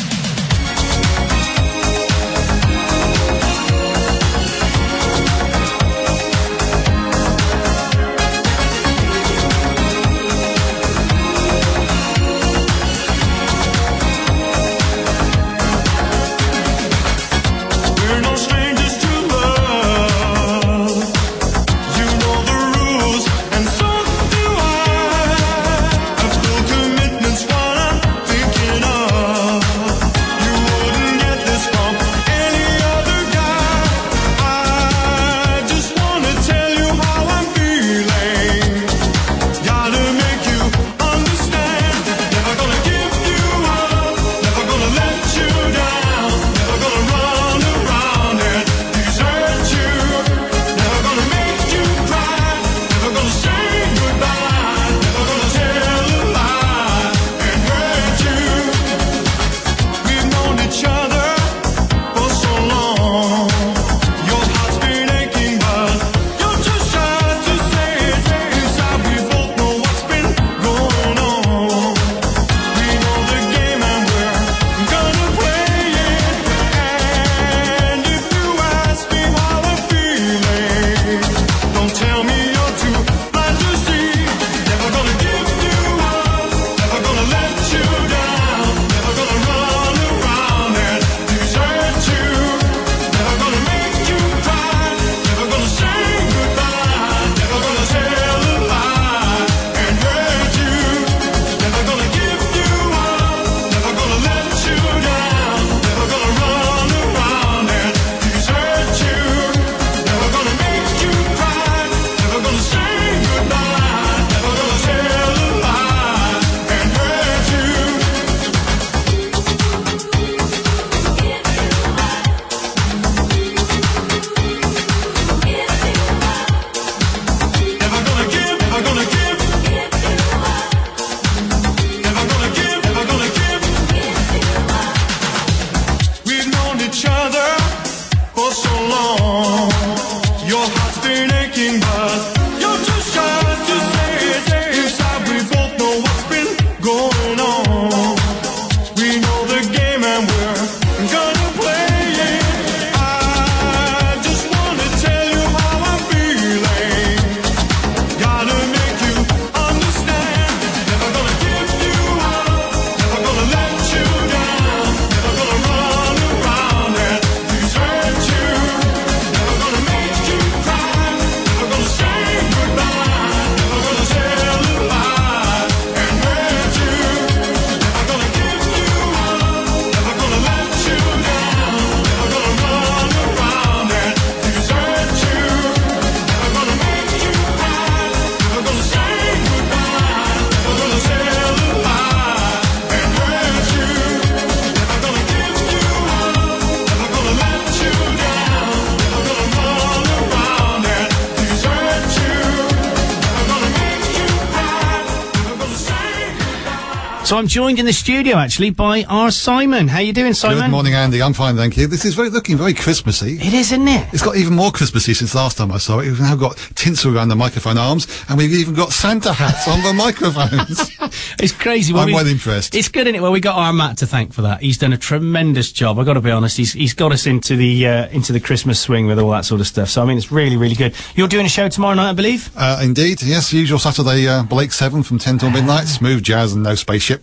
[207.35, 209.89] So I'm joined in the studio actually by our Simon.
[209.89, 210.59] How are you doing, Simon?
[210.59, 211.21] Good morning, Andy.
[211.21, 211.85] I'm fine, thank you.
[211.85, 213.33] This is very looking very Christmassy.
[213.33, 214.07] It is, isn't it?
[214.13, 216.05] It's got even more Christmassy since last time I saw it.
[216.05, 219.83] We've now got tinsel around the microphone arms, and we've even got Santa hats on
[219.83, 220.91] the microphones.
[221.37, 221.93] It's crazy.
[221.93, 222.73] I'm we- well impressed.
[222.73, 223.21] It's good, isn't it?
[223.21, 224.61] Well, we got our Matt to thank for that.
[224.61, 225.99] He's done a tremendous job.
[225.99, 226.55] I've got to be honest.
[226.57, 229.59] He's he's got us into the uh, into the Christmas swing with all that sort
[229.61, 229.89] of stuff.
[229.89, 230.93] So I mean, it's really really good.
[231.15, 232.49] You're doing a show tomorrow night, I believe.
[232.55, 235.87] Uh, indeed, yes, usual Saturday, uh, Blake 7 from 10 till midnight.
[235.87, 236.75] Smooth jazz and no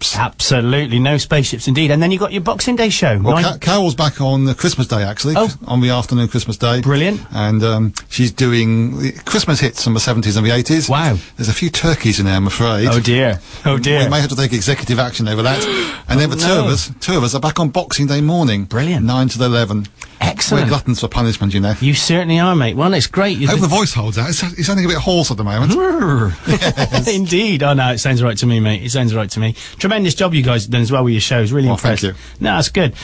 [0.03, 0.19] spaceships.
[0.19, 1.91] Absolutely, no spaceships indeed.
[1.91, 3.19] And then you've got your Boxing Day show.
[3.21, 5.35] Well, Nine- Ca- Carol's back on uh, Christmas Day, actually.
[5.37, 5.49] Oh.
[5.67, 6.81] On the afternoon Christmas Day.
[6.81, 7.21] Brilliant.
[7.33, 10.89] And um, she's doing Christmas hits from the 70s and the 80s.
[10.89, 11.17] Wow.
[11.37, 12.89] There's a few turkeys in there, I'm afraid.
[12.89, 13.41] Oh dear.
[13.65, 14.01] Oh dear.
[14.05, 15.65] We may have to take executive action over that.
[16.09, 18.21] and then Oh, the two of us, two of us are back on Boxing Day
[18.21, 18.65] morning.
[18.65, 19.05] Brilliant.
[19.07, 19.87] 9 to 11.
[20.23, 20.65] Excellent.
[20.65, 21.75] We're gluttons for punishment, you know.
[21.81, 22.77] You certainly are, mate.
[22.77, 23.39] Well, it's great.
[23.39, 24.29] You Hope the voice holds out.
[24.31, 25.73] It's, it's sounding a bit hoarse at the moment.
[27.09, 27.63] Indeed.
[27.63, 28.83] Oh, no, it sounds right to me, mate.
[28.85, 29.55] It sounds right to me.
[29.79, 31.53] Tremendous job you guys have done as well with your shows.
[31.53, 32.03] Really Well, impressed.
[32.03, 32.95] thank No, that's good.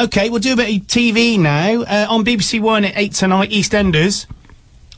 [0.00, 1.82] Okay, we'll do a bit of TV now.
[1.82, 4.26] Uh, on BBC One at 8 tonight, EastEnders.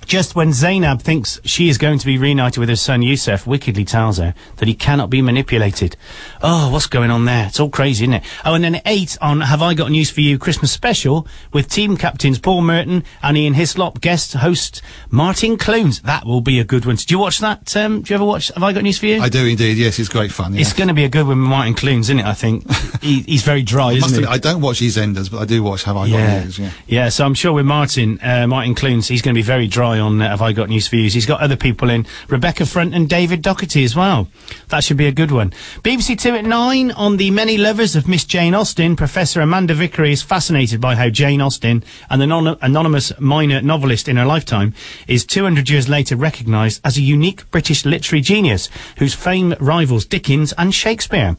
[0.06, 3.84] Just when Zainab thinks she is going to be reunited with her son Yusuf, wickedly
[3.84, 5.96] tells her that he cannot be manipulated.
[6.42, 7.46] Oh, what's going on there?
[7.46, 8.24] It's all crazy, isn't it?
[8.44, 11.96] Oh, and then 8 on Have I Got News for You Christmas special with team
[11.96, 16.00] captains Paul Merton and Ian Hislop, guest host Martin Clunes.
[16.02, 16.96] That will be a good one.
[16.96, 17.74] Did you watch that?
[17.76, 19.20] Um, do you ever watch Have I Got News for You?
[19.20, 20.54] I do indeed, yes, it's great fun.
[20.54, 20.60] Yeah.
[20.60, 22.26] It's going to be a good one with Martin Clunes, isn't it?
[22.26, 22.70] I think
[23.02, 24.16] he, he's very dry, I isn't he?
[24.16, 26.44] admit, I don't watch EastEnders, but I do watch Have I Got yeah.
[26.44, 26.70] News, yeah.
[26.86, 29.93] yeah, so I'm sure with Martin, uh, Martin Clunes, he's going to be very dry
[29.98, 31.08] on uh, Have I Got News for You.
[31.10, 34.28] He's got other people in, Rebecca Front and David Doherty as well.
[34.68, 35.50] That should be a good one.
[35.82, 40.12] BBC Two at 9, on the many lovers of Miss Jane Austen, Professor Amanda Vickery
[40.12, 44.74] is fascinated by how Jane Austen, an anon- anonymous minor novelist in her lifetime,
[45.06, 48.68] is 200 years later recognised as a unique British literary genius
[48.98, 51.36] whose fame rivals Dickens and Shakespeare.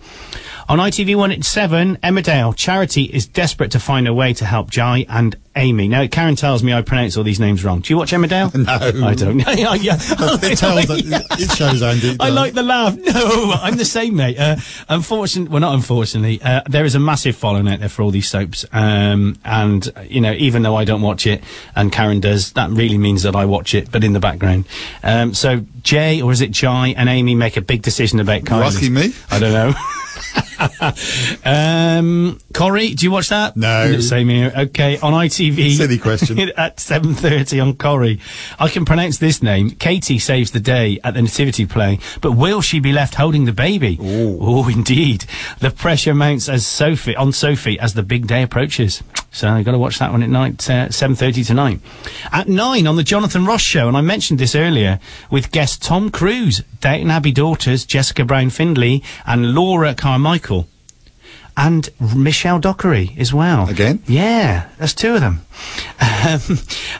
[0.67, 5.05] On ITV1 at 7, Emmerdale Charity is desperate to find a way to help Jai
[5.07, 5.87] and Amy.
[5.87, 7.79] Now, Karen tells me I pronounce all these names wrong.
[7.79, 8.53] Do you watch Emmerdale?
[8.65, 9.07] No.
[9.07, 9.39] I don't.
[9.57, 9.95] yeah, yeah.
[10.43, 12.95] It tells that- it shows, Andy, it I like the laugh.
[12.97, 14.37] No, I'm the same, mate.
[14.37, 14.55] Uh,
[14.89, 18.27] unfortunately, well, not unfortunately, uh, there is a massive following out there for all these
[18.27, 18.65] soaps.
[18.73, 21.43] Um, and, you know, even though I don't watch it
[21.75, 24.65] and Karen does, that really means that I watch it, but in the background.
[25.03, 28.65] Um, so Jay, or is it Jai, and Amy make a big decision about Kylie.
[28.65, 29.13] asking me?
[29.31, 29.73] I don't know.
[31.43, 33.55] um, Corey, do you watch that?
[33.57, 33.99] No.
[33.99, 34.51] Same here.
[34.55, 35.13] Okay, on
[35.51, 35.77] ITV.
[35.77, 36.39] Silly question.
[36.57, 38.19] at 7.30 on Corrie.
[38.59, 39.71] I can pronounce this name.
[39.71, 43.53] Katie saves the day at the nativity play, but will she be left holding the
[43.53, 43.97] baby?
[44.01, 45.25] Oh, indeed.
[45.59, 49.03] The pressure mounts as Sophie, on Sophie as the big day approaches.
[49.31, 51.79] So you've got to watch that one at night, uh, 7.30 tonight.
[52.31, 54.99] At 9 on the Jonathan Ross Show, and I mentioned this earlier,
[55.29, 60.67] with guest Tom Cruise, Downton Abbey daughters, Jessica Brown Findlay, and Laura Carmichael
[61.57, 63.69] and Michelle Dockery as well.
[63.69, 64.01] Again?
[64.07, 65.41] Yeah, that's two of them.
[66.01, 66.41] Um,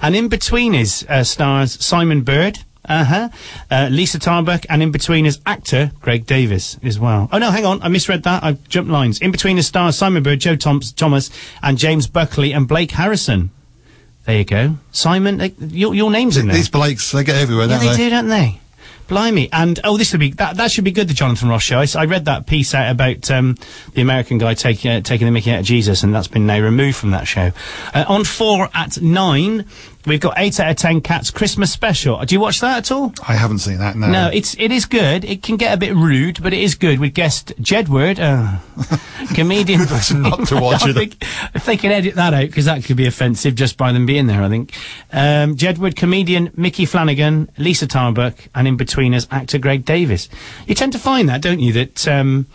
[0.02, 2.60] and in between is uh, stars Simon Bird.
[2.88, 3.30] Uh-huh.
[3.72, 7.28] Uh, Liza Tarbuck, and in between is actor Greg Davies as well.
[7.32, 8.44] Oh no, hang on, I misread that.
[8.44, 9.20] I jumped lines.
[9.22, 11.32] In between is stars Simon Bird, Joe Thoms- Thomas,
[11.64, 13.50] and James Buckley and Blake Harrison.
[14.26, 15.38] There you go, Simon.
[15.38, 16.56] They, your, your name's in there.
[16.56, 17.98] These Blakes, they get everywhere, Yeah, don't they they?
[17.98, 18.60] do, don't they?
[19.08, 19.50] Blimey.
[19.52, 21.84] And, oh, this would be, that, that should be good, the Jonathan Ross show.
[21.96, 23.58] I read that piece out about, um,
[23.94, 26.60] the American guy taking, uh, taking the mickey out of Jesus, and that's been now
[26.60, 27.52] removed from that show.
[27.94, 29.66] Uh, on four at nine,
[30.06, 32.24] we've got eight out of ten cats Christmas special.
[32.26, 33.14] Do you watch that at all?
[33.28, 34.08] I haven't seen that, no.
[34.10, 35.26] No, it's it is good.
[35.26, 37.00] It can get a bit rude, but it is good.
[37.00, 38.60] With guest Jedward, uh,
[39.34, 39.80] comedian.
[40.22, 40.94] not to watch I it.
[40.94, 41.24] think
[41.56, 44.28] if they can edit that out, because that could be offensive just by them being
[44.28, 44.42] there.
[44.42, 44.74] I think
[45.12, 50.30] um, Jedward, comedian Micky Flanagan, Liza Tarbuck, and in between us actor Greg Davies.
[50.68, 51.74] You tend to find that, don't you?
[51.74, 52.48] That um,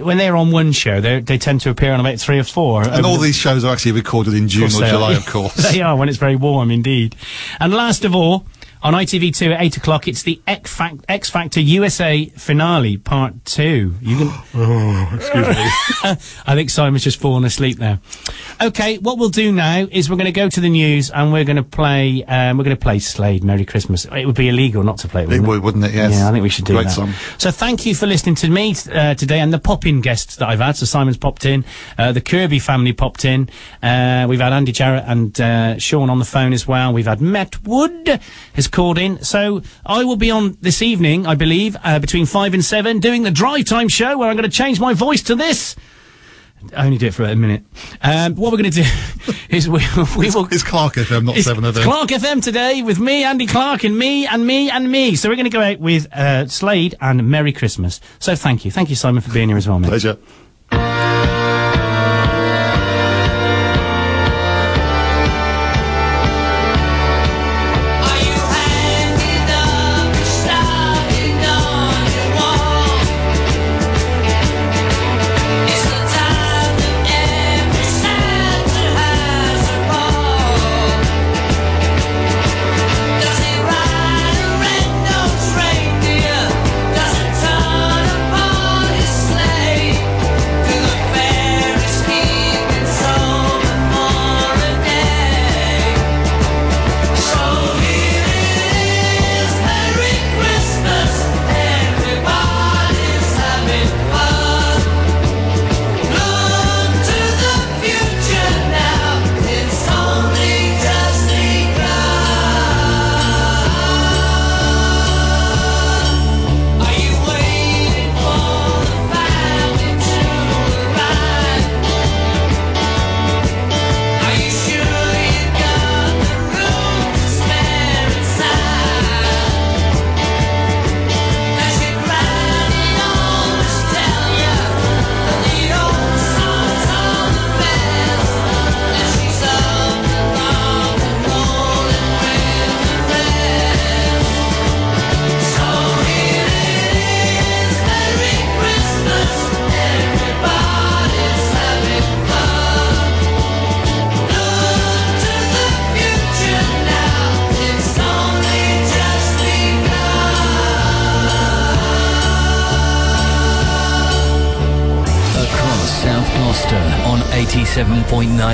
[0.00, 2.82] when they're on one show, they they tend to appear on about three or four.
[2.82, 5.16] And all um, these shows are actually recorded in June or July, are.
[5.16, 5.54] of course.
[5.72, 7.14] they are when it's very warm indeed.
[7.60, 8.46] And last of all,
[8.86, 13.94] on ITV2 at 8 o'clock, it's the X, Fac- X Factor USA finale, part two.
[14.00, 14.28] You can.
[14.54, 15.54] oh, excuse me.
[16.46, 17.98] I think Simon's just fallen asleep there.
[18.62, 21.42] Okay, what we'll do now is we're going to go to the news and we're
[21.42, 22.22] going to play.
[22.22, 23.42] Um, we're going to play Slade.
[23.42, 24.04] Merry Christmas.
[24.04, 25.24] It would be illegal not to play it.
[25.24, 25.92] It Wouldn't would, wouldn't it?
[25.92, 26.12] Yes.
[26.12, 26.90] Yeah, I think we should do Great that.
[26.92, 27.12] song.
[27.38, 30.60] So thank you for listening to me uh, today and the pop-in guests that I've
[30.60, 30.76] had.
[30.76, 31.64] So Simon's popped in,
[31.98, 33.50] uh, the Kirby family popped in.
[33.82, 36.92] Uh, we've had Andy Jarrett and uh, Sean on the phone as well.
[36.92, 38.20] We've had Matt Wood
[38.54, 39.24] has called in.
[39.24, 43.22] So I will be on this evening, I believe, uh, between five and seven, doing
[43.22, 45.74] the drive time show where I'm going to change my voice to this.
[46.76, 47.64] I only do it for a minute.
[48.02, 48.88] Um, what we're going to do
[49.48, 49.78] is we,
[50.18, 50.46] we will.
[50.52, 51.84] It's Clark FM, not It's 7 FM.
[51.84, 55.16] Clark FM today with me, Andy Clark, and me, and me, and me.
[55.16, 58.00] So we're going to go out with uh, Slade and Merry Christmas.
[58.18, 58.70] So thank you.
[58.70, 59.88] Thank you, Simon, for being here as well, mate.
[59.88, 60.18] Pleasure.